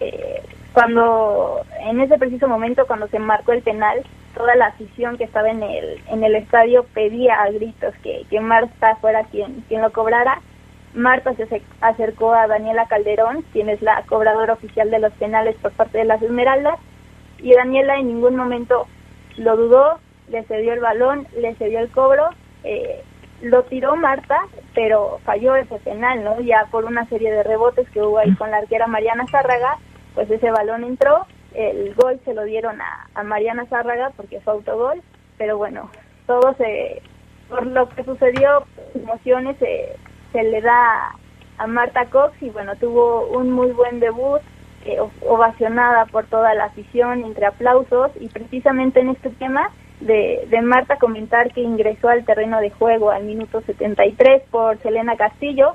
Eh, 0.00 0.42
cuando 0.72 1.62
en 1.80 2.00
ese 2.00 2.18
preciso 2.18 2.48
momento 2.48 2.86
cuando 2.86 3.08
se 3.08 3.18
marcó 3.18 3.52
el 3.52 3.62
penal 3.62 4.02
toda 4.36 4.54
la 4.54 4.66
afición 4.66 5.16
que 5.16 5.24
estaba 5.24 5.50
en 5.50 5.62
el 5.62 6.00
en 6.08 6.22
el 6.22 6.36
estadio 6.36 6.84
pedía 6.94 7.42
a 7.42 7.50
gritos 7.50 7.94
que, 8.02 8.24
que 8.30 8.40
Marta 8.40 8.96
fuera 8.96 9.24
quien 9.24 9.64
quien 9.68 9.82
lo 9.82 9.92
cobrara 9.92 10.40
Marta 10.94 11.34
se 11.34 11.62
acercó 11.80 12.32
a 12.32 12.46
Daniela 12.46 12.86
Calderón 12.86 13.42
quien 13.52 13.68
es 13.68 13.82
la 13.82 14.02
cobradora 14.02 14.52
oficial 14.52 14.90
de 14.90 15.00
los 15.00 15.12
penales 15.14 15.56
por 15.56 15.72
parte 15.72 15.98
de 15.98 16.04
las 16.04 16.22
Esmeraldas 16.22 16.78
y 17.38 17.52
Daniela 17.52 17.98
en 17.98 18.08
ningún 18.08 18.36
momento 18.36 18.86
lo 19.36 19.56
dudó 19.56 19.98
le 20.28 20.44
cedió 20.44 20.72
el 20.72 20.80
balón 20.80 21.26
le 21.36 21.54
cedió 21.56 21.80
el 21.80 21.90
cobro 21.90 22.30
eh, 22.64 23.02
lo 23.42 23.64
tiró 23.64 23.96
Marta, 23.96 24.40
pero 24.74 25.20
falló 25.24 25.56
ese 25.56 25.76
penal, 25.78 26.24
¿no? 26.24 26.40
Ya 26.40 26.66
por 26.70 26.84
una 26.84 27.06
serie 27.06 27.30
de 27.30 27.42
rebotes 27.42 27.88
que 27.90 28.02
hubo 28.02 28.18
ahí 28.18 28.34
con 28.34 28.50
la 28.50 28.58
arquera 28.58 28.86
Mariana 28.86 29.26
Zárraga, 29.30 29.78
pues 30.14 30.30
ese 30.30 30.50
balón 30.50 30.84
entró, 30.84 31.26
el 31.54 31.94
gol 31.94 32.20
se 32.24 32.34
lo 32.34 32.44
dieron 32.44 32.78
a, 32.80 33.22
Mariana 33.22 33.66
Zárraga 33.66 34.10
porque 34.16 34.40
fue 34.40 34.54
autogol, 34.54 35.02
pero 35.38 35.56
bueno, 35.56 35.90
todo 36.26 36.54
se, 36.54 37.02
por 37.48 37.66
lo 37.66 37.88
que 37.88 38.04
sucedió, 38.04 38.64
emociones 38.94 39.56
se, 39.58 39.96
se 40.32 40.42
le 40.42 40.60
da 40.60 41.14
a 41.58 41.66
Marta 41.66 42.06
Cox 42.06 42.40
y 42.42 42.50
bueno, 42.50 42.76
tuvo 42.76 43.26
un 43.28 43.50
muy 43.50 43.72
buen 43.72 44.00
debut, 44.00 44.40
eh, 44.84 44.98
ovacionada 45.26 46.06
por 46.06 46.26
toda 46.26 46.54
la 46.54 46.66
afición, 46.66 47.24
entre 47.24 47.46
aplausos 47.46 48.10
y 48.20 48.28
precisamente 48.28 49.00
en 49.00 49.08
este 49.08 49.30
tema 49.30 49.70
de, 50.00 50.46
de 50.48 50.62
Marta 50.62 50.96
comentar 50.98 51.52
que 51.52 51.60
ingresó 51.60 52.08
al 52.08 52.24
terreno 52.24 52.60
de 52.60 52.70
juego 52.70 53.10
al 53.10 53.24
minuto 53.24 53.62
73 53.62 54.42
por 54.50 54.78
Selena 54.82 55.16
Castillo. 55.16 55.74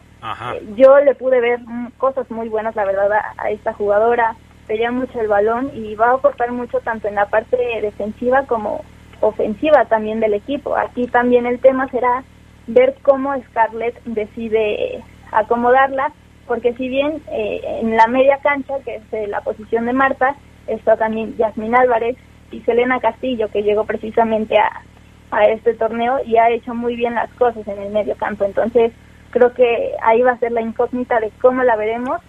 Eh, 0.53 0.73
yo 0.75 0.99
le 0.99 1.15
pude 1.15 1.41
ver 1.41 1.59
cosas 1.97 2.29
muy 2.29 2.49
buenas, 2.49 2.75
la 2.75 2.85
verdad, 2.85 3.11
a, 3.37 3.49
esta 3.49 3.73
jugadora. 3.73 4.35
Pedía 4.67 4.91
mucho 4.91 5.19
el 5.19 5.27
balón 5.27 5.71
y 5.73 5.95
va 5.95 6.11
a 6.11 6.13
aportar 6.13 6.51
mucho 6.51 6.79
tanto 6.79 7.07
en 7.07 7.15
la 7.15 7.25
parte 7.25 7.57
defensiva 7.81 8.45
como 8.45 8.83
ofensiva 9.19 9.85
también 9.85 10.19
del 10.19 10.33
equipo. 10.33 10.75
Aquí 10.75 11.07
también 11.07 11.45
el 11.45 11.59
tema 11.59 11.87
será 11.89 12.23
ver 12.67 12.95
cómo 13.01 13.33
Scarlett 13.49 14.01
decide 14.05 15.03
acomodarla, 15.31 16.11
porque 16.47 16.73
si 16.73 16.89
bien 16.89 17.21
eh, 17.31 17.61
en 17.81 17.95
la 17.95 18.07
media 18.07 18.37
cancha, 18.41 18.75
que 18.83 18.95
es 18.95 19.13
eh, 19.13 19.27
la 19.27 19.41
posición 19.41 19.85
de 19.85 19.93
Marta, 19.93 20.35
está 20.67 20.97
también 20.97 21.35
Yasmin 21.37 21.75
Álvarez, 21.75 22.17
y 22.51 22.59
Selena 22.61 22.99
Castillo, 22.99 23.47
que 23.49 23.63
llegó 23.63 23.85
precisamente 23.85 24.57
a, 24.57 24.83
a 25.31 25.45
este 25.45 25.73
torneo 25.73 26.19
y 26.25 26.37
ha 26.37 26.49
hecho 26.49 26.73
muy 26.73 26.95
bien 26.95 27.15
las 27.15 27.31
cosas 27.33 27.65
en 27.67 27.81
el 27.81 27.91
medio 27.91 28.15
campo. 28.17 28.43
Entonces, 28.43 28.91
creo 29.31 29.53
que 29.53 29.93
ahí 30.03 30.21
va 30.21 30.31
a 30.31 30.39
ser 30.39 30.51
la 30.51 30.61
incógnita 30.61 31.19
de 31.19 31.31
cómo 31.41 31.63
la 31.63 31.75
veremos 31.75 32.19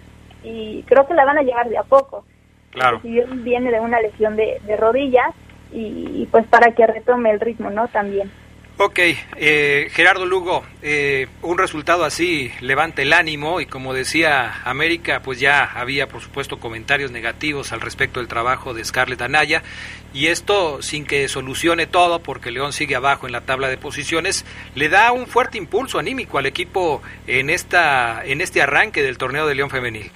y 0.42 0.82
creo 0.84 1.06
que 1.06 1.14
la 1.14 1.24
van 1.24 1.38
a 1.38 1.42
llevar 1.42 1.68
de 1.68 1.78
a 1.78 1.82
poco. 1.82 2.24
Claro. 2.70 3.00
Si 3.02 3.20
viene 3.42 3.70
de 3.70 3.80
una 3.80 4.00
lesión 4.00 4.36
de, 4.36 4.60
de 4.64 4.76
rodillas 4.76 5.34
y, 5.72 6.26
pues 6.30 6.46
para 6.46 6.74
que 6.74 6.86
retome 6.86 7.30
el 7.30 7.40
ritmo, 7.40 7.70
¿no? 7.70 7.88
También. 7.88 8.30
Ok, 8.78 8.98
eh, 9.36 9.88
Gerardo 9.92 10.24
Lugo, 10.24 10.64
eh, 10.80 11.28
un 11.42 11.58
resultado 11.58 12.04
así 12.04 12.50
levanta 12.60 13.02
el 13.02 13.12
ánimo 13.12 13.60
y 13.60 13.66
como 13.66 13.92
decía 13.92 14.62
América, 14.64 15.20
pues 15.22 15.38
ya 15.38 15.62
había 15.62 16.08
por 16.08 16.22
supuesto 16.22 16.58
comentarios 16.58 17.12
negativos 17.12 17.72
al 17.72 17.82
respecto 17.82 18.18
del 18.18 18.28
trabajo 18.28 18.72
de 18.72 18.82
Scarlett 18.82 19.20
Anaya 19.20 19.62
y 20.14 20.28
esto 20.28 20.80
sin 20.80 21.04
que 21.04 21.28
solucione 21.28 21.86
todo 21.86 22.22
porque 22.22 22.50
León 22.50 22.72
sigue 22.72 22.96
abajo 22.96 23.26
en 23.26 23.32
la 23.32 23.42
tabla 23.42 23.68
de 23.68 23.76
posiciones, 23.76 24.46
le 24.74 24.88
da 24.88 25.12
un 25.12 25.26
fuerte 25.26 25.58
impulso 25.58 25.98
anímico 25.98 26.38
al 26.38 26.46
equipo 26.46 27.02
en 27.26 27.50
esta 27.50 28.24
en 28.24 28.40
este 28.40 28.62
arranque 28.62 29.02
del 29.02 29.18
torneo 29.18 29.46
de 29.46 29.54
León 29.54 29.70
femenil. 29.70 30.10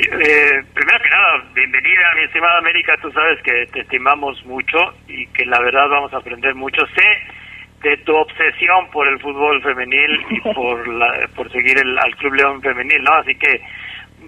Eh, 0.00 0.62
primero 0.74 0.98
que 1.00 1.10
nada, 1.10 1.44
bienvenida, 1.54 2.12
mi 2.14 2.22
estimada 2.22 2.58
América. 2.58 2.96
Tú 3.02 3.10
sabes 3.10 3.42
que 3.42 3.66
te 3.72 3.80
estimamos 3.80 4.44
mucho 4.46 4.78
y 5.08 5.26
que 5.28 5.44
la 5.44 5.58
verdad 5.58 5.88
vamos 5.88 6.14
a 6.14 6.18
aprender 6.18 6.54
mucho. 6.54 6.86
Sé 6.86 7.88
de 7.88 7.96
tu 7.98 8.14
obsesión 8.14 8.88
por 8.92 9.08
el 9.08 9.18
fútbol 9.18 9.60
femenil 9.60 10.24
y 10.30 10.40
por 10.54 10.86
la, 10.86 11.28
por 11.34 11.50
seguir 11.50 11.78
el, 11.78 11.98
al 11.98 12.14
Club 12.14 12.34
León 12.34 12.62
femenil, 12.62 13.02
¿no? 13.02 13.12
Así 13.14 13.34
que 13.34 13.60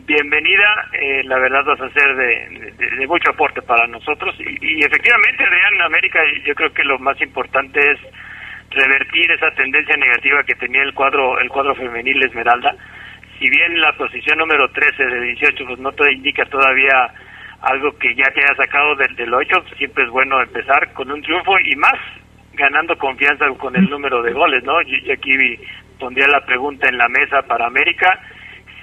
bienvenida, 0.06 0.88
eh, 0.92 1.22
la 1.24 1.38
verdad 1.38 1.64
vas 1.64 1.80
a 1.82 1.90
ser 1.90 2.16
de, 2.16 2.72
de, 2.72 3.06
mucho 3.06 3.30
aporte 3.30 3.62
para 3.62 3.86
nosotros 3.86 4.34
y, 4.40 4.84
efectivamente, 4.84 5.46
Real 5.46 5.82
América, 5.82 6.18
yo 6.44 6.54
creo 6.56 6.72
que 6.72 6.82
lo 6.82 6.98
más 6.98 7.20
importante 7.20 7.78
es 7.92 7.98
revertir 8.70 9.30
esa 9.30 9.52
tendencia 9.52 9.96
negativa 9.96 10.42
que 10.42 10.54
tenía 10.56 10.82
el 10.82 10.94
cuadro 10.94 11.38
el 11.38 11.48
cuadro 11.48 11.76
femenil 11.76 12.24
Esmeralda 12.24 12.74
si 13.40 13.48
bien 13.48 13.80
la 13.80 13.92
posición 13.94 14.38
número 14.38 14.70
13 14.70 15.02
de 15.02 15.20
18 15.32 15.64
pues 15.66 15.78
no 15.80 15.90
te 15.92 16.12
indica 16.12 16.44
todavía 16.44 17.10
algo 17.62 17.96
que 17.98 18.14
ya 18.14 18.24
te 18.34 18.40
haya 18.40 18.54
sacado 18.54 18.94
del, 18.96 19.16
del 19.16 19.32
8, 19.32 19.64
siempre 19.78 20.04
es 20.04 20.10
bueno 20.10 20.40
empezar 20.42 20.92
con 20.92 21.10
un 21.10 21.22
triunfo 21.22 21.58
y 21.58 21.74
más 21.76 21.96
ganando 22.52 22.96
confianza 22.98 23.46
con 23.58 23.74
el 23.76 23.88
número 23.88 24.22
de 24.22 24.32
goles, 24.32 24.62
¿no? 24.64 24.80
Yo, 24.82 25.12
aquí 25.12 25.32
pondría 25.98 26.26
la 26.28 26.44
pregunta 26.44 26.88
en 26.88 26.98
la 26.98 27.08
mesa 27.08 27.40
para 27.42 27.66
América, 27.66 28.20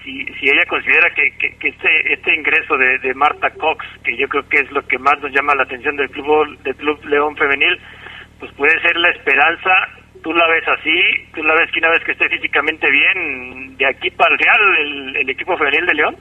si, 0.03 0.25
si 0.39 0.49
ella 0.49 0.65
considera 0.67 1.09
que, 1.11 1.31
que, 1.37 1.67
este, 1.67 2.13
este 2.13 2.35
ingreso 2.35 2.77
de, 2.77 2.97
de, 2.99 3.13
Marta 3.13 3.51
Cox, 3.51 3.85
que 4.03 4.17
yo 4.17 4.27
creo 4.27 4.47
que 4.49 4.59
es 4.61 4.71
lo 4.71 4.81
que 4.87 4.97
más 4.97 5.19
nos 5.21 5.31
llama 5.31 5.53
la 5.53 5.63
atención 5.63 5.95
del 5.97 6.09
club, 6.09 6.57
del 6.63 6.75
club 6.75 7.03
León 7.05 7.35
Femenil, 7.35 7.79
pues 8.39 8.51
puede 8.53 8.79
ser 8.81 8.95
la 8.97 9.09
esperanza 9.09 9.71
tú 10.27 10.33
la 10.33 10.47
ves 10.47 10.67
así, 10.67 10.99
tú 11.33 11.41
la 11.41 11.53
ves 11.53 11.71
que 11.71 11.79
una 11.79 11.91
vez 11.91 12.03
que 12.03 12.11
esté 12.11 12.27
físicamente 12.27 12.91
bien, 12.91 13.77
de 13.77 13.85
aquí 13.85 14.11
para 14.11 14.33
el 14.33 14.39
Real, 14.39 15.15
el, 15.15 15.29
equipo 15.29 15.57
femenil 15.57 15.85
de 15.85 15.93
León? 15.93 16.17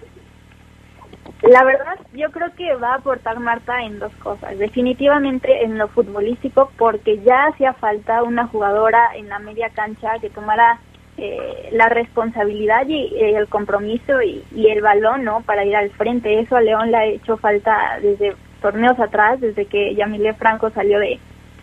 La 1.42 1.64
verdad, 1.64 1.98
yo 2.12 2.30
creo 2.30 2.54
que 2.56 2.72
va 2.76 2.92
a 2.92 2.98
aportar 2.98 3.40
Marta 3.40 3.82
en 3.82 3.98
dos 3.98 4.14
cosas. 4.22 4.56
Definitivamente 4.60 5.64
en 5.64 5.76
lo 5.76 5.88
futbolístico, 5.88 6.70
porque 6.78 7.18
ya 7.24 7.46
hacía 7.46 7.72
falta 7.72 8.22
una 8.22 8.46
jugadora 8.46 9.10
en 9.16 9.28
la 9.28 9.40
media 9.40 9.70
cancha 9.70 10.20
que 10.20 10.30
tomara 10.30 10.78
eh, 11.18 11.70
la 11.72 11.88
responsabilidad 11.88 12.86
y 12.86 13.12
eh, 13.16 13.36
el 13.36 13.48
compromiso 13.48 14.22
y, 14.22 14.44
el 14.54 14.82
balón, 14.82 15.24
¿no? 15.24 15.40
Para 15.40 15.64
ir 15.64 15.74
al 15.74 15.90
frente. 15.90 16.38
Eso 16.38 16.54
a 16.54 16.60
León 16.60 16.92
le 16.92 16.96
ha 16.96 17.06
hecho 17.06 17.38
falta 17.38 17.98
desde 18.00 18.36
torneos 18.62 19.00
atrás, 19.00 19.40
desde 19.40 19.66
que 19.66 19.96
Yamile 19.96 20.34
Franco 20.34 20.70
salió 20.70 21.00
de 21.00 21.18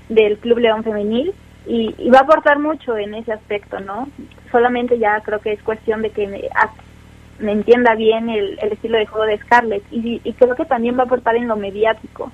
del 0.09 0.37
Club 0.37 0.59
León 0.59 0.83
Femenil 0.83 1.33
y, 1.66 2.09
va 2.09 2.20
a 2.20 2.22
aportar 2.24 2.59
mucho 2.59 2.97
en 2.97 3.14
ese 3.16 3.32
aspecto, 3.34 3.80
¿no? 3.80 4.09
Solamente 4.51 4.99
ya 4.99 5.22
creo 5.22 5.39
que 5.39 5.53
es 5.53 5.64
cuestión 5.64 6.01
de 6.01 6.11
que 6.11 6.28
me, 7.39 7.51
entienda 7.51 7.95
bien 7.95 8.30
el, 8.30 8.57
estilo 8.59 8.97
de 8.97 9.05
juego 9.05 9.26
de 9.26 9.38
Scarlett 9.39 9.84
y, 9.91 10.20
creo 10.34 10.55
que 10.55 10.66
también 10.66 10.97
va 10.97 11.03
a 11.03 11.05
aportar 11.05 11.36
en 11.36 11.47
lo 11.47 11.55
mediático, 11.55 12.32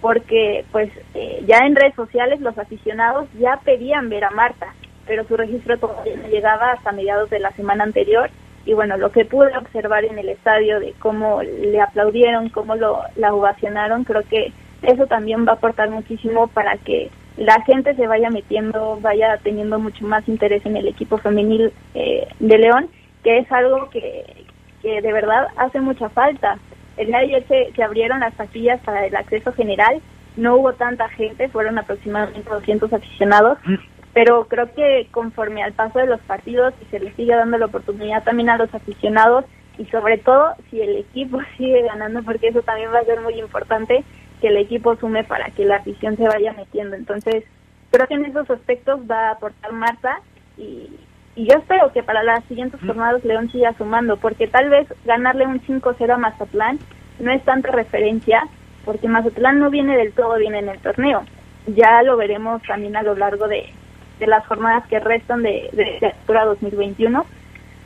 porque 0.00 0.64
pues 0.70 0.90
eh, 1.14 1.44
ya 1.46 1.58
en 1.58 1.74
redes 1.74 1.94
sociales 1.94 2.40
los 2.40 2.56
aficionados 2.56 3.28
ya 3.38 3.60
pedían 3.64 4.08
ver 4.08 4.24
a 4.24 4.30
Marta, 4.30 4.74
pero 5.06 5.24
su 5.24 5.36
registro 5.36 5.78
todavía 5.78 6.16
no 6.16 6.28
llegaba 6.28 6.72
hasta 6.72 6.92
mediados 6.92 7.30
de 7.30 7.40
la 7.40 7.50
semana 7.52 7.84
anterior 7.84 8.30
y 8.64 8.74
bueno, 8.74 8.98
lo 8.98 9.10
que 9.10 9.24
pude 9.24 9.56
observar 9.56 10.04
en 10.04 10.18
el 10.18 10.28
estadio 10.28 10.78
de 10.78 10.92
cómo 10.98 11.42
le 11.42 11.80
aplaudieron, 11.80 12.50
cómo 12.50 12.76
lo, 12.76 13.00
la 13.16 13.32
ovacionaron, 13.32 14.04
creo 14.04 14.22
que 14.28 14.52
eso 14.82 15.06
también 15.06 15.46
va 15.46 15.52
a 15.52 15.54
aportar 15.54 15.88
muchísimo 15.88 16.48
para 16.48 16.76
que 16.76 17.10
la 17.38 17.62
gente 17.62 17.94
se 17.94 18.06
vaya 18.06 18.30
metiendo, 18.30 18.98
vaya 19.00 19.38
teniendo 19.42 19.78
mucho 19.78 20.04
más 20.04 20.28
interés 20.28 20.66
en 20.66 20.76
el 20.76 20.88
equipo 20.88 21.18
femenil 21.18 21.72
eh, 21.94 22.26
de 22.40 22.58
León, 22.58 22.88
que 23.22 23.38
es 23.38 23.52
algo 23.52 23.88
que, 23.90 24.44
que 24.82 25.00
de 25.00 25.12
verdad 25.12 25.46
hace 25.56 25.80
mucha 25.80 26.08
falta. 26.08 26.58
El 26.96 27.06
día 27.06 27.18
de 27.18 27.24
ayer 27.24 27.44
se, 27.46 27.72
se 27.74 27.82
abrieron 27.82 28.20
las 28.20 28.34
taquillas 28.34 28.80
para 28.80 29.06
el 29.06 29.14
acceso 29.14 29.52
general, 29.52 30.02
no 30.36 30.56
hubo 30.56 30.72
tanta 30.72 31.08
gente, 31.10 31.48
fueron 31.48 31.78
aproximadamente 31.78 32.50
200 32.50 32.92
aficionados, 32.92 33.58
mm. 33.64 33.74
pero 34.12 34.48
creo 34.48 34.74
que 34.74 35.06
conforme 35.12 35.62
al 35.62 35.72
paso 35.74 36.00
de 36.00 36.06
los 36.06 36.20
partidos 36.22 36.74
y 36.82 36.86
se 36.86 36.98
les 36.98 37.14
sigue 37.14 37.36
dando 37.36 37.56
la 37.56 37.66
oportunidad 37.66 38.24
también 38.24 38.50
a 38.50 38.58
los 38.58 38.74
aficionados 38.74 39.44
y 39.78 39.84
sobre 39.86 40.18
todo 40.18 40.54
si 40.70 40.80
el 40.80 40.96
equipo 40.96 41.38
sigue 41.56 41.82
ganando, 41.82 42.22
porque 42.24 42.48
eso 42.48 42.62
también 42.62 42.92
va 42.92 42.98
a 42.98 43.04
ser 43.04 43.20
muy 43.20 43.34
importante, 43.34 44.04
que 44.40 44.48
el 44.48 44.56
equipo 44.56 44.96
sume 44.96 45.24
para 45.24 45.50
que 45.50 45.64
la 45.64 45.76
afición 45.76 46.16
se 46.16 46.26
vaya 46.26 46.52
metiendo. 46.52 46.96
Entonces, 46.96 47.44
creo 47.90 48.06
que 48.06 48.14
en 48.14 48.24
esos 48.24 48.48
aspectos 48.50 49.00
va 49.10 49.28
a 49.28 49.32
aportar 49.32 49.72
Marta 49.72 50.20
y, 50.56 50.88
yo 51.36 51.56
espero 51.56 51.92
que 51.92 52.02
para 52.02 52.24
las 52.24 52.44
siguientes 52.46 52.80
jornadas 52.84 53.24
León 53.24 53.48
siga 53.52 53.72
sumando, 53.74 54.16
porque 54.16 54.48
tal 54.48 54.70
vez 54.70 54.92
ganarle 55.04 55.46
un 55.46 55.60
5-0 55.60 56.12
a 56.12 56.18
Mazatlán 56.18 56.80
no 57.20 57.30
es 57.30 57.44
tanta 57.44 57.70
referencia, 57.70 58.42
porque 58.84 59.06
Mazatlán 59.06 59.60
no 59.60 59.70
viene 59.70 59.96
del 59.96 60.12
todo 60.12 60.36
bien 60.36 60.56
en 60.56 60.68
el 60.68 60.80
torneo. 60.80 61.22
Ya 61.68 62.02
lo 62.02 62.16
veremos 62.16 62.60
también 62.64 62.96
a 62.96 63.04
lo 63.04 63.14
largo 63.14 63.46
de, 63.46 63.72
las 64.18 64.44
jornadas 64.48 64.84
que 64.88 64.98
restan 64.98 65.44
de, 65.44 65.70
de, 65.74 65.98
de 66.00 66.14
2021, 66.26 67.24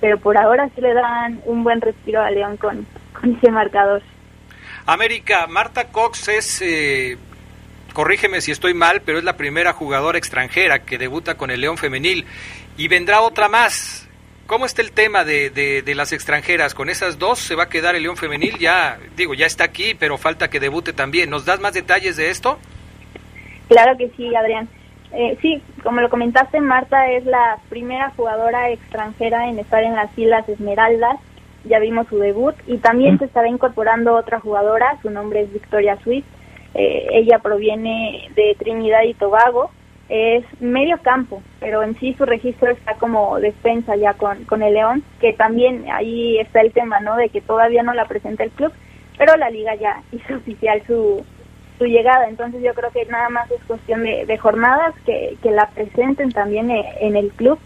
pero 0.00 0.16
por 0.16 0.38
ahora 0.38 0.70
sí 0.74 0.80
le 0.80 0.94
dan 0.94 1.42
un 1.44 1.62
buen 1.62 1.82
respiro 1.82 2.22
a 2.22 2.30
León 2.30 2.56
con, 2.56 2.86
con 3.20 3.36
ese 3.36 3.50
marcador. 3.50 4.02
América, 4.86 5.46
Marta 5.46 5.88
Cox 5.88 6.28
es, 6.28 6.60
eh, 6.62 7.16
corrígeme 7.92 8.40
si 8.40 8.50
estoy 8.50 8.74
mal, 8.74 9.02
pero 9.02 9.18
es 9.18 9.24
la 9.24 9.36
primera 9.36 9.72
jugadora 9.72 10.18
extranjera 10.18 10.80
que 10.80 10.98
debuta 10.98 11.36
con 11.36 11.50
el 11.50 11.60
León 11.60 11.78
Femenil 11.78 12.26
y 12.76 12.88
vendrá 12.88 13.20
otra 13.20 13.48
más. 13.48 14.08
¿Cómo 14.46 14.66
está 14.66 14.82
el 14.82 14.92
tema 14.92 15.24
de, 15.24 15.50
de, 15.50 15.94
las 15.94 16.12
extranjeras? 16.12 16.74
¿Con 16.74 16.90
esas 16.90 17.18
dos 17.18 17.38
se 17.38 17.54
va 17.54 17.64
a 17.64 17.68
quedar 17.68 17.94
el 17.94 18.02
León 18.02 18.16
Femenil? 18.16 18.58
Ya, 18.58 18.98
digo, 19.16 19.34
ya 19.34 19.46
está 19.46 19.64
aquí, 19.64 19.94
pero 19.94 20.18
falta 20.18 20.50
que 20.50 20.60
debute 20.60 20.92
también. 20.92 21.30
¿Nos 21.30 21.44
das 21.44 21.60
más 21.60 21.72
detalles 21.72 22.16
de 22.16 22.28
esto? 22.28 22.58
Claro 23.68 23.96
que 23.96 24.10
sí, 24.16 24.34
Adrián. 24.34 24.68
Eh, 25.12 25.38
sí, 25.40 25.62
como 25.82 26.00
lo 26.00 26.10
comentaste, 26.10 26.60
Marta 26.60 27.10
es 27.12 27.24
la 27.24 27.58
primera 27.68 28.10
jugadora 28.10 28.70
extranjera 28.70 29.48
en 29.48 29.58
estar 29.58 29.82
en 29.84 29.94
las 29.94 30.10
Islas 30.18 30.46
Esmeraldas 30.48 31.18
ya 31.64 31.78
vimos 31.78 32.06
su 32.08 32.18
debut 32.18 32.54
y 32.66 32.78
también 32.78 33.18
se 33.18 33.26
estará 33.26 33.48
incorporando 33.48 34.14
otra 34.14 34.40
jugadora, 34.40 34.98
su 35.02 35.10
nombre 35.10 35.42
es 35.42 35.52
Victoria 35.52 35.96
Swift, 36.02 36.26
eh, 36.74 37.06
ella 37.12 37.38
proviene 37.38 38.30
de 38.34 38.56
Trinidad 38.58 39.02
y 39.02 39.14
Tobago, 39.14 39.70
es 40.08 40.44
medio 40.60 40.98
campo, 40.98 41.42
pero 41.60 41.82
en 41.82 41.98
sí 41.98 42.14
su 42.14 42.26
registro 42.26 42.70
está 42.70 42.94
como 42.94 43.38
defensa 43.40 43.96
ya 43.96 44.14
con, 44.14 44.44
con 44.44 44.62
el 44.62 44.74
León, 44.74 45.02
que 45.20 45.32
también 45.32 45.86
ahí 45.90 46.38
está 46.38 46.60
el 46.60 46.72
tema, 46.72 47.00
¿no? 47.00 47.16
De 47.16 47.28
que 47.28 47.40
todavía 47.40 47.82
no 47.82 47.94
la 47.94 48.06
presenta 48.06 48.44
el 48.44 48.50
club, 48.50 48.72
pero 49.16 49.36
la 49.36 49.50
liga 49.50 49.74
ya 49.74 50.02
hizo 50.12 50.36
oficial 50.36 50.82
su, 50.86 51.24
su 51.78 51.84
llegada, 51.84 52.28
entonces 52.28 52.62
yo 52.62 52.74
creo 52.74 52.90
que 52.90 53.06
nada 53.06 53.28
más 53.28 53.50
es 53.50 53.62
cuestión 53.64 54.02
de, 54.02 54.38
jornadas 54.38 54.94
que, 55.06 55.36
que 55.42 55.50
la 55.50 55.68
presenten 55.70 56.30
también 56.32 56.70
eh, 56.70 56.84
en 57.00 57.16
el 57.16 57.30
club 57.30 57.58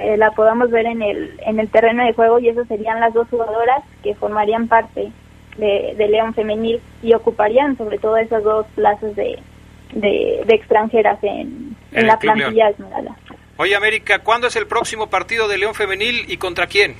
eh, 0.00 0.16
la 0.16 0.32
podamos 0.32 0.70
ver 0.70 0.86
en 0.86 1.02
el, 1.02 1.38
en 1.46 1.60
el 1.60 1.68
terreno 1.68 2.04
de 2.04 2.12
juego 2.12 2.38
y 2.38 2.48
esas 2.48 2.66
serían 2.66 3.00
las 3.00 3.14
dos 3.14 3.28
jugadoras 3.28 3.82
que 4.02 4.14
formarían 4.14 4.68
parte 4.68 5.12
de, 5.56 5.94
León 6.08 6.34
Femenil 6.34 6.80
y 7.02 7.14
ocuparían 7.14 7.76
sobre 7.76 7.98
todo 7.98 8.16
esas 8.16 8.42
dos 8.42 8.66
plazas 8.74 9.14
de, 9.14 9.38
de, 9.92 10.44
extranjeras 10.48 11.18
en, 11.22 11.76
en, 11.92 12.06
la 12.06 12.18
plantilla 12.18 12.70
Esmeralda. 12.70 13.16
Oye 13.56 13.76
América, 13.76 14.20
¿cuándo 14.20 14.46
es 14.46 14.56
el 14.56 14.66
próximo 14.66 15.08
partido 15.08 15.46
de 15.46 15.58
León 15.58 15.74
Femenil 15.74 16.24
y 16.26 16.38
contra 16.38 16.66
quién? 16.66 16.96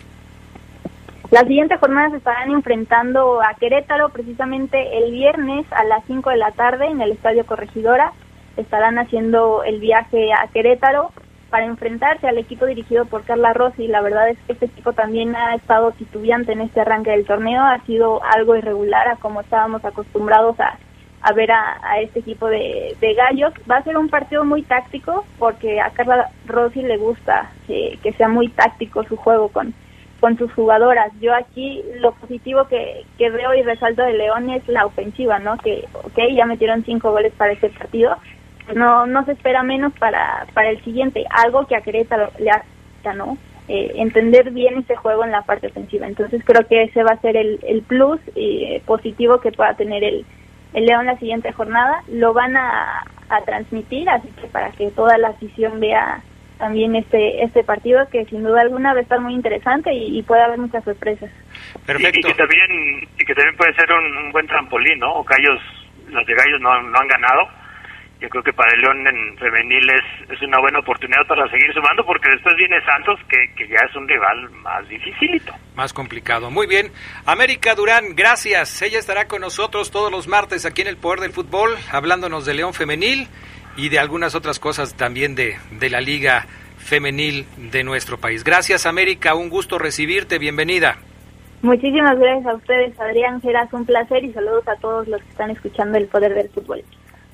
Las 1.32 1.46
siguientes 1.46 1.80
jornadas 1.80 2.12
estarán 2.12 2.50
enfrentando 2.50 3.40
a 3.42 3.54
Querétaro 3.54 4.10
precisamente 4.10 4.98
el 4.98 5.12
viernes 5.12 5.64
a 5.70 5.82
las 5.84 6.04
5 6.06 6.28
de 6.28 6.36
la 6.36 6.52
tarde 6.52 6.86
en 6.86 7.00
el 7.00 7.12
Estadio 7.12 7.46
Corregidora. 7.46 8.12
Estarán 8.58 8.98
haciendo 8.98 9.64
el 9.64 9.80
viaje 9.80 10.30
a 10.34 10.46
Querétaro 10.48 11.10
para 11.52 11.66
enfrentarse 11.66 12.26
al 12.26 12.38
equipo 12.38 12.64
dirigido 12.64 13.04
por 13.04 13.24
Carla 13.24 13.52
Rossi. 13.52 13.86
La 13.86 14.00
verdad 14.00 14.30
es 14.30 14.38
que 14.46 14.54
este 14.54 14.64
equipo 14.64 14.94
también 14.94 15.36
ha 15.36 15.54
estado 15.54 15.92
titubeante 15.92 16.52
en 16.52 16.62
este 16.62 16.80
arranque 16.80 17.10
del 17.10 17.26
torneo, 17.26 17.62
ha 17.62 17.78
sido 17.84 18.24
algo 18.24 18.56
irregular 18.56 19.06
a 19.06 19.16
como 19.16 19.42
estábamos 19.42 19.84
acostumbrados 19.84 20.56
a, 20.58 21.32
ver 21.34 21.52
a, 21.52 22.00
este 22.00 22.20
equipo 22.20 22.46
de, 22.48 22.96
gallos. 23.14 23.52
Va 23.70 23.76
a 23.76 23.84
ser 23.84 23.98
un 23.98 24.08
partido 24.08 24.46
muy 24.46 24.62
táctico 24.62 25.26
porque 25.38 25.78
a 25.78 25.90
Carla 25.90 26.30
Rossi 26.46 26.80
le 26.80 26.96
gusta 26.96 27.50
que, 27.66 27.98
sea 28.16 28.28
muy 28.28 28.48
táctico 28.48 29.04
su 29.04 29.16
juego 29.18 29.48
con, 29.48 29.74
con 30.20 30.38
sus 30.38 30.50
jugadoras. 30.54 31.12
Yo 31.20 31.34
aquí 31.34 31.82
lo 32.00 32.12
positivo 32.12 32.66
que, 32.66 33.04
que 33.18 33.28
veo 33.28 33.52
y 33.54 33.60
resalto 33.62 34.02
de 34.02 34.14
León 34.14 34.48
es 34.48 34.66
la 34.68 34.86
ofensiva, 34.86 35.38
¿no? 35.38 35.58
Que, 35.58 35.84
ok, 35.92 36.18
ya 36.34 36.46
metieron 36.46 36.82
cinco 36.82 37.10
goles 37.10 37.34
para 37.34 37.52
este 37.52 37.68
partido, 37.68 38.16
no, 38.74 39.06
no 39.06 39.24
se 39.24 39.32
espera 39.32 39.62
menos 39.62 39.92
para, 39.98 40.46
para 40.54 40.70
el 40.70 40.82
siguiente, 40.84 41.24
algo 41.30 41.66
que 41.66 41.76
a 41.76 41.82
Querétaro 41.82 42.30
le 42.38 42.50
hace, 42.50 43.16
¿no? 43.16 43.36
Eh, 43.68 43.92
entender 43.96 44.50
bien 44.50 44.78
ese 44.78 44.96
juego 44.96 45.24
en 45.24 45.30
la 45.30 45.42
parte 45.42 45.68
ofensiva. 45.68 46.06
Entonces 46.06 46.42
creo 46.44 46.66
que 46.66 46.82
ese 46.82 47.02
va 47.02 47.12
a 47.12 47.20
ser 47.20 47.36
el, 47.36 47.60
el 47.62 47.82
plus 47.82 48.20
eh, 48.34 48.82
positivo 48.84 49.40
que 49.40 49.52
pueda 49.52 49.74
tener 49.74 50.02
el, 50.02 50.26
el 50.74 50.86
León 50.86 51.06
la 51.06 51.18
siguiente 51.18 51.52
jornada. 51.52 52.02
Lo 52.08 52.32
van 52.32 52.56
a, 52.56 53.04
a 53.28 53.40
transmitir, 53.44 54.08
así 54.08 54.28
que 54.40 54.48
para 54.48 54.70
que 54.72 54.90
toda 54.90 55.16
la 55.16 55.28
afición 55.28 55.80
vea 55.80 56.22
también 56.58 56.94
este 56.94 57.42
este 57.42 57.64
partido 57.64 58.06
que 58.08 58.24
sin 58.26 58.44
duda 58.44 58.60
alguna 58.60 58.92
va 58.92 59.00
a 59.00 59.02
estar 59.02 59.20
muy 59.20 59.34
interesante 59.34 59.92
y, 59.92 60.22
puede 60.22 60.42
haber 60.42 60.58
muchas 60.58 60.84
sorpresas. 60.84 61.30
Perfecto. 61.86 62.20
Y, 62.20 62.22
que 62.22 62.34
también 62.34 63.08
y 63.18 63.24
que 63.24 63.34
también 63.34 63.56
puede 63.56 63.74
ser 63.74 63.90
un, 63.90 64.30
buen 64.32 64.46
trampolín, 64.46 64.98
¿no? 64.98 65.14
O 65.14 65.24
Gallos, 65.24 65.60
los 66.08 66.26
de 66.26 66.34
Gallos 66.34 66.60
no, 66.60 66.82
no 66.82 66.98
han 66.98 67.08
ganado. 67.08 67.48
Yo 68.22 68.28
creo 68.28 68.44
que 68.44 68.52
para 68.52 68.72
el 68.72 68.80
León 68.80 69.04
en 69.04 69.36
femenil 69.36 69.84
es, 69.90 70.30
es 70.30 70.40
una 70.42 70.60
buena 70.60 70.78
oportunidad 70.78 71.26
para 71.26 71.50
seguir 71.50 71.72
sumando 71.74 72.06
porque 72.06 72.30
después 72.30 72.54
viene 72.54 72.80
Santos 72.84 73.18
que, 73.28 73.52
que 73.56 73.66
ya 73.66 73.84
es 73.84 73.96
un 73.96 74.06
rival 74.06 74.48
más 74.62 74.88
dificilito. 74.88 75.52
Más 75.74 75.92
complicado. 75.92 76.48
Muy 76.48 76.68
bien. 76.68 76.92
América 77.26 77.74
Durán, 77.74 78.14
gracias. 78.14 78.80
Ella 78.80 79.00
estará 79.00 79.26
con 79.26 79.40
nosotros 79.40 79.90
todos 79.90 80.12
los 80.12 80.28
martes 80.28 80.64
aquí 80.64 80.82
en 80.82 80.86
el 80.86 80.98
Poder 80.98 81.18
del 81.18 81.32
Fútbol 81.32 81.76
hablándonos 81.90 82.46
de 82.46 82.54
León 82.54 82.74
femenil 82.74 83.26
y 83.76 83.88
de 83.88 83.98
algunas 83.98 84.36
otras 84.36 84.60
cosas 84.60 84.96
también 84.96 85.34
de, 85.34 85.56
de 85.72 85.90
la 85.90 86.00
Liga 86.00 86.46
Femenil 86.78 87.44
de 87.56 87.82
nuestro 87.82 88.18
país. 88.18 88.44
Gracias, 88.44 88.86
América. 88.86 89.34
Un 89.34 89.48
gusto 89.48 89.80
recibirte. 89.80 90.38
Bienvenida. 90.38 90.96
Muchísimas 91.62 92.16
gracias 92.20 92.46
a 92.46 92.54
ustedes, 92.54 93.00
Adrián. 93.00 93.42
Será 93.42 93.68
un 93.72 93.84
placer 93.84 94.22
y 94.22 94.32
saludos 94.32 94.68
a 94.68 94.76
todos 94.76 95.08
los 95.08 95.20
que 95.22 95.28
están 95.30 95.50
escuchando 95.50 95.98
el 95.98 96.06
poder 96.06 96.34
del 96.34 96.48
fútbol. 96.50 96.84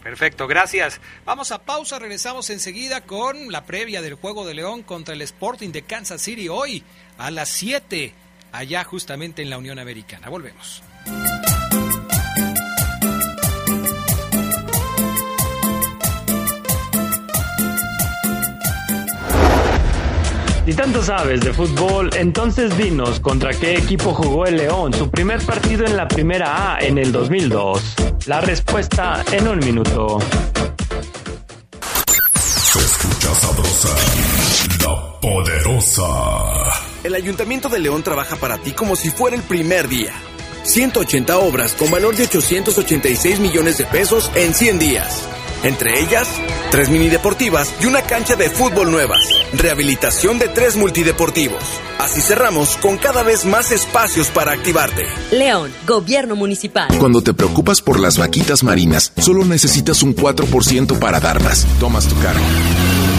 Perfecto, 0.09 0.47
gracias. 0.47 1.03
Vamos 1.27 1.53
a 1.53 1.59
pausa, 1.59 1.99
regresamos 1.99 2.49
enseguida 2.49 3.03
con 3.03 3.53
la 3.53 3.67
previa 3.67 4.01
del 4.01 4.15
Juego 4.15 4.47
de 4.47 4.55
León 4.55 4.83
contra 4.83 5.13
el 5.13 5.21
Sporting 5.21 5.69
de 5.69 5.83
Kansas 5.83 6.23
City 6.23 6.49
hoy 6.49 6.83
a 7.19 7.31
las 7.31 7.51
7, 7.51 8.15
allá 8.51 8.85
justamente 8.85 9.43
en 9.43 9.51
la 9.51 9.59
Unión 9.59 9.79
Americana. 9.79 10.31
Volvemos. 10.31 10.83
Si 20.69 20.75
tanto 20.75 21.03
sabes 21.03 21.41
de 21.41 21.55
fútbol, 21.55 22.11
entonces 22.14 22.77
dinos 22.77 23.21
contra 23.21 23.55
qué 23.55 23.79
equipo 23.79 24.12
jugó 24.12 24.45
el 24.45 24.59
León 24.59 24.93
su 24.93 25.11
primer 25.11 25.41
partido 25.41 25.87
en 25.87 25.97
la 25.97 26.07
Primera 26.07 26.75
A 26.75 26.81
en 26.81 26.99
el 26.99 27.11
2002. 27.11 27.95
La 28.27 28.43
respuesta 28.43 29.25
en 29.33 29.49
un 29.49 29.61
minuto. 29.61 30.19
Se 32.35 32.79
escucha 32.81 33.35
sabrosa, 33.37 33.89
la 34.85 35.21
poderosa. 35.23 36.05
El 37.03 37.14
Ayuntamiento 37.14 37.71
de 37.71 37.79
León 37.79 38.03
trabaja 38.03 38.37
para 38.37 38.59
ti 38.59 38.73
como 38.73 38.95
si 38.95 39.09
fuera 39.09 39.37
el 39.37 39.43
primer 39.45 39.89
día. 39.89 40.12
180 40.64 41.39
obras 41.39 41.73
con 41.73 41.91
valor 41.91 42.14
de 42.14 42.25
886 42.25 43.41
millones 43.41 43.79
de 43.79 43.87
pesos 43.87 44.31
en 44.35 44.53
100 44.53 44.79
días. 44.79 45.29
Entre 45.63 46.01
ellas, 46.01 46.29
tres 46.71 46.89
mini 46.89 47.09
deportivas 47.09 47.75
y 47.81 47.87
una 47.87 48.03
cancha 48.03 48.37
de 48.37 48.49
fútbol 48.49 48.91
nuevas. 48.91 49.21
Rehabilitación 49.53 50.39
de 50.39 50.49
tres 50.49 50.77
multideportivos. 50.77 51.63
Así 51.99 52.21
cerramos 52.21 52.77
con 52.77 52.97
cada 52.97 53.23
vez 53.23 53.45
más 53.45 53.73
espacios 53.73 54.29
para 54.29 54.53
activarte. 54.53 55.07
León, 55.33 55.73
Gobierno 55.87 56.37
Municipal. 56.37 56.89
Cuando 56.99 57.23
te 57.23 57.35
preocupas 57.35 57.83
por 57.83 57.99
las 57.99 58.19
vaquitas 58.19 58.63
marinas, 58.63 59.13
solo 59.19 59.45
necesitas 59.45 60.03
un 60.03 60.15
4% 60.15 60.99
para 60.99 61.19
dar 61.19 61.43
más. 61.43 61.67
Tomas 61.81 62.07
tu 62.07 62.17
cargo. 62.21 62.45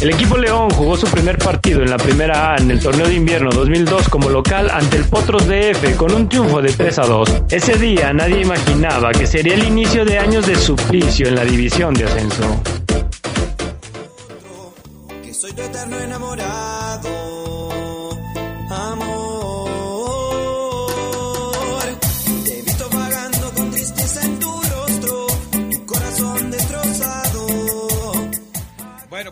El 0.00 0.08
equipo 0.08 0.38
León 0.38 0.70
jugó 0.70 0.96
su 0.96 1.06
primer 1.08 1.36
partido 1.36 1.82
en 1.82 1.90
la 1.90 1.98
primera 1.98 2.54
A 2.54 2.56
en 2.56 2.70
el 2.70 2.80
torneo 2.80 3.06
de 3.06 3.14
invierno 3.14 3.50
2002 3.50 4.08
como 4.08 4.30
local 4.30 4.70
ante 4.70 4.96
el 4.96 5.04
Potros 5.04 5.46
DF 5.46 5.94
con 5.96 6.14
un 6.14 6.26
triunfo 6.26 6.62
de 6.62 6.72
3 6.72 6.98
a 7.00 7.02
2. 7.02 7.42
Ese 7.50 7.76
día 7.76 8.10
nadie 8.14 8.40
imaginaba 8.40 9.12
que 9.12 9.26
sería 9.26 9.52
el 9.52 9.64
inicio 9.64 10.06
de 10.06 10.18
años 10.18 10.46
de 10.46 10.56
suplicio 10.56 11.28
en 11.28 11.34
la 11.34 11.44
división 11.44 11.92
de 11.92 12.04
ascenso. 12.04 12.62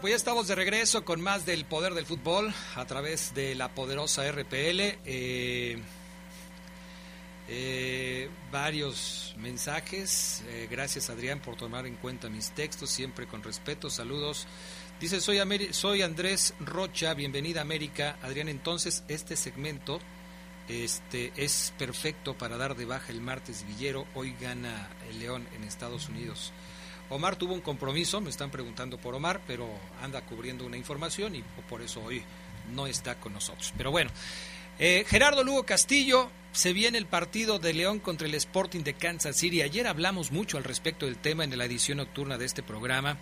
Pues 0.09 0.23
ya 0.23 0.31
estamos 0.31 0.49
de 0.49 0.55
regreso 0.55 1.05
con 1.05 1.21
más 1.21 1.45
del 1.45 1.67
poder 1.67 1.93
del 1.93 2.07
fútbol 2.07 2.51
a 2.77 2.87
través 2.87 3.35
de 3.35 3.55
la 3.55 3.69
poderosa 3.75 4.23
RPL. 4.33 4.97
Eh, 5.05 5.77
eh, 7.47 8.31
varios 8.51 9.35
mensajes. 9.37 10.43
Eh, 10.49 10.67
gracias 10.71 11.11
Adrián 11.11 11.41
por 11.41 11.57
tomar 11.57 11.87
en 11.87 11.97
cuenta 11.97 12.31
mis 12.31 12.53
textos, 12.53 12.89
siempre 12.89 13.27
con 13.27 13.43
respeto. 13.43 13.91
Saludos. 13.91 14.47
Dice, 14.99 15.21
soy, 15.21 15.37
Ameri- 15.41 15.75
soy 15.75 16.01
Andrés 16.01 16.55
Rocha, 16.59 17.13
bienvenida 17.13 17.61
a 17.61 17.65
América. 17.65 18.17
Adrián, 18.23 18.49
entonces 18.49 19.05
este 19.09 19.37
segmento 19.37 20.01
este, 20.69 21.35
es 21.37 21.75
perfecto 21.77 22.33
para 22.33 22.57
dar 22.57 22.77
de 22.77 22.87
baja 22.87 23.13
el 23.13 23.21
martes 23.21 23.67
Villero. 23.67 24.07
Hoy 24.15 24.35
gana 24.41 24.89
el 25.11 25.19
León 25.19 25.47
en 25.55 25.65
Estados 25.65 26.09
Unidos. 26.09 26.51
Omar 27.11 27.37
tuvo 27.37 27.55
un 27.55 27.61
compromiso, 27.61 28.21
me 28.21 28.31
están 28.31 28.51
preguntando 28.51 28.99
por 28.99 29.15
Omar, 29.15 29.41
pero 29.47 29.69
anda 30.03 30.21
cubriendo 30.23 30.67
una 30.67 30.77
información 30.77 31.35
y 31.35 31.43
por 31.69 31.83
eso 31.83 32.03
hoy 32.03 32.23
no 32.75 32.87
está 32.87 33.19
con 33.19 33.33
nosotros. 33.33 33.73
Pero 33.77 33.91
bueno, 33.91 34.11
eh, 34.79 35.05
Gerardo 35.09 35.43
Lugo 35.43 35.65
Castillo, 35.65 36.31
se 36.53 36.73
viene 36.73 36.99
el 36.99 37.07
partido 37.07 37.59
de 37.59 37.73
León 37.73 38.01
contra 38.01 38.27
el 38.27 38.35
Sporting 38.35 38.83
de 38.83 38.95
Kansas 38.95 39.37
City. 39.37 39.63
Ayer 39.63 39.87
hablamos 39.87 40.33
mucho 40.33 40.57
al 40.57 40.65
respecto 40.65 41.07
del 41.07 41.19
tema 41.19 41.45
en 41.45 41.57
la 41.57 41.65
edición 41.65 41.99
nocturna 41.99 42.39
de 42.39 42.47
este 42.47 42.63
programa. 42.63 43.19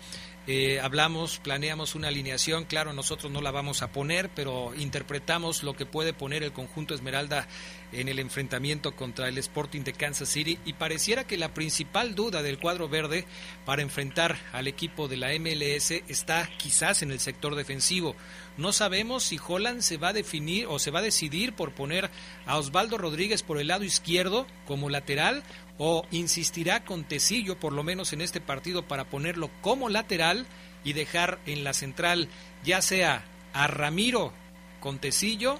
Eh, 0.49 0.79
hablamos, 0.79 1.39
planeamos 1.39 1.93
una 1.93 2.07
alineación, 2.07 2.63
claro, 2.63 2.93
nosotros 2.93 3.29
no 3.29 3.41
la 3.41 3.51
vamos 3.51 3.81
a 3.81 3.91
poner, 3.91 4.29
pero 4.33 4.73
interpretamos 4.75 5.61
lo 5.61 5.75
que 5.75 5.85
puede 5.85 6.13
poner 6.13 6.41
el 6.41 6.53
conjunto 6.53 6.93
Esmeralda 6.93 7.49
en 7.91 8.07
el 8.07 8.17
enfrentamiento 8.19 8.95
contra 8.95 9.27
el 9.27 9.37
Sporting 9.39 9.81
de 9.81 9.91
Kansas 9.91 10.29
City 10.29 10.57
y 10.63 10.71
pareciera 10.71 11.25
que 11.25 11.35
la 11.35 11.53
principal 11.53 12.15
duda 12.15 12.43
del 12.43 12.59
cuadro 12.59 12.87
verde 12.87 13.25
para 13.65 13.81
enfrentar 13.81 14.37
al 14.53 14.69
equipo 14.69 15.09
de 15.09 15.17
la 15.17 15.37
MLS 15.37 15.91
está 15.91 16.49
quizás 16.57 17.01
en 17.01 17.11
el 17.11 17.19
sector 17.19 17.55
defensivo. 17.55 18.15
No 18.55 18.71
sabemos 18.71 19.23
si 19.23 19.37
Holland 19.45 19.81
se 19.81 19.97
va 19.97 20.09
a 20.09 20.13
definir 20.13 20.65
o 20.67 20.79
se 20.79 20.91
va 20.91 20.99
a 20.99 21.03
decidir 21.03 21.53
por 21.53 21.73
poner 21.73 22.09
a 22.45 22.57
Osvaldo 22.57 22.97
Rodríguez 22.97 23.43
por 23.43 23.59
el 23.59 23.67
lado 23.67 23.83
izquierdo 23.83 24.47
como 24.65 24.89
lateral 24.89 25.43
o 25.77 26.05
insistirá 26.11 26.83
con 26.83 27.03
Tecillo 27.03 27.59
por 27.59 27.73
lo 27.73 27.83
menos 27.83 28.13
en 28.13 28.21
este 28.21 28.41
partido 28.41 28.83
para 28.83 29.05
ponerlo 29.05 29.49
como 29.61 29.89
lateral 29.89 30.47
y 30.83 30.93
dejar 30.93 31.39
en 31.45 31.63
la 31.63 31.73
central 31.73 32.29
ya 32.63 32.81
sea 32.81 33.23
a 33.53 33.67
Ramiro 33.67 34.33
con 34.79 34.99
Tecillo 34.99 35.59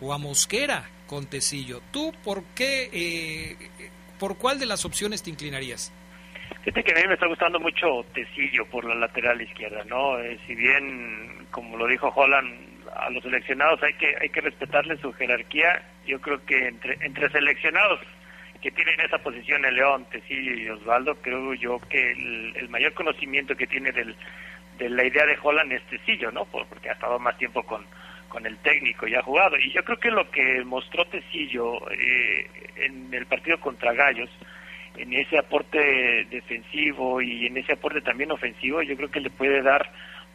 o 0.00 0.12
a 0.12 0.18
Mosquera 0.18 0.88
con 1.06 1.26
Tecillo. 1.26 1.80
¿Tú 1.92 2.12
por 2.24 2.44
qué, 2.54 2.88
eh, 2.92 3.56
por 4.18 4.38
cuál 4.38 4.58
de 4.58 4.66
las 4.66 4.84
opciones 4.84 5.22
te 5.22 5.30
inclinarías? 5.30 5.92
Fíjate 6.62 6.82
que 6.82 6.92
a 6.92 7.02
mí 7.02 7.08
me 7.08 7.14
está 7.14 7.26
gustando 7.26 7.60
mucho 7.60 8.04
Tecillo 8.14 8.66
por 8.66 8.84
la 8.84 8.94
lateral 8.94 9.40
izquierda, 9.40 9.84
¿no? 9.84 10.18
Eh, 10.18 10.38
si 10.46 10.54
bien, 10.54 11.46
como 11.50 11.76
lo 11.76 11.86
dijo 11.86 12.08
Holland, 12.14 12.74
a 12.96 13.10
los 13.10 13.22
seleccionados 13.22 13.82
hay 13.82 13.94
que 13.94 14.14
hay 14.20 14.28
que 14.28 14.40
respetarle 14.40 14.96
su 14.98 15.12
jerarquía, 15.12 15.82
yo 16.06 16.20
creo 16.20 16.44
que 16.44 16.68
entre, 16.68 16.94
entre 17.04 17.28
seleccionados 17.30 18.00
que 18.64 18.70
tienen 18.70 18.98
esa 19.00 19.18
posición 19.18 19.62
el 19.66 19.74
León, 19.74 20.06
Tecillo 20.10 20.54
y 20.54 20.68
Osvaldo, 20.70 21.16
creo 21.16 21.52
yo 21.52 21.78
que 21.90 22.12
el, 22.12 22.66
mayor 22.70 22.94
conocimiento 22.94 23.54
que 23.54 23.66
tiene 23.66 23.92
del, 23.92 24.16
de 24.78 24.88
la 24.88 25.04
idea 25.04 25.26
de 25.26 25.36
Holland 25.42 25.70
es 25.72 25.82
Tecillo, 25.84 26.30
¿no? 26.32 26.46
Por- 26.46 26.66
porque 26.66 26.88
ha 26.88 26.94
estado 26.94 27.18
más 27.18 27.36
tiempo 27.36 27.62
con, 27.64 27.84
con 28.30 28.46
el 28.46 28.56
técnico 28.58 29.06
y 29.06 29.14
ha 29.14 29.22
jugado. 29.22 29.58
Y 29.58 29.70
yo 29.70 29.84
creo 29.84 29.98
que 30.00 30.10
lo 30.10 30.30
que 30.30 30.64
mostró 30.64 31.04
Tecillo 31.04 31.76
eh, 31.90 32.46
en 32.76 33.12
el 33.12 33.26
partido 33.26 33.60
contra 33.60 33.92
Gallos, 33.92 34.30
en 34.96 35.12
ese 35.12 35.36
aporte 35.38 36.24
defensivo 36.30 37.20
y 37.20 37.46
en 37.46 37.58
ese 37.58 37.74
aporte 37.74 38.00
también 38.00 38.32
ofensivo, 38.32 38.80
yo 38.82 38.96
creo 38.96 39.10
que 39.10 39.20
le 39.20 39.28
puede 39.30 39.60
dar 39.60 39.90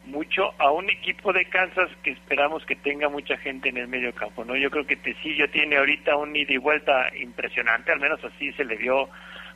mucho 0.09 0.53
a 0.57 0.71
un 0.71 0.89
equipo 0.89 1.31
de 1.31 1.45
Kansas 1.45 1.89
que 2.03 2.11
esperamos 2.11 2.65
que 2.65 2.75
tenga 2.75 3.09
mucha 3.09 3.37
gente 3.37 3.69
en 3.69 3.77
el 3.77 3.87
medio 3.87 4.13
campo, 4.13 4.43
¿no? 4.43 4.55
Yo 4.55 4.69
creo 4.69 4.85
que 4.85 4.95
Tecillo 4.95 5.49
tiene 5.49 5.77
ahorita 5.77 6.15
un 6.17 6.35
ida 6.35 6.53
y 6.53 6.57
vuelta 6.57 7.15
impresionante, 7.15 7.91
al 7.91 7.99
menos 7.99 8.23
así 8.23 8.51
se 8.53 8.65
le 8.65 8.75
vio 8.75 9.09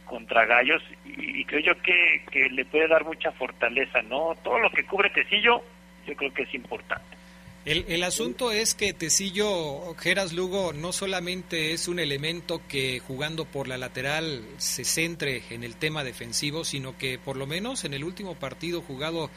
contra 0.06 0.46
Gallos 0.46 0.84
y, 1.06 1.44
creo 1.46 1.62
yo 1.62 1.82
que, 1.82 2.24
que 2.32 2.50
le 2.50 2.66
puede 2.66 2.88
dar 2.88 3.06
mucha 3.06 3.32
fortaleza, 3.32 4.02
¿no? 4.04 4.36
Todo 4.44 4.60
lo 4.60 4.70
que 4.70 4.86
cubre 4.86 5.10
Tecillo 5.10 5.64
yo 6.06 6.16
creo 6.16 6.34
que 6.34 6.44
es 6.44 6.54
importante. 6.54 7.18
El, 7.66 7.86
el, 7.88 8.04
asunto 8.04 8.52
es 8.52 8.76
que 8.76 8.92
Tecillo 8.92 9.96
Geras 9.96 10.34
Lugo 10.34 10.74
no 10.74 10.92
solamente 10.92 11.72
es 11.72 11.88
un 11.88 11.98
elemento 12.00 12.62
que 12.68 13.00
jugando 13.00 13.46
por 13.46 13.70
la 13.70 13.78
lateral 13.78 14.44
se 14.58 14.84
centre 14.84 15.44
en 15.50 15.64
el 15.64 15.78
tema 15.78 16.04
defensivo, 16.04 16.66
sino 16.66 16.98
que 16.98 17.18
por 17.18 17.38
lo 17.38 17.48
menos 17.48 17.86
en 17.86 17.94
el 17.94 18.04
último 18.04 18.36
partido 18.36 18.82
jugado 18.82 19.30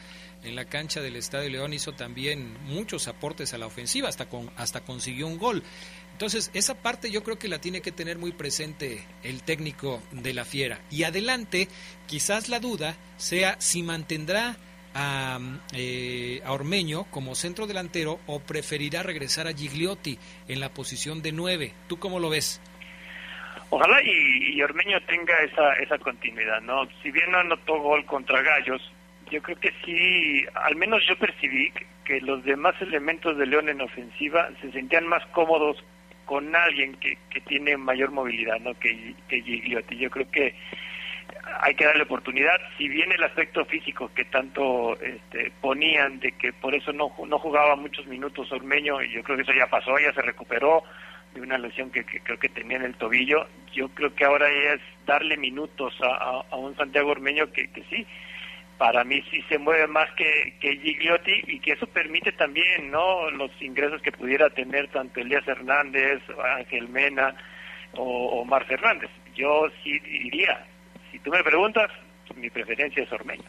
en 0.46 0.56
la 0.56 0.64
cancha 0.64 1.00
del 1.00 1.16
Estadio 1.16 1.50
León 1.50 1.72
hizo 1.72 1.92
también 1.92 2.56
muchos 2.64 3.08
aportes 3.08 3.52
a 3.52 3.58
la 3.58 3.66
ofensiva, 3.66 4.08
hasta, 4.08 4.28
con, 4.28 4.50
hasta 4.56 4.80
consiguió 4.80 5.26
un 5.26 5.38
gol. 5.38 5.62
Entonces, 6.12 6.50
esa 6.54 6.80
parte 6.80 7.10
yo 7.10 7.22
creo 7.22 7.38
que 7.38 7.48
la 7.48 7.60
tiene 7.60 7.82
que 7.82 7.92
tener 7.92 8.16
muy 8.16 8.32
presente 8.32 9.04
el 9.22 9.42
técnico 9.42 10.02
de 10.12 10.32
la 10.32 10.44
Fiera. 10.44 10.80
Y 10.90 11.02
adelante, 11.02 11.68
quizás 12.06 12.48
la 12.48 12.58
duda 12.58 12.96
sea 13.18 13.60
si 13.60 13.82
mantendrá 13.82 14.56
a, 14.94 15.38
eh, 15.74 16.40
a, 16.44 16.52
Ormeño 16.52 17.04
como 17.10 17.34
centro 17.34 17.66
delantero 17.66 18.18
o 18.26 18.40
preferirá 18.40 19.02
regresar 19.02 19.46
a 19.46 19.52
Gigliotti 19.52 20.18
en 20.48 20.60
la 20.60 20.70
posición 20.70 21.20
de 21.20 21.32
nueve. 21.32 21.74
¿Tú 21.86 21.98
cómo 21.98 22.18
lo 22.18 22.30
ves? 22.30 22.62
Ojalá 23.68 24.00
y, 24.02 24.62
Ormeño 24.62 24.98
tenga 25.02 25.34
esa, 25.40 25.74
esa 25.74 25.98
continuidad, 25.98 26.62
¿no? 26.62 26.88
Si 27.02 27.10
bien 27.10 27.30
no 27.30 27.38
anotó 27.38 27.78
gol 27.78 28.06
contra 28.06 28.40
Gallos, 28.40 28.80
yo 29.30 29.42
creo 29.42 29.58
que 29.58 29.72
sí, 29.84 30.44
al 30.54 30.76
menos 30.76 31.02
yo 31.06 31.16
percibí 31.18 31.72
que, 32.04 32.20
los 32.20 32.44
demás 32.44 32.80
elementos 32.80 33.36
de 33.36 33.46
León 33.46 33.68
en 33.68 33.80
ofensiva 33.80 34.48
se 34.60 34.70
sentían 34.72 35.06
más 35.06 35.24
cómodos 35.26 35.82
con 36.24 36.54
alguien 36.54 36.94
que, 36.96 37.18
que 37.30 37.40
tiene 37.40 37.76
mayor 37.76 38.10
movilidad, 38.12 38.58
¿no? 38.60 38.74
Que, 38.74 39.14
que 39.28 39.42
Gigliotti. 39.42 39.96
Yo 39.96 40.10
creo 40.10 40.30
que 40.30 40.54
hay 41.60 41.74
que 41.74 41.84
darle 41.84 42.02
oportunidad. 42.02 42.56
Si 42.76 42.88
bien 42.88 43.12
el 43.12 43.22
aspecto 43.22 43.64
físico 43.64 44.10
que 44.14 44.24
tanto 44.26 44.98
este, 45.00 45.52
ponían 45.60 46.20
de 46.20 46.32
que 46.32 46.52
por 46.52 46.74
eso 46.74 46.92
no, 46.92 47.12
no 47.26 47.38
jugaba 47.38 47.76
muchos 47.76 48.06
minutos 48.06 48.50
Ormeño, 48.52 49.02
y 49.02 49.12
yo 49.12 49.22
creo 49.22 49.36
que 49.36 49.42
eso 49.42 49.52
ya 49.52 49.66
pasó, 49.66 49.98
ya 49.98 50.12
se 50.12 50.22
recuperó 50.22 50.82
de 51.34 51.40
una 51.40 51.58
lesión 51.58 51.90
que, 51.90 52.04
creo 52.04 52.38
que 52.38 52.48
tenía 52.48 52.78
en 52.78 52.84
el 52.84 52.94
tobillo, 52.94 53.46
yo 53.72 53.88
creo 53.88 54.14
que 54.14 54.24
ahora 54.24 54.48
es 54.48 54.80
darle 55.04 55.36
minutos 55.36 55.94
a, 56.00 56.56
un 56.56 56.74
Santiago 56.76 57.10
Ormeño 57.10 57.52
que, 57.52 57.68
que 57.68 57.82
sí, 57.90 58.06
para 58.78 59.04
mí 59.04 59.22
sí 59.30 59.42
se 59.48 59.58
mueve 59.58 59.86
más 59.86 60.08
que, 60.12 60.56
Gigliotti 60.60 61.32
y 61.46 61.60
que 61.60 61.72
eso 61.72 61.86
permite 61.86 62.32
también 62.32 62.90
no 62.90 63.30
los 63.30 63.50
ingresos 63.60 64.02
que 64.02 64.12
pudiera 64.12 64.50
tener 64.50 64.88
tanto 64.88 65.20
Elías 65.20 65.46
Hernández, 65.48 66.22
Ángel 66.56 66.88
Mena 66.88 67.34
o 67.94 68.40
Omar 68.40 68.66
Fernández. 68.66 69.10
Yo 69.34 69.68
sí 69.82 69.98
diría, 70.00 70.66
si 71.10 71.18
tú 71.20 71.30
me 71.30 71.42
preguntas, 71.42 71.90
mi 72.36 72.50
preferencia 72.50 73.02
es 73.02 73.12
Ormeño. 73.12 73.44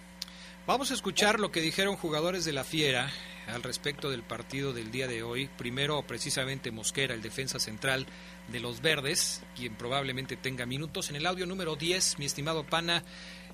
Vamos 0.66 0.92
a 0.92 0.94
escuchar 0.94 1.40
lo 1.40 1.52
que 1.52 1.62
dijeron 1.62 1.96
jugadores 1.96 2.44
de 2.46 2.54
la 2.54 2.64
Fiera 2.64 3.10
al 3.48 3.64
respecto 3.64 4.10
del 4.10 4.24
partido 4.24 4.74
del 4.74 4.92
día 4.92 5.08
de 5.08 5.24
hoy. 5.24 5.50
Primero, 5.58 6.02
precisamente 6.04 6.72
Mosquera, 6.72 7.14
el 7.14 7.22
defensa 7.22 7.60
central 7.60 8.06
de 8.50 8.60
los 8.60 8.82
Verdes, 8.82 9.46
quien 9.56 9.76
probablemente 9.76 10.36
tenga 10.36 10.66
minutos. 10.66 11.10
En 11.10 11.16
el 11.16 11.26
audio 11.26 11.46
número 11.46 11.76
10, 11.76 12.20
mi 12.20 12.26
estimado 12.26 12.66
Pana, 12.66 13.04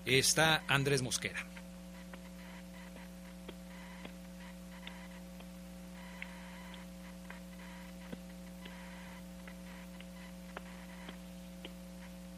está 0.06 0.64
Andrés 0.68 1.04
Mosquera. 1.04 1.53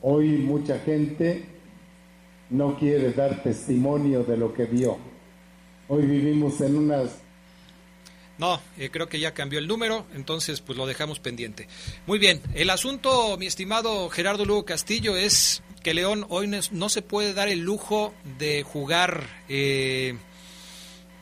Hoy 0.08 0.28
mucha 0.38 0.78
gente 0.78 1.45
no 2.51 2.78
quiere 2.78 3.12
dar 3.12 3.41
testimonio 3.41 4.24
de 4.24 4.38
lo 4.38 4.53
que 4.53 4.66
vio. 4.66 4.99
Hoy 5.88 6.06
vivimos 6.06 6.62
en 6.62 6.76
unas... 6.76 7.18
No, 8.38 8.62
eh, 8.78 8.91
creo 8.91 9.10
que 9.10 9.20
ya 9.20 9.34
cambió 9.34 9.58
el 9.58 9.68
número, 9.68 10.06
entonces 10.14 10.62
pues 10.62 10.78
lo 10.78 10.86
dejamos 10.86 11.20
pendiente. 11.20 11.68
Muy 12.06 12.20
bien, 12.20 12.39
el 12.53 12.70
asunto, 12.70 13.36
mi 13.39 13.47
estimado 13.47 14.08
Gerardo 14.12 14.45
Lugo 14.45 14.64
Castillo, 14.64 15.18
es 15.18 15.64
que 15.82 15.95
León 15.95 16.28
hoy 16.30 16.51
no, 16.72 16.89
se 16.89 17.01
puede 17.01 17.34
dar 17.34 17.47
el 17.47 17.62
lujo 17.62 18.14
de 18.38 18.62
jugar 18.62 19.24
eh, 19.49 20.20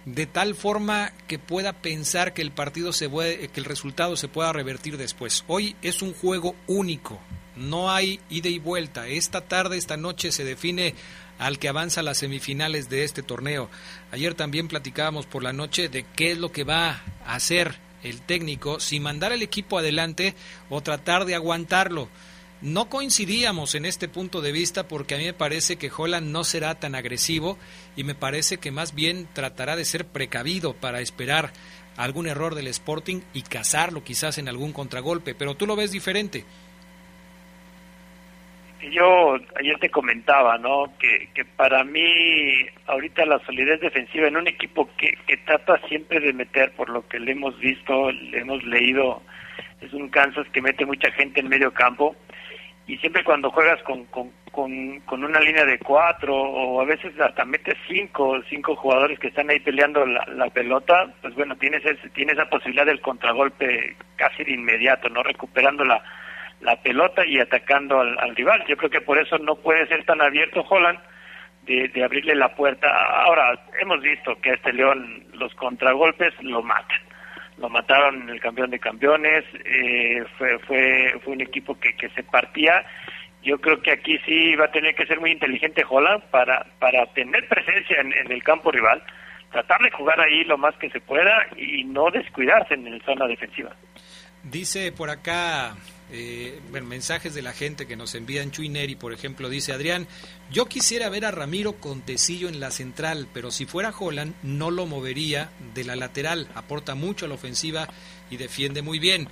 de 0.03 0.25
tal 0.25 0.55
forma 0.55 1.13
que 1.29 1.39
pueda 1.39 1.71
pensar 1.71 2.33
que 2.33 2.41
el 2.41 2.51
partido 2.51 2.91
se 2.91 3.07
puede, 3.07 3.47
que 3.47 3.61
el 3.61 3.65
resultado 3.65 4.17
se 4.17 4.27
pueda 4.27 4.51
revertir 4.51 4.97
después. 4.97 5.45
Hoy 5.47 5.77
es 5.81 6.01
un 6.01 6.13
juego 6.13 6.53
único, 6.67 7.21
no 7.55 7.91
hay 7.91 8.19
ida 8.29 8.49
y 8.49 8.59
vuelta. 8.59 9.07
Esta 9.07 9.41
tarde, 9.41 9.77
esta 9.77 9.97
noche 9.97 10.31
se 10.31 10.43
define 10.43 10.95
al 11.39 11.59
que 11.59 11.67
avanza 11.67 12.01
a 12.01 12.03
las 12.03 12.19
semifinales 12.19 12.89
de 12.89 13.03
este 13.03 13.23
torneo. 13.23 13.69
Ayer 14.11 14.33
también 14.33 14.67
platicábamos 14.67 15.25
por 15.25 15.43
la 15.43 15.53
noche 15.53 15.89
de 15.89 16.05
qué 16.15 16.31
es 16.31 16.37
lo 16.37 16.51
que 16.51 16.63
va 16.63 17.01
a 17.25 17.35
hacer 17.35 17.75
el 18.03 18.21
técnico, 18.21 18.79
si 18.79 18.99
mandar 18.99 19.31
el 19.31 19.41
equipo 19.41 19.77
adelante 19.77 20.35
o 20.69 20.81
tratar 20.81 21.25
de 21.25 21.35
aguantarlo. 21.35 22.09
No 22.61 22.87
coincidíamos 22.87 23.75
en 23.75 23.85
este 23.85 24.07
punto 24.07 24.41
de 24.41 24.53
vista 24.53 24.87
porque 24.87 25.15
a 25.15 25.17
mí 25.17 25.25
me 25.25 25.33
parece 25.33 25.75
que 25.75 25.91
Holland 25.95 26.27
no 26.27 26.45
será 26.45 26.79
tan 26.79 26.95
agresivo 26.95 27.57
y 27.97 28.03
me 28.05 28.15
parece 28.15 28.57
que 28.57 28.71
más 28.71 28.95
bien 28.95 29.27
tratará 29.33 29.75
de 29.75 29.83
ser 29.83 30.05
precavido 30.05 30.73
para 30.73 31.01
esperar 31.01 31.51
algún 31.97 32.25
error 32.25 32.55
del 32.55 32.67
Sporting 32.67 33.21
y 33.33 33.41
cazarlo 33.41 34.03
quizás 34.03 34.37
en 34.37 34.47
algún 34.47 34.71
contragolpe, 34.71 35.35
pero 35.35 35.55
tú 35.55 35.67
lo 35.67 35.75
ves 35.75 35.91
diferente 35.91 36.45
yo 38.91 39.35
ayer 39.59 39.77
te 39.79 39.89
comentaba, 39.89 40.57
¿no? 40.57 40.93
Que, 40.99 41.29
que 41.33 41.45
para 41.45 41.83
mí 41.83 42.65
ahorita 42.87 43.25
la 43.25 43.39
solidez 43.45 43.81
defensiva 43.81 44.27
en 44.27 44.37
un 44.37 44.47
equipo 44.47 44.89
que, 44.97 45.17
que 45.27 45.37
trata 45.37 45.79
siempre 45.87 46.19
de 46.19 46.33
meter, 46.33 46.71
por 46.73 46.89
lo 46.89 47.07
que 47.07 47.19
le 47.19 47.31
hemos 47.31 47.57
visto, 47.59 48.11
le 48.11 48.39
hemos 48.39 48.63
leído, 48.63 49.21
es 49.81 49.93
un 49.93 50.09
Kansas 50.09 50.47
que 50.53 50.61
mete 50.61 50.85
mucha 50.85 51.11
gente 51.11 51.41
en 51.41 51.49
medio 51.49 51.73
campo 51.73 52.15
y 52.85 52.97
siempre 52.97 53.23
cuando 53.23 53.49
juegas 53.49 53.81
con, 53.83 54.05
con, 54.05 54.31
con, 54.51 55.23
una 55.23 55.39
línea 55.39 55.65
de 55.65 55.79
cuatro 55.79 56.35
o 56.35 56.81
a 56.81 56.85
veces 56.85 57.17
hasta 57.19 57.45
metes 57.45 57.77
cinco, 57.87 58.41
cinco 58.49 58.75
jugadores 58.75 59.17
que 59.19 59.29
están 59.29 59.49
ahí 59.49 59.59
peleando 59.59 60.05
la, 60.05 60.25
la 60.25 60.49
pelota, 60.49 61.13
pues 61.21 61.33
bueno, 61.35 61.55
tienes, 61.55 61.85
ese, 61.85 62.09
tienes 62.09 62.35
esa 62.35 62.49
posibilidad 62.49 62.85
del 62.85 63.01
contragolpe 63.01 63.95
casi 64.17 64.43
de 64.43 64.51
inmediato, 64.51 65.07
¿no? 65.09 65.23
Recuperando 65.23 65.85
la 66.63 66.75
pelota 66.77 67.25
y 67.25 67.39
atacando 67.39 67.99
al, 67.99 68.35
rival. 68.35 68.63
Yo 68.67 68.77
creo 68.77 68.89
que 68.89 69.01
por 69.01 69.17
eso 69.17 69.37
no 69.37 69.55
puede 69.55 69.85
ser 69.87 70.03
tan 70.05 70.21
abierto 70.21 70.65
Holland 70.67 70.99
de, 71.63 72.03
abrirle 72.03 72.35
la 72.35 72.55
puerta. 72.55 72.87
Ahora, 73.25 73.59
hemos 73.79 74.01
visto 74.01 74.35
que 74.41 74.51
a 74.51 74.53
este 74.55 74.73
León 74.73 75.25
los 75.33 75.53
contragolpes 75.55 76.33
lo 76.41 76.61
matan. 76.61 77.01
Lo 77.57 77.69
mataron 77.69 78.23
en 78.23 78.29
el 78.29 78.39
campeón 78.39 78.71
de 78.71 78.79
campeones, 78.79 79.43
eh, 79.63 80.23
fue, 80.37 80.57
fue, 80.59 81.19
fue 81.23 81.33
un 81.33 81.41
equipo 81.41 81.79
que, 81.79 81.93
que 81.95 82.09
se 82.09 82.23
partía. 82.23 82.83
Yo 83.43 83.59
creo 83.59 83.81
que 83.81 83.91
aquí 83.91 84.17
sí 84.25 84.55
va 84.55 84.65
a 84.65 84.71
tener 84.71 84.95
que 84.95 85.05
ser 85.05 85.19
muy 85.19 85.31
inteligente 85.31 85.83
Holland 85.87 86.23
para, 86.31 86.65
para 86.79 87.05
tener 87.13 87.47
presencia 87.47 88.01
en, 88.01 88.11
en 88.13 88.31
el 88.31 88.41
campo 88.41 88.71
rival, 88.71 89.03
tratar 89.51 89.81
de 89.81 89.91
jugar 89.91 90.19
ahí 90.19 90.43
lo 90.45 90.57
más 90.57 90.75
que 90.77 90.89
se 90.89 90.99
pueda 91.01 91.45
y 91.55 91.83
no 91.83 92.09
descuidarse 92.09 92.73
en 92.73 92.97
la 92.97 93.05
zona 93.05 93.27
defensiva. 93.27 93.75
Dice 94.43 94.91
por 94.91 95.09
acá 95.09 95.73
eh, 96.15 96.61
mensajes 96.83 97.33
de 97.33 97.41
la 97.41 97.53
gente 97.53 97.87
que 97.87 97.95
nos 97.95 98.13
envían 98.13 98.51
Chuineri, 98.51 98.95
por 98.95 99.13
ejemplo, 99.13 99.49
dice 99.49 99.73
Adrián, 99.73 100.07
yo 100.51 100.67
quisiera 100.67 101.09
ver 101.09 101.25
a 101.25 101.31
Ramiro 101.31 101.73
con 101.73 102.01
Tecillo 102.01 102.49
en 102.49 102.59
la 102.59 102.69
central, 102.69 103.27
pero 103.33 103.49
si 103.49 103.65
fuera 103.65 103.93
Holland 103.97 104.35
no 104.43 104.69
lo 104.69 104.85
movería 104.85 105.49
de 105.73 105.83
la 105.83 105.95
lateral, 105.95 106.47
aporta 106.53 106.93
mucho 106.93 107.25
a 107.25 107.29
la 107.29 107.35
ofensiva 107.35 107.89
y 108.29 108.37
defiende 108.37 108.83
muy 108.83 108.99
bien. 108.99 109.27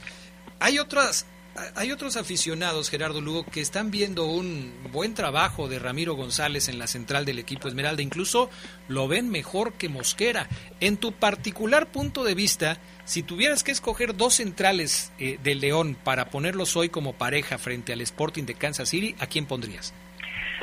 Hay 0.59 0.79
otras 0.79 1.27
hay 1.75 1.91
otros 1.91 2.17
aficionados, 2.17 2.89
Gerardo 2.89 3.21
Lugo, 3.21 3.45
que 3.45 3.61
están 3.61 3.91
viendo 3.91 4.25
un 4.25 4.73
buen 4.91 5.13
trabajo 5.13 5.67
de 5.67 5.79
Ramiro 5.79 6.13
González 6.13 6.69
en 6.69 6.79
la 6.79 6.87
central 6.87 7.25
del 7.25 7.39
equipo 7.39 7.67
Esmeralda. 7.67 8.01
Incluso 8.01 8.49
lo 8.87 9.07
ven 9.07 9.29
mejor 9.29 9.73
que 9.73 9.89
Mosquera. 9.89 10.47
En 10.79 10.97
tu 10.97 11.11
particular 11.11 11.87
punto 11.87 12.23
de 12.23 12.35
vista, 12.35 12.77
si 13.03 13.23
tuvieras 13.23 13.63
que 13.63 13.71
escoger 13.71 14.15
dos 14.15 14.35
centrales 14.35 15.13
eh, 15.19 15.37
del 15.43 15.59
León 15.59 15.97
para 16.01 16.25
ponerlos 16.25 16.77
hoy 16.77 16.89
como 16.89 17.13
pareja 17.13 17.57
frente 17.57 17.91
al 17.91 18.01
Sporting 18.01 18.43
de 18.45 18.55
Kansas 18.55 18.89
City, 18.89 19.15
¿a 19.19 19.27
quién 19.27 19.45
pondrías? 19.45 19.93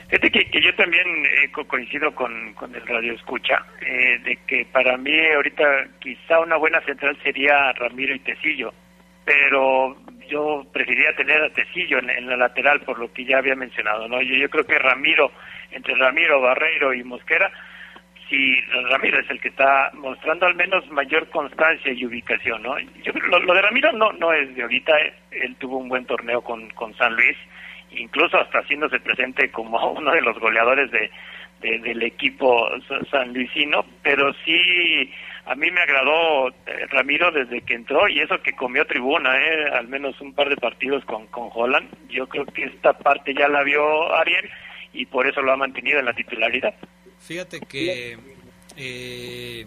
Fíjate 0.08 0.30
que, 0.30 0.60
yo 0.62 0.74
también 0.74 1.04
eh, 1.26 1.50
coincido 1.66 2.14
con, 2.14 2.54
con, 2.54 2.74
el 2.74 2.86
radio 2.86 3.12
escucha, 3.12 3.66
eh, 3.82 4.18
de 4.24 4.38
que 4.46 4.64
para 4.72 4.96
mí 4.96 5.12
ahorita 5.34 5.88
quizá 5.98 6.40
una 6.40 6.56
buena 6.56 6.80
central 6.82 7.18
sería 7.22 7.72
Ramiro 7.72 8.14
y 8.14 8.20
Tecillo, 8.20 8.72
pero 9.26 9.96
yo 10.28 10.66
preferiría 10.72 11.14
tener 11.16 11.42
a 11.42 11.50
Tecillo 11.50 11.98
en, 11.98 12.26
la 12.26 12.36
lateral 12.36 12.80
por 12.80 12.98
lo 12.98 13.12
que 13.12 13.24
ya 13.24 13.38
había 13.38 13.54
mencionado, 13.54 14.08
¿no? 14.08 14.20
Yo, 14.22 14.34
yo 14.34 14.48
creo 14.50 14.64
que 14.64 14.78
Ramiro, 14.78 15.32
entre 15.70 15.94
Ramiro, 15.94 16.40
Barreiro 16.40 16.94
y 16.94 17.02
Mosquera, 17.02 17.50
sí, 18.28 18.56
Ramiro 18.90 19.20
es 19.20 19.30
el 19.30 19.40
que 19.40 19.48
está 19.48 19.90
mostrando 19.94 20.46
al 20.46 20.54
menos 20.54 20.88
mayor 20.90 21.28
constancia 21.30 21.92
y 21.92 22.04
ubicación, 22.04 22.62
¿no? 22.62 22.78
Yo 23.02 23.12
lo, 23.12 23.38
lo 23.40 23.54
de 23.54 23.62
Ramiro 23.62 23.92
no 23.92 24.12
no 24.12 24.32
es 24.32 24.54
de 24.54 24.62
ahorita, 24.62 24.92
él 25.30 25.56
tuvo 25.56 25.78
un 25.78 25.88
buen 25.88 26.04
torneo 26.04 26.42
con, 26.42 26.68
con 26.70 26.94
San 26.96 27.14
Luis, 27.14 27.36
incluso 27.90 28.38
hasta 28.38 28.60
haciéndose 28.60 29.00
presente 29.00 29.50
como 29.50 29.90
uno 29.92 30.12
de 30.12 30.22
los 30.22 30.38
goleadores 30.38 30.90
de, 30.90 31.10
del 31.60 32.02
equipo 32.02 32.68
sanluisino, 33.10 33.84
pero 34.02 34.32
sí 34.44 35.12
a 35.48 35.54
mí 35.54 35.70
me 35.70 35.80
agradó 35.80 36.48
eh, 36.48 36.86
Ramiro 36.90 37.30
desde 37.32 37.62
que 37.62 37.74
entró 37.74 38.06
y 38.06 38.20
eso 38.20 38.40
que 38.42 38.52
comió 38.52 38.84
tribuna, 38.86 39.34
eh, 39.36 39.70
al 39.72 39.88
menos 39.88 40.20
un 40.20 40.34
par 40.34 40.50
de 40.50 40.56
partidos 40.56 41.04
con, 41.06 41.26
con 41.28 41.48
Holland. 41.52 41.88
Yo 42.10 42.28
creo 42.28 42.44
que 42.44 42.64
esta 42.64 42.92
parte 42.92 43.32
ya 43.34 43.48
la 43.48 43.62
vio 43.62 44.14
Ariel 44.14 44.48
y 44.92 45.06
por 45.06 45.26
eso 45.26 45.40
lo 45.40 45.52
ha 45.52 45.56
mantenido 45.56 45.98
en 45.98 46.04
la 46.04 46.12
titularidad. 46.12 46.74
Fíjate 47.20 47.60
que 47.60 48.18
eh, 48.76 49.66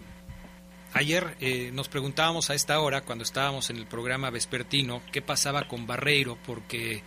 ayer 0.94 1.34
eh, 1.40 1.70
nos 1.72 1.88
preguntábamos 1.88 2.50
a 2.50 2.54
esta 2.54 2.80
hora, 2.80 3.00
cuando 3.00 3.24
estábamos 3.24 3.68
en 3.70 3.76
el 3.76 3.86
programa 3.86 4.30
vespertino, 4.30 5.02
qué 5.10 5.20
pasaba 5.20 5.62
con 5.64 5.86
Barreiro, 5.88 6.38
porque 6.46 7.02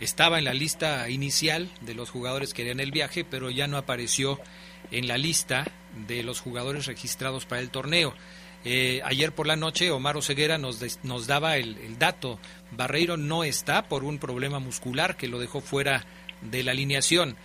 estaba 0.00 0.38
en 0.38 0.44
la 0.44 0.54
lista 0.54 1.08
inicial 1.08 1.70
de 1.80 1.94
los 1.94 2.10
jugadores 2.10 2.54
que 2.54 2.62
harían 2.62 2.80
el 2.80 2.90
viaje, 2.90 3.24
pero 3.24 3.50
ya 3.50 3.68
no 3.68 3.76
apareció 3.76 4.40
en 4.90 5.06
la 5.06 5.16
lista 5.16 5.64
de 6.06 6.22
los 6.22 6.40
jugadores 6.40 6.86
registrados 6.86 7.46
para 7.46 7.60
el 7.60 7.70
torneo. 7.70 8.14
Eh, 8.64 9.00
ayer 9.04 9.32
por 9.32 9.46
la 9.46 9.56
noche 9.56 9.90
Omar 9.90 10.16
Oseguera 10.16 10.58
nos, 10.58 10.82
nos 11.04 11.26
daba 11.26 11.56
el, 11.56 11.78
el, 11.78 11.98
dato. 11.98 12.38
Barreiro 12.72 13.16
no 13.16 13.44
está 13.44 13.88
por 13.88 14.02
un 14.02 14.18
problema 14.18 14.58
muscular 14.58 15.16
que 15.16 15.28
lo 15.28 15.38
dejó 15.38 15.60
fuera 15.60 16.04
de 16.40 16.62
la 16.62 16.72
alineación. 16.72 17.36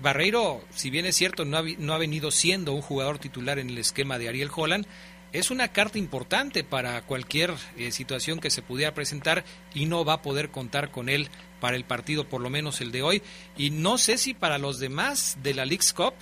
Barreiro, 0.00 0.62
si 0.70 0.90
bien 0.90 1.06
es 1.06 1.16
cierto, 1.16 1.44
no 1.44 1.56
ha, 1.56 1.62
no 1.78 1.92
ha 1.92 1.98
venido 1.98 2.30
siendo 2.30 2.72
un 2.72 2.82
jugador 2.82 3.18
titular 3.18 3.58
en 3.58 3.70
el 3.70 3.78
esquema 3.78 4.18
de 4.18 4.28
Ariel 4.28 4.50
Holland, 4.54 4.86
es 5.32 5.50
una 5.50 5.68
carta 5.68 5.98
importante 5.98 6.64
para 6.64 7.02
cualquier 7.02 7.54
eh, 7.76 7.92
situación 7.92 8.40
que 8.40 8.50
se 8.50 8.62
pudiera 8.62 8.94
presentar 8.94 9.44
y 9.74 9.86
no 9.86 10.04
va 10.04 10.14
a 10.14 10.22
poder 10.22 10.50
contar 10.50 10.90
con 10.90 11.08
él 11.08 11.28
para 11.60 11.76
el 11.76 11.84
partido, 11.84 12.24
por 12.24 12.40
lo 12.40 12.50
menos 12.50 12.80
el 12.80 12.92
de 12.92 13.02
hoy. 13.02 13.22
Y 13.56 13.70
no 13.70 13.98
sé 13.98 14.18
si 14.18 14.34
para 14.34 14.58
los 14.58 14.80
demás 14.80 15.38
de 15.42 15.54
la 15.54 15.64
League's 15.64 15.92
Cup, 15.92 16.14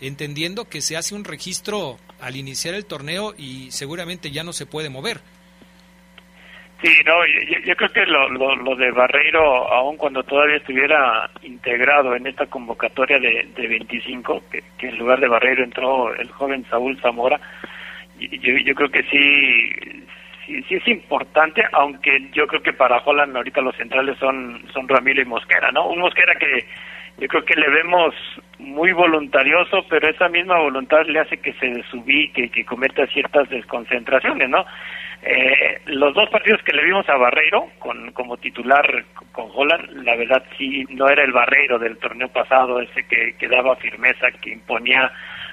entendiendo 0.00 0.68
que 0.68 0.80
se 0.80 0.96
hace 0.96 1.14
un 1.14 1.24
registro 1.24 1.98
al 2.20 2.36
iniciar 2.36 2.74
el 2.74 2.86
torneo 2.86 3.34
y 3.36 3.70
seguramente 3.70 4.30
ya 4.30 4.44
no 4.44 4.52
se 4.52 4.66
puede 4.66 4.88
mover. 4.88 5.20
Sí, 6.82 6.92
no, 7.06 7.14
yo, 7.64 7.74
creo 7.76 7.92
que 7.92 8.04
lo, 8.04 8.28
lo, 8.28 8.56
lo, 8.56 8.76
de 8.76 8.90
Barreiro, 8.90 9.40
aun 9.72 9.96
cuando 9.96 10.22
todavía 10.22 10.56
estuviera 10.56 11.30
integrado 11.42 12.14
en 12.14 12.26
esta 12.26 12.44
convocatoria 12.46 13.18
de, 13.18 13.48
de 13.56 13.68
25, 13.68 14.42
que, 14.50 14.62
que 14.76 14.88
en 14.88 14.98
lugar 14.98 15.18
de 15.18 15.28
Barreiro 15.28 15.64
entró 15.64 16.14
el 16.14 16.30
joven 16.30 16.66
Saúl 16.68 17.00
Zamora, 17.00 17.40
yo, 18.18 18.56
yo 18.58 18.74
creo 18.74 18.90
que 18.90 19.02
sí, 19.04 20.03
sí, 20.46 20.62
sí 20.64 20.74
es 20.74 20.88
importante, 20.88 21.62
aunque 21.72 22.30
yo 22.32 22.46
creo 22.46 22.62
que 22.62 22.72
para 22.72 22.98
Holland 22.98 23.36
ahorita 23.36 23.60
los 23.60 23.76
centrales 23.76 24.18
son, 24.18 24.64
son 24.72 24.88
Ramiro 24.88 25.22
y 25.22 25.24
Mosquera, 25.26 25.70
¿no? 25.72 25.88
Un 25.88 26.00
Mosquera 26.00 26.34
que 26.36 26.66
yo 27.18 27.28
creo 27.28 27.44
que 27.44 27.54
le 27.54 27.68
vemos 27.70 28.14
muy 28.58 28.92
voluntarioso, 28.92 29.86
pero 29.88 30.08
esa 30.08 30.28
misma 30.28 30.58
voluntad 30.58 31.04
le 31.06 31.20
hace 31.20 31.36
que 31.36 31.52
se 31.54 31.66
desubique, 31.66 32.50
que 32.50 32.64
cometa 32.64 33.06
ciertas 33.06 33.48
desconcentraciones, 33.48 34.48
¿no? 34.48 34.64
Eh, 35.22 35.80
los 35.86 36.12
dos 36.12 36.28
partidos 36.28 36.62
que 36.64 36.74
le 36.74 36.84
vimos 36.84 37.08
a 37.08 37.16
Barreiro 37.16 37.68
con, 37.78 38.12
como 38.12 38.36
titular 38.36 39.04
con 39.32 39.48
Holland, 39.54 40.04
la 40.04 40.16
verdad 40.16 40.44
sí 40.58 40.84
no 40.90 41.08
era 41.08 41.24
el 41.24 41.32
Barreiro 41.32 41.78
del 41.78 41.96
torneo 41.98 42.28
pasado, 42.28 42.80
ese 42.80 43.06
que, 43.06 43.34
que 43.38 43.48
daba 43.48 43.76
firmeza, 43.76 44.30
que 44.42 44.50
imponía 44.50 45.10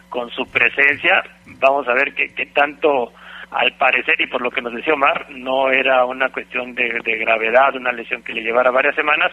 con 0.09 0.29
su 0.31 0.45
presencia. 0.51 1.23
Vamos 1.59 1.87
a 1.87 1.93
ver 1.93 2.13
qué, 2.13 2.33
qué 2.35 2.47
tanto, 2.47 3.13
al 3.51 3.73
parecer, 3.73 4.19
y 4.19 4.27
por 4.27 4.41
lo 4.41 4.49
que 4.49 4.61
nos 4.61 4.73
decía 4.73 4.93
Omar, 4.93 5.29
no 5.29 5.69
era 5.69 6.05
una 6.05 6.29
cuestión 6.29 6.73
de, 6.73 6.99
de 7.03 7.17
gravedad, 7.17 7.75
una 7.75 7.91
lesión 7.91 8.23
que 8.23 8.33
le 8.33 8.41
llevara 8.41 8.71
varias 8.71 8.95
semanas, 8.95 9.31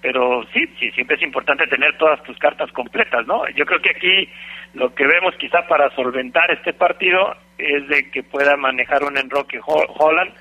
pero 0.00 0.44
sí, 0.52 0.66
sí, 0.78 0.90
siempre 0.92 1.16
es 1.16 1.22
importante 1.22 1.66
tener 1.66 1.98
todas 1.98 2.22
tus 2.22 2.38
cartas 2.38 2.70
completas, 2.70 3.26
¿no? 3.26 3.42
Yo 3.56 3.66
creo 3.66 3.80
que 3.80 3.90
aquí 3.90 4.28
lo 4.74 4.94
que 4.94 5.04
vemos 5.06 5.34
quizá 5.36 5.66
para 5.66 5.90
solventar 5.96 6.50
este 6.52 6.74
partido 6.74 7.34
es 7.58 7.88
de 7.88 8.08
que 8.10 8.22
pueda 8.22 8.56
manejar 8.56 9.02
un 9.02 9.18
enroque 9.18 9.58
Holland 9.64 10.32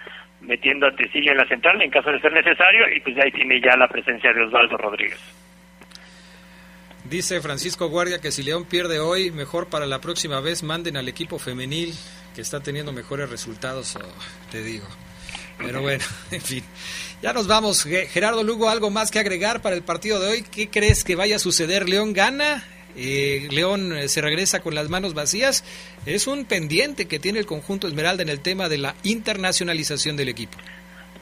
metiendo 0.41 0.86
a 0.86 0.95
Tecillo 0.95 1.32
en 1.32 1.38
la 1.38 1.47
central 1.47 1.82
en 1.82 1.89
caso 1.89 2.11
de 2.11 2.19
ser 2.19 2.32
necesario 2.32 2.86
y 2.95 2.99
pues 2.99 3.17
ahí 3.17 3.32
tiene 3.32 3.59
ya 3.59 3.76
la 3.76 3.88
presencia 3.88 4.32
de 4.34 4.43
Osvaldo 4.43 4.78
Rodríguez. 4.78 5.19
Dice 7.05 7.41
Francisco 7.41 7.88
Guardia 7.88 8.19
que 8.19 8.32
si 8.32 8.43
León 8.43 8.65
pierde 8.65 8.99
hoy, 8.99 9.32
mejor 9.32 9.69
para 9.69 9.86
la 9.86 9.99
próxima 9.99 10.41
vez 10.41 10.63
manden 10.63 10.97
al 10.97 11.07
equipo 11.07 11.39
femenil 11.39 11.93
que 12.36 12.41
está 12.41 12.59
teniendo 12.59 12.91
mejores 12.91 13.29
resultados, 13.29 13.95
oh, 13.95 14.51
te 14.51 14.61
digo. 14.61 14.86
Pero 15.57 15.81
bueno, 15.81 16.03
en 16.31 16.41
fin. 16.41 16.63
Ya 17.21 17.33
nos 17.33 17.47
vamos. 17.47 17.83
Gerardo 17.83 18.43
Lugo, 18.43 18.69
¿algo 18.69 18.89
más 18.89 19.09
que 19.09 19.19
agregar 19.19 19.61
para 19.61 19.75
el 19.75 19.83
partido 19.83 20.19
de 20.19 20.27
hoy? 20.27 20.43
¿Qué 20.43 20.69
crees 20.69 21.03
que 21.03 21.15
vaya 21.15 21.38
a 21.38 21.39
suceder? 21.39 21.88
¿León 21.88 22.13
gana? 22.13 22.63
Eh, 22.97 23.47
León 23.51 23.93
se 24.07 24.21
regresa 24.21 24.61
con 24.61 24.75
las 24.75 24.89
manos 24.89 25.13
vacías. 25.13 25.63
Es 26.05 26.27
un 26.27 26.45
pendiente 26.45 27.07
que 27.07 27.19
tiene 27.19 27.39
el 27.39 27.45
conjunto 27.45 27.88
Esmeralda 27.88 28.23
en 28.23 28.29
el 28.29 28.41
tema 28.41 28.69
de 28.69 28.77
la 28.77 28.95
internacionalización 29.03 30.17
del 30.17 30.29
equipo. 30.29 30.57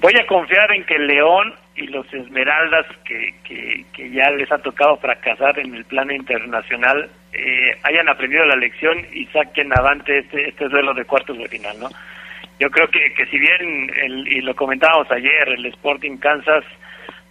Voy 0.01 0.13
a 0.19 0.25
confiar 0.27 0.71
en 0.71 0.85
que 0.85 0.97
León 0.97 1.53
y 1.75 1.87
los 1.87 2.11
Esmeraldas, 2.13 2.85
que, 3.03 3.33
que, 3.43 3.85
que 3.93 4.09
ya 4.11 4.29
les 4.31 4.51
ha 4.51 4.59
tocado 4.59 4.97
fracasar 4.97 5.57
en 5.59 5.73
el 5.73 5.85
plano 5.85 6.13
internacional, 6.13 7.09
eh, 7.33 7.77
hayan 7.83 8.07
aprendido 8.09 8.45
la 8.45 8.55
lección 8.55 8.97
y 9.11 9.25
saquen 9.27 9.71
avante 9.77 10.19
este, 10.19 10.49
este 10.49 10.69
duelo 10.69 10.93
de 10.93 11.05
cuartos 11.05 11.37
de 11.37 11.47
final, 11.47 11.79
¿no? 11.79 11.89
Yo 12.59 12.69
creo 12.69 12.87
que, 12.89 13.13
que 13.15 13.25
si 13.25 13.39
bien, 13.39 13.91
el, 13.95 14.27
y 14.27 14.41
lo 14.41 14.55
comentábamos 14.55 15.09
ayer, 15.11 15.49
el 15.49 15.65
Sporting 15.65 16.17
Kansas 16.17 16.63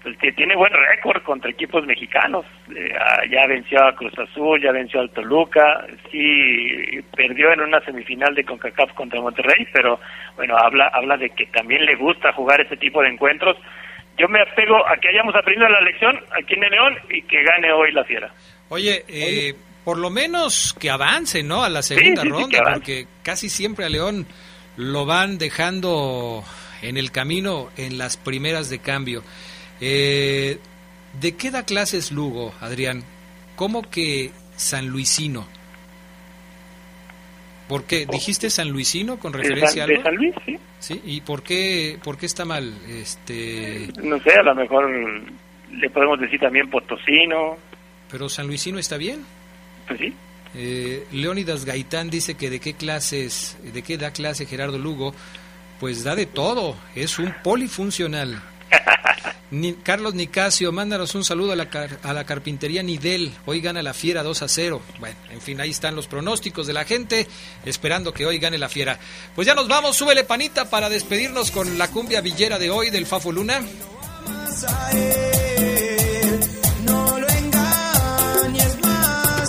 pues 0.02 0.16
que 0.18 0.32
tiene 0.32 0.56
buen 0.56 0.72
récord 0.72 1.22
contra 1.22 1.50
equipos 1.50 1.86
mexicanos. 1.86 2.44
Eh, 2.74 2.92
ya 3.30 3.46
venció 3.46 3.82
a 3.84 3.94
Cruz 3.94 4.12
Azul, 4.18 4.60
ya 4.60 4.72
venció 4.72 5.00
al 5.00 5.10
Toluca, 5.10 5.86
sí 6.10 7.00
perdió 7.16 7.52
en 7.52 7.60
una 7.60 7.80
semifinal 7.80 8.34
de 8.34 8.44
CONCACAF 8.44 8.92
contra 8.94 9.20
Monterrey, 9.20 9.66
pero 9.72 10.00
bueno, 10.36 10.56
habla 10.56 10.88
habla 10.92 11.16
de 11.16 11.30
que 11.30 11.46
también 11.46 11.84
le 11.86 11.94
gusta 11.94 12.32
jugar 12.32 12.60
este 12.60 12.76
tipo 12.76 13.00
de 13.02 13.10
encuentros. 13.10 13.56
Yo 14.18 14.28
me 14.28 14.40
apego 14.40 14.76
a 14.86 14.96
que 14.96 15.08
hayamos 15.08 15.34
aprendido 15.34 15.68
la 15.68 15.80
lección 15.80 16.16
aquí 16.38 16.54
en 16.54 16.64
el 16.64 16.70
León 16.70 16.98
y 17.10 17.22
que 17.22 17.42
gane 17.42 17.72
hoy 17.72 17.92
la 17.92 18.04
Fiera. 18.04 18.32
Oye, 18.68 19.04
eh, 19.08 19.54
por 19.84 19.98
lo 19.98 20.10
menos 20.10 20.74
que 20.78 20.90
avance, 20.90 21.42
¿no? 21.42 21.64
A 21.64 21.68
la 21.68 21.82
segunda 21.82 22.22
Sí, 22.22 22.28
sí, 22.28 22.34
sí, 22.34 22.40
ronda, 22.42 22.72
porque 22.74 23.06
casi 23.22 23.48
siempre 23.48 23.84
a 23.84 23.88
León 23.88 24.26
lo 24.76 25.06
van 25.06 25.38
dejando 25.38 26.44
en 26.82 26.96
el 26.96 27.10
camino 27.10 27.70
en 27.76 27.98
las 27.98 28.16
primeras 28.16 28.70
de 28.70 28.78
cambio. 28.80 29.22
Eh, 29.80 30.58
¿De 31.20 31.36
qué 31.36 31.50
da 31.50 31.64
clases 31.64 32.12
Lugo, 32.12 32.54
Adrián? 32.60 33.04
¿Cómo 33.56 33.82
que 33.82 34.30
San 34.56 34.88
Luisino? 34.88 35.46
¿Por 37.68 37.84
qué? 37.84 38.06
¿Dijiste 38.06 38.50
San 38.50 38.70
Luisino 38.70 39.18
con 39.18 39.32
De 39.32 39.38
referencia 39.38 39.84
San, 39.86 39.90
a 39.94 39.96
de? 39.98 40.02
San 40.02 40.14
Luis, 40.16 40.34
sí. 40.44 40.58
Sí, 40.78 41.00
¿y 41.04 41.20
por 41.20 41.42
qué, 41.42 41.98
por 42.02 42.18
qué 42.18 42.26
está 42.26 42.44
mal? 42.44 42.74
Este, 42.88 43.88
No 44.02 44.18
sé, 44.20 44.32
a 44.34 44.42
lo 44.42 44.54
mejor 44.54 44.90
le 45.70 45.90
podemos 45.90 46.20
decir 46.20 46.40
también 46.40 46.68
Potosino, 46.68 47.56
pero 48.10 48.28
San 48.28 48.46
Luisino 48.46 48.78
está 48.78 48.96
bien. 48.96 49.24
pues 49.86 50.00
sí. 50.00 50.12
Eh, 50.54 51.06
Leónidas 51.12 51.64
Gaitán 51.64 52.10
dice 52.10 52.34
que 52.36 52.50
de 52.50 52.60
qué 52.60 52.74
clases, 52.74 53.56
de 53.62 53.82
qué 53.82 53.96
da 53.96 54.10
clase 54.10 54.44
Gerardo 54.44 54.76
Lugo, 54.78 55.14
pues 55.80 56.04
da 56.04 56.14
de 56.14 56.26
todo, 56.26 56.76
es 56.94 57.18
un 57.18 57.32
polifuncional. 57.42 58.42
Carlos 59.82 60.14
Nicasio, 60.14 60.72
mándanos 60.72 61.14
un 61.14 61.24
saludo 61.24 61.52
a 61.52 61.56
la, 61.56 61.68
car- 61.68 61.98
a 62.02 62.12
la 62.14 62.24
carpintería 62.24 62.82
Nidel. 62.82 63.32
Hoy 63.44 63.60
gana 63.60 63.82
la 63.82 63.92
Fiera 63.92 64.22
2 64.22 64.42
a 64.42 64.48
0. 64.48 64.80
Bueno, 64.98 65.16
en 65.30 65.40
fin, 65.42 65.60
ahí 65.60 65.70
están 65.70 65.94
los 65.94 66.06
pronósticos 66.06 66.66
de 66.66 66.72
la 66.72 66.84
gente, 66.84 67.26
esperando 67.66 68.12
que 68.14 68.24
hoy 68.24 68.38
gane 68.38 68.56
la 68.56 68.70
Fiera. 68.70 68.98
Pues 69.34 69.46
ya 69.46 69.54
nos 69.54 69.68
vamos, 69.68 69.94
súbele 69.96 70.24
panita 70.24 70.70
para 70.70 70.88
despedirnos 70.88 71.50
con 71.50 71.76
la 71.76 71.88
cumbia 71.88 72.22
villera 72.22 72.58
de 72.58 72.70
hoy 72.70 72.88
del 72.90 73.04
Fafo 73.06 73.30
Luna. 73.30 73.60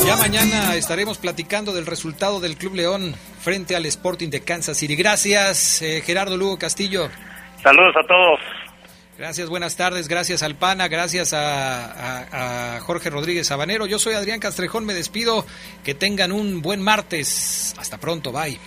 Ya 0.05 0.17
mañana 0.17 0.75
estaremos 0.75 1.17
platicando 1.17 1.71
del 1.73 1.85
resultado 1.85 2.39
del 2.41 2.57
Club 2.57 2.75
León 2.75 3.15
frente 3.39 3.75
al 3.75 3.85
Sporting 3.85 4.29
de 4.29 4.41
Kansas 4.41 4.77
City. 4.77 4.95
Gracias, 4.95 5.81
eh, 5.81 6.01
Gerardo 6.05 6.35
Lugo 6.35 6.57
Castillo. 6.59 7.09
Saludos 7.61 7.95
a 7.95 8.05
todos. 8.07 8.39
Gracias, 9.23 9.47
buenas 9.47 9.77
tardes. 9.77 10.09
Gracias 10.09 10.43
al 10.43 10.57
PANA, 10.57 10.89
gracias 10.89 11.31
a, 11.31 12.75
a- 12.75 12.81
Jorge 12.81 13.09
Rodríguez 13.09 13.47
Sabanero. 13.47 13.85
Yo 13.85 13.97
soy 13.97 14.15
Adrián 14.15 14.41
Castrejón, 14.41 14.83
me 14.83 14.93
despido. 14.93 15.45
Que 15.81 15.95
tengan 15.95 16.33
un 16.33 16.61
buen 16.61 16.81
martes. 16.81 17.73
Hasta 17.77 17.97
pronto, 17.97 18.33
bye. 18.33 18.59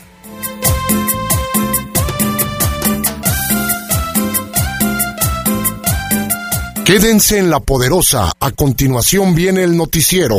Quédense 6.84 7.38
en 7.38 7.50
la 7.50 7.58
poderosa. 7.58 8.32
A 8.38 8.52
continuación 8.52 9.34
viene 9.34 9.64
el 9.64 9.76
noticiero. 9.76 10.36